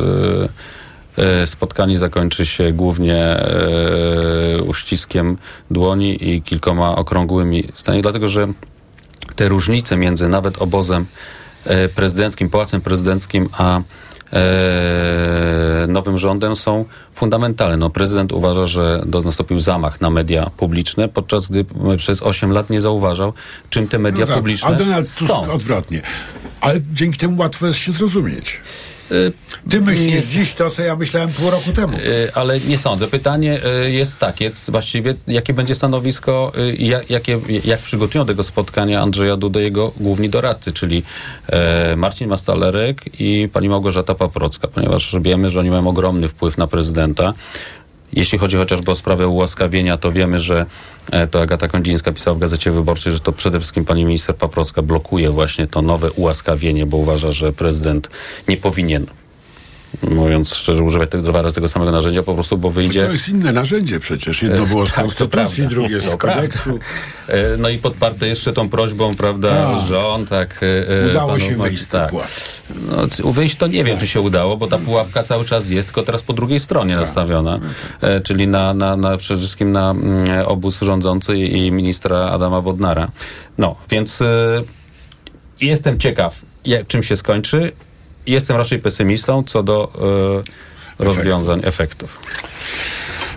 e, 1.19 1.47
spotkanie 1.47 1.99
zakończy 1.99 2.47
się 2.47 2.73
głównie 2.73 3.17
e, 3.17 4.63
uściskiem 4.63 5.39
dłoni 5.71 6.29
i 6.31 6.43
kilkoma 6.43 6.97
okrągłymi 6.97 7.69
stanie, 7.75 8.03
dlatego 8.03 8.29
że 8.29 8.49
te 9.37 9.49
różnice 9.49 9.97
między 9.97 10.29
nawet 10.29 10.63
obozem 10.63 11.07
e, 11.65 11.89
prezydenckim, 11.89 12.51
pałacem 12.51 12.81
prezydenckim, 12.81 13.49
a 13.59 13.79
e, 13.79 13.83
nowym 15.89 16.19
rządem 16.19 16.57
są 16.57 16.85
fundamentalne. 17.15 17.77
No, 17.77 17.91
prezydent 17.91 18.33
uważa, 18.33 18.67
że 18.67 19.05
nastąpił 19.25 19.59
zamach 19.59 20.01
na 20.01 20.11
media 20.11 20.51
publiczne, 20.57 21.09
podczas 21.09 21.47
gdy 21.47 21.65
przez 21.97 22.23
8 22.23 22.53
lat 22.53 22.71
nie 22.71 22.81
zauważał, 22.81 23.33
czym 23.71 23.89
te 23.89 23.99
media 23.99 24.21
no 24.21 24.27
tak, 24.27 24.37
publiczne 24.37 24.69
a 24.69 24.75
Donald 24.75 25.15
Tusk 25.17 25.31
są. 25.31 25.53
odwrotnie. 25.53 26.03
Ale 26.61 26.81
dzięki 26.93 27.19
temu 27.19 27.41
łatwo 27.41 27.67
jest 27.67 27.79
się 27.79 27.93
zrozumieć. 27.93 28.61
Y, 29.13 29.33
Ty 29.71 29.81
myślisz 29.81 30.25
dziś 30.25 30.55
to, 30.55 30.71
co 30.71 30.83
ja 30.83 30.97
myślałem 30.97 31.31
pół 31.31 31.51
roku 31.51 31.73
temu. 31.73 31.97
Y, 31.97 32.35
ale 32.35 32.61
nie 32.61 32.79
sądzę. 32.79 33.09
Pytanie 33.09 33.61
y, 33.87 33.91
jest 33.91 34.19
takie, 34.19 34.51
właściwie 34.69 35.15
jakie 35.27 35.55
będzie 35.55 35.75
stanowisko, 35.75 36.53
jak, 36.79 37.11
jakie, 37.11 37.41
jak 37.65 37.81
przygotują 37.81 38.27
tego 38.27 38.43
spotkania 38.43 39.01
Andrzeja 39.01 39.37
Duda 39.37 39.61
jego 39.61 39.93
główni 39.97 40.31
doradcy, 40.31 40.73
czyli 40.73 41.03
e, 41.47 41.97
Marcin 41.97 42.29
Mastalerek 42.29 43.21
i 43.21 43.49
pani 43.53 43.69
Małgorzata 43.69 44.15
Paprocka, 44.15 44.69
ponieważ 44.69 45.17
wiemy, 45.21 45.51
że 45.51 45.61
oni 45.61 45.71
mają 45.71 45.89
ogromny 45.89 46.29
wpływ 46.29 46.59
na 46.59 46.67
prezydenta. 46.67 47.35
Jeśli 48.13 48.39
chodzi 48.39 48.57
chociażby 48.57 48.91
o 48.91 48.95
sprawę 48.95 49.29
ułaskawienia, 49.29 49.97
to 49.97 50.13
wiemy, 50.13 50.39
że 50.39 50.67
e, 51.13 51.27
to 51.27 51.43
Agata 51.43 51.69
Kondzińska 51.69 52.13
pisała 52.13 52.37
w 52.37 52.41
Gazecie 52.41 52.73
Wyborczej, 52.73 53.13
że 53.13 53.21
to 53.21 53.33
przede 53.33 53.61
wszystkim 53.61 53.85
pani 53.85 54.05
minister 54.05 54.37
Paprocka 54.37 54.83
blokuje 54.83 55.31
właśnie 55.31 55.67
to 55.67 55.83
nowe 55.83 56.13
ułaskawienie, 56.13 56.87
bo 56.87 56.97
uważa, 56.97 57.33
że 57.33 57.53
prezydent 57.53 58.09
nie 58.49 58.57
powinien 58.57 59.07
mówiąc 60.11 60.55
szczerze, 60.55 60.83
używać 60.85 61.11
tego 61.11 61.23
dwa 61.23 61.43
razy 61.43 61.55
tego 61.55 61.69
samego 61.69 61.93
narzędzia, 61.93 62.23
po 62.23 62.35
prostu, 62.35 62.59
bo 62.59 62.71
wyjdzie... 62.71 63.07
To 63.07 63.13
jest 63.13 63.29
inne 63.29 63.53
narzędzie 63.53 64.01
przecież. 64.01 64.43
Jedno 64.43 64.67
było 64.67 64.87
z 64.87 64.93
Tak, 64.93 65.01
konstytucji, 65.05 65.67
drugie 65.67 66.01
z 66.01 66.11
To 66.11 66.19
kodeksu. 66.19 66.79
E, 67.29 67.57
No 67.59 67.69
i 67.69 67.79
podparte 67.79 68.29
jeszcze 68.29 68.53
tą 68.53 68.69
prośbą, 68.69 69.15
prawda, 69.15 69.49
Tak. 69.49 69.87
żon, 69.89 70.27
tak... 70.27 70.61
e, 71.07 71.11
Udało 71.11 71.39
się 71.39 71.51
panu- 71.53 71.63
wyjść 71.63 71.83
z 71.83 71.89
tej 71.89 72.01
tak. 72.01 72.13
No, 73.21 73.33
wyjść 73.33 73.57
to 73.57 73.67
nie 73.67 73.85
wiem, 73.85 73.99
czy 73.99 74.07
się 74.07 74.21
udało, 74.21 74.57
bo 74.57 74.67
ta 74.67 74.79
pułapka 74.79 75.23
cały 75.23 75.45
czas 75.45 75.69
jest, 75.71 75.89
tylko 75.89 76.03
teraz 76.03 76.23
po 76.23 76.33
drugiej 76.33 76.61
stronie 76.61 76.97
nastawiona, 76.97 77.59
e, 78.01 78.21
czyli 78.21 78.47
na, 78.47 78.75
na, 78.75 78.97
na 78.97 79.17
przede 79.17 79.41
wszystkim 79.41 79.73
na 79.73 79.91
mm, 79.91 80.47
obóz 80.47 80.81
rządzący 80.81 81.39
i 81.39 81.71
ministra 81.73 82.19
Adama 82.19 82.61
Bodnara. 82.63 83.09
No, 83.59 83.77
więc 83.91 84.23
e, 84.23 84.27
jestem 85.61 85.99
ciekaw, 85.99 86.43
jak, 86.65 86.87
czym 86.87 87.03
się 87.03 87.17
skończy. 87.17 87.73
Jestem 88.27 88.57
raczej 88.57 88.79
pesymistą 88.79 89.43
co 89.45 89.63
do 89.63 89.93
e, 90.99 91.05
rozwiązań, 91.05 91.61
efektów. 91.65 92.19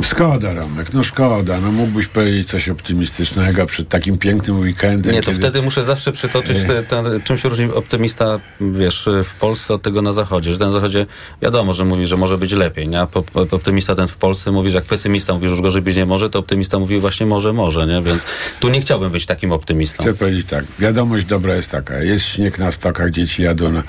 Szkoda, 0.04 0.54
Romek, 0.54 0.94
no 0.94 1.04
szkoda. 1.04 1.60
No 1.62 1.72
mógłbyś 1.72 2.08
powiedzieć 2.08 2.48
coś 2.48 2.70
optymistycznego 2.70 3.66
przed 3.66 3.90
takim 3.90 4.18
pięknym 4.18 4.60
weekendem. 4.60 5.14
Nie, 5.14 5.22
to 5.22 5.26
kiedy... 5.26 5.40
wtedy 5.40 5.62
muszę 5.62 5.84
zawsze 5.84 6.12
przytoczyć, 6.12 6.58
te, 6.90 7.20
czym 7.24 7.38
się 7.38 7.50
różni 7.50 7.66
optymista, 7.66 8.40
wiesz, 8.62 9.10
w 9.24 9.34
Polsce 9.34 9.74
od 9.74 9.82
tego 9.82 10.02
na 10.02 10.14
Zachodzie. 10.14 10.54
Że 10.54 10.60
ten 10.60 10.68
na 10.68 10.74
Zachodzie 10.74 11.06
wiadomo, 11.42 11.74
że 11.74 11.86
mówi, 11.86 12.08
że 12.08 12.18
może 12.18 12.38
być 12.38 12.52
lepiej, 12.52 12.88
nie? 12.88 13.00
A 13.00 13.08
optymista 13.52 13.96
ten 13.96 14.08
w 14.08 14.18
Polsce 14.18 14.52
mówi, 14.52 14.72
że 14.72 14.78
jak 14.78 14.86
pesymista 14.86 15.34
mówi, 15.34 15.48
że 15.48 15.52
już 15.52 15.62
gorzej 15.62 15.82
być 15.82 15.96
nie 15.96 16.06
może, 16.06 16.30
to 16.30 16.40
optymista 16.40 16.80
mówi 16.80 17.00
właśnie 17.00 17.26
może, 17.26 17.54
może, 17.54 17.88
nie? 17.88 18.02
Więc 18.02 18.24
tu 18.60 18.70
nie 18.70 18.82
chciałbym 18.82 19.12
być 19.12 19.26
takim 19.26 19.52
optymistą. 19.52 20.04
Chcę 20.04 20.14
powiedzieć 20.14 20.48
tak, 20.48 20.66
wiadomość 20.80 21.26
dobra 21.26 21.56
jest 21.56 21.72
taka, 21.72 22.04
jest 22.04 22.26
śnieg 22.26 22.60
na 22.60 22.72
stokach, 22.72 23.12
dzieci 23.12 23.42
jadą 23.42 23.72
na, 23.72 23.84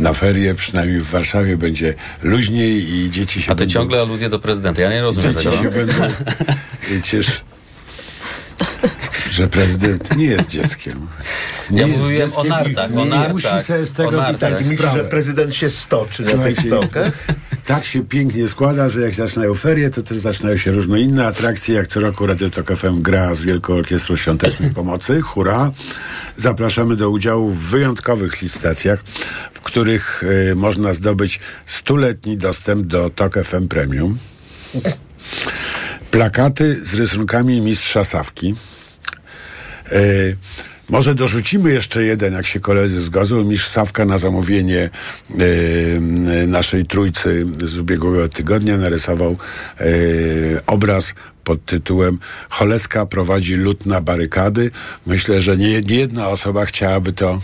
na 0.00 0.12
ferie, 0.12 0.54
przynajmniej 0.54 1.00
w 1.00 1.10
Warszawie 1.10 1.56
będzie 1.56 1.94
luźniej 2.22 2.94
i 2.94 3.10
dzieci 3.10 3.42
się 3.42 3.52
A 3.52 3.54
ty 3.54 3.58
będą... 3.58 3.74
ciągle 3.74 4.00
aluzje 4.00 4.28
do 4.28 4.38
prezydenta. 4.38 4.82
Ja 4.82 4.90
nie 4.90 5.02
rozumiem 5.02 5.32
Dzieci 5.32 5.44
tego. 5.44 5.51
Się 5.56 5.70
będą 5.70 6.14
ciesz, 7.02 7.44
że 9.30 9.46
prezydent 9.46 10.16
nie 10.16 10.24
jest 10.24 10.50
dzieckiem. 10.50 11.08
Ja 11.70 11.86
jest 11.86 11.98
mówiłem 11.98 12.28
dzieckiem 12.30 12.52
o 12.52 12.56
nartach, 12.56 12.90
i 12.90 12.96
o 12.96 13.04
nie 13.04 13.10
nartach, 13.10 13.32
musi 13.32 13.46
sobie 13.66 13.86
z 13.86 13.92
tego 13.92 14.10
nartach. 14.10 14.62
sprawę. 14.62 14.98
że 14.98 15.04
prezydent 15.04 15.54
się 15.54 15.70
stoczy 15.70 16.22
na 16.22 16.28
tych 16.28 16.34
Słuchajcie, 16.34 16.62
stokach? 16.62 17.12
Tak 17.64 17.84
się 17.84 18.04
pięknie 18.04 18.48
składa, 18.48 18.90
że 18.90 19.00
jak 19.00 19.14
zaczynają 19.14 19.54
ferie, 19.54 19.90
to 19.90 20.02
też 20.02 20.18
zaczynają 20.18 20.56
się 20.56 20.72
różne 20.72 21.00
inne 21.00 21.26
atrakcje. 21.26 21.74
Jak 21.74 21.88
co 21.88 22.00
roku 22.00 22.26
Radio 22.26 22.50
Tok 22.50 22.76
FM 22.76 23.02
gra 23.02 23.34
z 23.34 23.40
Wielką 23.40 23.74
Orkiestrą 23.74 24.16
Świątecznej 24.16 24.70
Pomocy. 24.70 25.20
Hurra! 25.20 25.70
Zapraszamy 26.36 26.96
do 26.96 27.10
udziału 27.10 27.50
w 27.50 27.58
wyjątkowych 27.58 28.42
licytacjach, 28.42 29.04
w 29.52 29.60
których 29.60 30.22
y, 30.50 30.54
można 30.56 30.94
zdobyć 30.94 31.40
stuletni 31.66 32.36
dostęp 32.36 32.86
do 32.86 33.10
Tok 33.10 33.34
FM 33.44 33.68
Premium. 33.68 34.18
Plakaty 36.10 36.84
z 36.84 36.94
rysunkami 36.94 37.60
mistrza 37.60 38.04
Sawki. 38.04 38.54
E, 39.92 39.98
może 40.88 41.14
dorzucimy 41.14 41.72
jeszcze 41.72 42.04
jeden, 42.04 42.32
jak 42.32 42.46
się 42.46 42.60
koledzy 42.60 43.02
zgodzą. 43.02 43.44
Mistrz 43.44 43.68
Sawka 43.68 44.04
na 44.04 44.18
zamówienie 44.18 44.90
e, 45.30 46.46
naszej 46.46 46.86
trójcy 46.86 47.46
z 47.64 47.78
ubiegłego 47.78 48.28
tygodnia 48.28 48.76
narysował 48.76 49.36
e, 49.80 49.86
obraz 50.66 51.14
pod 51.44 51.64
tytułem 51.64 52.18
Cholecka 52.50 53.06
prowadzi 53.06 53.54
lud 53.54 53.86
na 53.86 54.00
barykady. 54.00 54.70
Myślę, 55.06 55.40
że 55.40 55.56
nie, 55.56 55.80
nie 55.80 55.96
jedna 55.96 56.28
osoba 56.28 56.64
chciałaby 56.66 57.12
to 57.12 57.38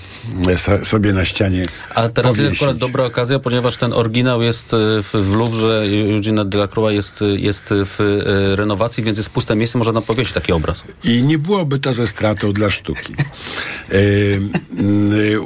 e, 0.48 0.58
so, 0.58 0.84
sobie 0.84 1.12
na 1.12 1.24
ścianie 1.24 1.66
A 1.94 2.08
teraz 2.08 2.36
jest 2.36 2.38
powiesić. 2.38 2.62
akurat 2.62 2.76
dobra 2.78 3.04
okazja, 3.04 3.38
ponieważ 3.38 3.76
ten 3.76 3.92
oryginał 3.92 4.42
jest 4.42 4.74
e, 4.74 4.76
w, 5.02 5.10
w 5.14 5.34
Louvre, 5.36 5.82
Eugene 6.14 6.44
Delacroix 6.44 6.94
jest, 6.94 7.24
jest 7.36 7.64
w 7.70 8.00
e, 8.00 8.56
renowacji, 8.56 9.04
więc 9.04 9.18
jest 9.18 9.30
puste 9.30 9.56
miejsce, 9.56 9.78
można 9.78 9.92
tam 9.92 10.02
powiesić 10.02 10.32
taki 10.34 10.52
obraz. 10.52 10.84
I 11.04 11.22
nie 11.22 11.38
byłoby 11.38 11.78
to 11.78 11.92
ze 11.92 12.06
stratą 12.06 12.52
dla 12.52 12.70
sztuki. 12.70 13.14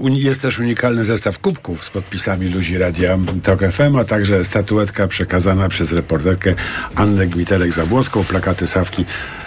Uni- 0.00 0.22
Jest 0.22 0.42
też 0.42 0.58
unikalny 0.58 1.04
zestaw 1.04 1.38
kubków 1.38 1.84
z 1.84 1.90
podpisami 1.90 2.48
ludzi 2.48 2.78
Radia 2.78 3.18
Tok 3.42 3.60
FM, 3.72 3.96
a 3.96 4.04
także 4.04 4.44
statuetka 4.44 5.08
przekazana 5.08 5.68
przez 5.68 5.92
reporterkę 5.92 6.54
Annę 6.94 7.26
Gmiterek-Zabłoską, 7.26 8.24
plakaty 8.42 8.66
Sawki 8.66 9.04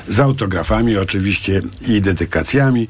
z 0.07 0.19
autografami 0.19 0.97
oczywiście 0.97 1.61
i 1.87 2.01
dedykacjami. 2.01 2.87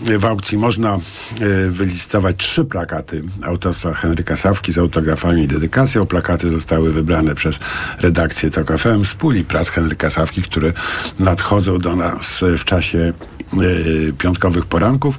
W 0.00 0.24
aukcji 0.24 0.58
można 0.58 0.98
yy, 1.40 1.70
wylistować 1.70 2.36
trzy 2.36 2.64
plakaty 2.64 3.22
autorstwa 3.42 3.94
Henryka 3.94 4.36
Sawki 4.36 4.72
z 4.72 4.78
autografami 4.78 5.42
i 5.42 5.48
dedykacją. 5.48 6.06
Plakaty 6.06 6.50
zostały 6.50 6.92
wybrane 6.92 7.34
przez 7.34 7.58
redakcję 8.00 8.50
Tok 8.50 8.78
FM 8.78 9.04
z 9.04 9.14
puli 9.14 9.44
prac 9.44 9.68
Henryka 9.68 10.10
Sawki, 10.10 10.42
które 10.42 10.72
nadchodzą 11.18 11.78
do 11.78 11.96
nas 11.96 12.40
w 12.58 12.64
czasie 12.64 13.12
yy, 13.52 14.12
piątkowych 14.18 14.66
poranków. 14.66 15.18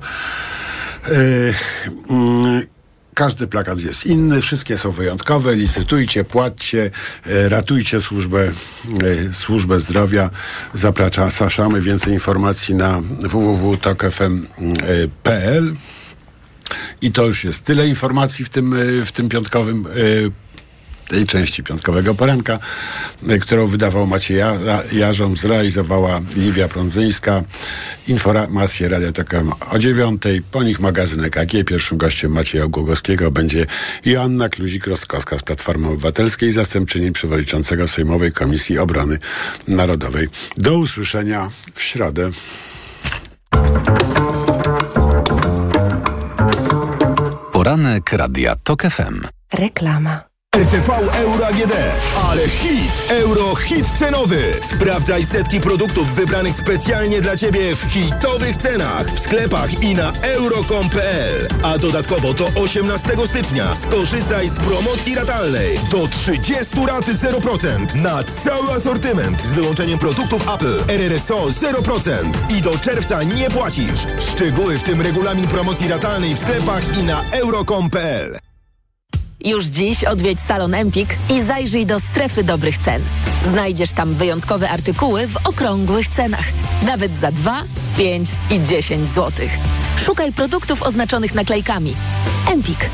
Yy, 1.07 1.53
mm, 2.09 2.61
każdy 3.21 3.47
plakat 3.47 3.81
jest 3.81 4.05
inny, 4.05 4.41
wszystkie 4.41 4.77
są 4.77 4.91
wyjątkowe. 4.91 5.55
Licytujcie, 5.55 6.23
płaccie, 6.23 6.91
e, 7.25 7.49
ratujcie 7.49 8.01
służbę, 8.01 8.43
e, 8.43 8.51
służbę 9.33 9.79
zdrowia. 9.79 10.29
Zapraszamy 10.73 11.81
więcej 11.81 12.13
informacji 12.13 12.75
na 12.75 13.01
www.tokfm.pl 13.21 15.73
i 17.01 17.11
to 17.11 17.25
już 17.25 17.43
jest 17.43 17.65
tyle 17.65 17.87
informacji 17.87 18.45
w 18.45 18.49
tym, 18.49 18.73
e, 18.73 18.77
w 19.05 19.11
tym 19.11 19.29
piątkowym 19.29 19.85
tej 21.11 21.25
części 21.25 21.63
piątkowego 21.63 22.15
poranka, 22.15 22.59
e, 23.29 23.37
którą 23.37 23.67
wydawał 23.67 24.07
Maciej 24.07 24.37
Ja- 24.37 24.57
Jarząb, 24.91 25.37
zrealizowała 25.37 26.21
Liwia 26.35 26.67
Prądzyńska. 26.67 27.43
Informacje 28.07 28.89
Radia 28.89 29.11
Tok 29.11 29.29
FM 29.29 29.51
o 29.71 29.79
dziewiątej, 29.79 30.41
po 30.41 30.63
nich 30.63 30.79
magazyn 30.79 31.23
EKG. 31.23 31.63
Pierwszym 31.65 31.97
gościem 31.97 32.31
Macieja 32.31 32.67
Głogowskiego 32.67 33.31
będzie 33.31 33.65
Joanna 34.05 34.49
Kluzik-Rostkowska 34.49 35.37
z 35.37 35.43
Platformy 35.43 35.87
Obywatelskiej, 35.87 36.51
zastępczyni 36.51 37.11
przewodniczącego 37.11 37.87
Sejmowej 37.87 38.31
Komisji 38.31 38.77
Obrony 38.79 39.17
Narodowej. 39.67 40.27
Do 40.57 40.77
usłyszenia 40.77 41.49
w 41.73 41.81
środę. 41.81 42.29
Poranek 47.51 48.13
Radia 48.13 48.55
TOK 48.63 48.81
FM. 48.83 49.27
Reklama. 49.53 50.30
RTV 50.61 50.89
Euro 51.15 51.45
AGD. 51.47 51.73
Ale 52.29 52.47
hit! 52.47 53.03
Euro 53.09 53.55
hit 53.55 53.85
cenowy. 53.99 54.51
Sprawdzaj 54.61 55.25
setki 55.25 55.61
produktów 55.61 56.15
wybranych 56.15 56.55
specjalnie 56.55 57.21
dla 57.21 57.37
Ciebie 57.37 57.75
w 57.75 57.81
hitowych 57.81 58.57
cenach 58.57 59.07
w 59.07 59.19
sklepach 59.19 59.83
i 59.83 59.95
na 59.95 60.11
euro.com.pl. 60.21 61.47
A 61.63 61.77
dodatkowo 61.77 62.33
do 62.33 62.47
18 62.55 63.09
stycznia 63.25 63.75
skorzystaj 63.75 64.49
z 64.49 64.55
promocji 64.55 65.15
ratalnej 65.15 65.79
do 65.91 66.07
30 66.07 66.85
raty 66.87 67.13
0% 67.13 67.95
na 67.95 68.23
cały 68.23 68.71
asortyment 68.71 69.41
z 69.45 69.53
wyłączeniem 69.53 69.99
produktów 69.99 70.47
Apple. 70.55 70.83
RRSO 70.87 71.45
0% 71.45 72.31
i 72.57 72.61
do 72.61 72.77
czerwca 72.77 73.23
nie 73.23 73.49
płacisz. 73.49 74.05
Szczegóły 74.19 74.77
w 74.77 74.83
tym 74.83 75.01
regulamin 75.01 75.47
promocji 75.47 75.87
ratalnej 75.87 76.35
w 76.35 76.39
sklepach 76.39 76.97
i 76.97 77.03
na 77.03 77.23
euro.com.pl. 77.31 78.50
Już 79.45 79.65
dziś 79.65 80.03
odwiedź 80.03 80.39
salon 80.39 80.73
Empik 80.73 81.17
i 81.29 81.41
zajrzyj 81.41 81.85
do 81.85 81.99
strefy 81.99 82.43
dobrych 82.43 82.77
cen. 82.77 83.01
Znajdziesz 83.45 83.91
tam 83.91 84.13
wyjątkowe 84.13 84.69
artykuły 84.69 85.27
w 85.27 85.47
okrągłych 85.47 86.07
cenach. 86.07 86.45
Nawet 86.85 87.15
za 87.15 87.31
2, 87.31 87.63
5 87.97 88.29
i 88.51 88.63
10 88.63 89.07
zł. 89.07 89.47
Szukaj 89.97 90.33
produktów 90.33 90.83
oznaczonych 90.83 91.35
naklejkami. 91.35 91.95
Empik. 92.51 92.89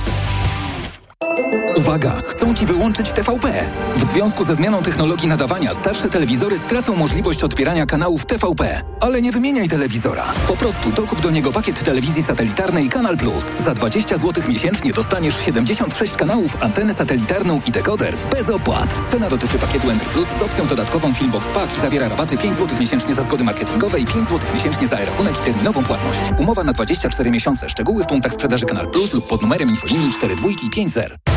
Uwaga! 1.78 2.21
Chcą 2.25 2.53
Ci 2.53 2.65
wyłączyć 2.65 3.11
TVP. 3.11 3.69
W 3.95 4.11
związku 4.11 4.43
ze 4.43 4.55
zmianą 4.55 4.84
technologii 4.84 5.28
nadawania 5.28 5.73
starsze 5.73 6.09
telewizory 6.09 6.57
stracą 6.57 6.95
możliwość 6.95 7.43
odbierania 7.43 7.86
kanałów 7.86 8.25
TVP. 8.25 8.82
Ale 9.01 9.21
nie 9.21 9.32
wymieniaj 9.32 9.67
telewizora. 9.67 10.23
Po 10.47 10.57
prostu 10.57 10.91
dokup 10.91 11.21
do 11.21 11.32
niego 11.32 11.51
pakiet 11.51 11.84
telewizji 11.84 12.23
satelitarnej 12.23 12.89
Kanal 12.89 13.17
Plus. 13.17 13.45
Za 13.59 13.73
20 13.73 14.17
zł 14.17 14.43
miesięcznie 14.47 14.93
dostaniesz 14.93 15.39
76 15.45 16.15
kanałów, 16.15 16.63
antenę 16.63 16.93
satelitarną 16.93 17.61
i 17.67 17.71
dekoder 17.71 18.15
bez 18.32 18.49
opłat. 18.49 18.95
Cena 19.11 19.30
dotyczy 19.30 19.59
pakietu 19.59 19.89
Enter 19.91 20.07
Plus 20.07 20.28
z 20.28 20.41
opcją 20.41 20.67
dodatkową 20.67 21.13
Filmbox 21.13 21.47
Pack 21.47 21.78
i 21.78 21.80
zawiera 21.80 22.09
rabaty 22.09 22.38
5 22.38 22.57
zł 22.57 22.78
miesięcznie 22.80 23.13
za 23.13 23.21
zgody 23.21 23.43
marketingowe 23.43 23.99
i 23.99 24.05
5 24.05 24.28
zł 24.28 24.39
miesięcznie 24.53 24.88
za 24.88 25.05
rachunek 25.05 25.39
i 25.39 25.43
terminową 25.43 25.84
płatność. 25.84 26.19
Umowa 26.38 26.63
na 26.63 26.73
24 26.73 27.32
miesiące. 27.32 27.69
Szczegóły 27.69 28.03
w 28.03 28.07
punktach 28.07 28.32
sprzedaży 28.34 28.65
Kanal 28.65 28.88
Plus 28.88 29.13
lub 29.13 29.28
pod 29.28 29.41
numerem 29.41 29.69
infolinii 29.69 30.09
42 30.09 30.49
i 30.49 30.55
50. 30.55 31.36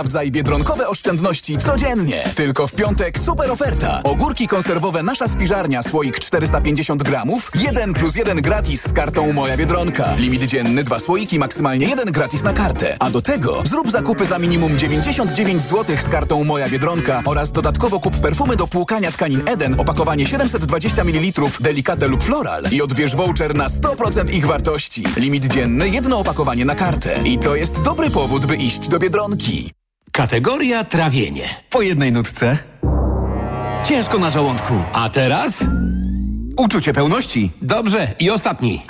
Sprawdzaj 0.01 0.31
biedronkowe 0.31 0.87
oszczędności 0.87 1.57
codziennie. 1.57 2.23
Tylko 2.35 2.67
w 2.67 2.73
piątek 2.73 3.19
super 3.19 3.51
oferta. 3.51 4.03
Ogórki 4.03 4.47
konserwowe 4.47 5.03
Nasza 5.03 5.27
Spiżarnia, 5.27 5.83
słoik 5.83 6.19
450 6.19 7.03
gramów, 7.03 7.51
1 7.55 7.93
plus 7.93 8.15
1 8.15 8.41
gratis 8.41 8.81
z 8.81 8.93
kartą 8.93 9.33
Moja 9.33 9.57
Biedronka. 9.57 10.15
Limit 10.17 10.43
dzienny, 10.43 10.83
dwa 10.83 10.99
słoiki, 10.99 11.39
maksymalnie 11.39 11.87
jeden 11.87 12.11
gratis 12.11 12.43
na 12.43 12.53
kartę. 12.53 12.97
A 12.99 13.09
do 13.09 13.21
tego 13.21 13.61
zrób 13.65 13.91
zakupy 13.91 14.25
za 14.25 14.39
minimum 14.39 14.77
99 14.77 15.63
zł 15.63 15.97
z 15.97 16.09
kartą 16.09 16.43
Moja 16.43 16.69
Biedronka 16.69 17.21
oraz 17.25 17.51
dodatkowo 17.51 17.99
kup 17.99 18.17
perfumy 18.17 18.55
do 18.55 18.67
płukania 18.67 19.11
tkanin 19.11 19.41
Eden, 19.45 19.79
opakowanie 19.79 20.25
720 20.25 21.03
ml, 21.03 21.41
delikate 21.59 22.07
lub 22.07 22.23
floral 22.23 22.63
i 22.71 22.81
odbierz 22.81 23.15
voucher 23.15 23.55
na 23.55 23.67
100% 23.67 24.33
ich 24.33 24.45
wartości. 24.45 25.03
Limit 25.17 25.45
dzienny, 25.45 25.89
jedno 25.89 26.19
opakowanie 26.19 26.65
na 26.65 26.75
kartę. 26.75 27.21
I 27.25 27.37
to 27.37 27.55
jest 27.55 27.81
dobry 27.81 28.09
powód, 28.09 28.45
by 28.45 28.55
iść 28.55 28.87
do 28.87 28.99
Biedronki. 28.99 29.71
Kategoria 30.11 30.83
trawienie. 30.83 31.43
Po 31.69 31.81
jednej 31.81 32.11
nutce. 32.11 32.57
Ciężko 33.83 34.17
na 34.17 34.29
żołądku. 34.29 34.73
A 34.93 35.09
teraz? 35.09 35.63
Uczucie 36.57 36.93
pełności. 36.93 37.51
Dobrze. 37.61 38.07
I 38.19 38.29
ostatni. 38.29 38.85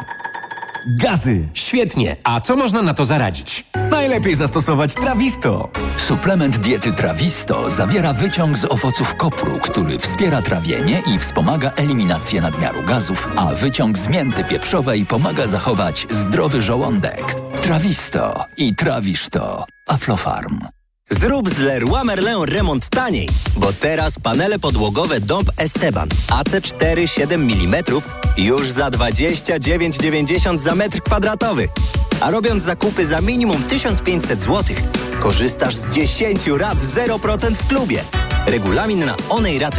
Gazy. 0.99 1.49
Świetnie. 1.53 2.17
A 2.23 2.39
co 2.41 2.55
można 2.55 2.81
na 2.81 2.93
to 2.93 3.05
zaradzić? 3.05 3.65
Najlepiej 3.91 4.35
zastosować 4.35 4.93
Trawisto. 4.93 5.69
Suplement 5.97 6.57
diety 6.57 6.93
Trawisto 6.93 7.69
zawiera 7.69 8.13
wyciąg 8.13 8.57
z 8.57 8.65
owoców 8.65 9.15
kopru, 9.15 9.59
który 9.59 9.99
wspiera 9.99 10.41
trawienie 10.41 11.03
i 11.15 11.19
wspomaga 11.19 11.71
eliminację 11.75 12.41
nadmiaru 12.41 12.83
gazów, 12.83 13.27
a 13.35 13.45
wyciąg 13.45 13.97
z 13.97 14.07
mięty 14.07 14.43
pieprzowej 14.43 15.05
pomaga 15.05 15.47
zachować 15.47 16.07
zdrowy 16.09 16.61
żołądek. 16.61 17.35
Trawisto 17.61 18.45
i 18.57 18.75
trawisz 18.75 19.29
to. 19.29 19.65
Aflofarm. 19.87 20.80
Zrób 21.09 21.49
z 21.49 21.59
Leroy 21.59 22.03
Merlin 22.03 22.43
remont 22.45 22.89
taniej, 22.89 23.29
bo 23.57 23.73
teraz 23.73 24.19
panele 24.19 24.59
podłogowe 24.59 25.19
Dąb 25.19 25.51
Esteban 25.57 26.09
AC4 26.27 27.07
7 27.07 27.41
mm 27.41 27.83
już 28.37 28.71
za 28.71 28.89
29,90 28.89 30.59
za 30.59 30.75
metr 30.75 31.01
kwadratowy. 31.01 31.67
A 32.21 32.31
robiąc 32.31 32.63
zakupy 32.63 33.05
za 33.05 33.21
minimum 33.21 33.63
1500 33.63 34.41
zł, 34.41 34.75
korzystasz 35.19 35.75
z 35.75 35.87
10 35.87 36.47
rat 36.47 36.77
0% 36.77 37.53
w 37.53 37.67
klubie. 37.67 38.03
Regulamin 38.45 39.05
na 39.05 39.15
onejraty 39.29 39.61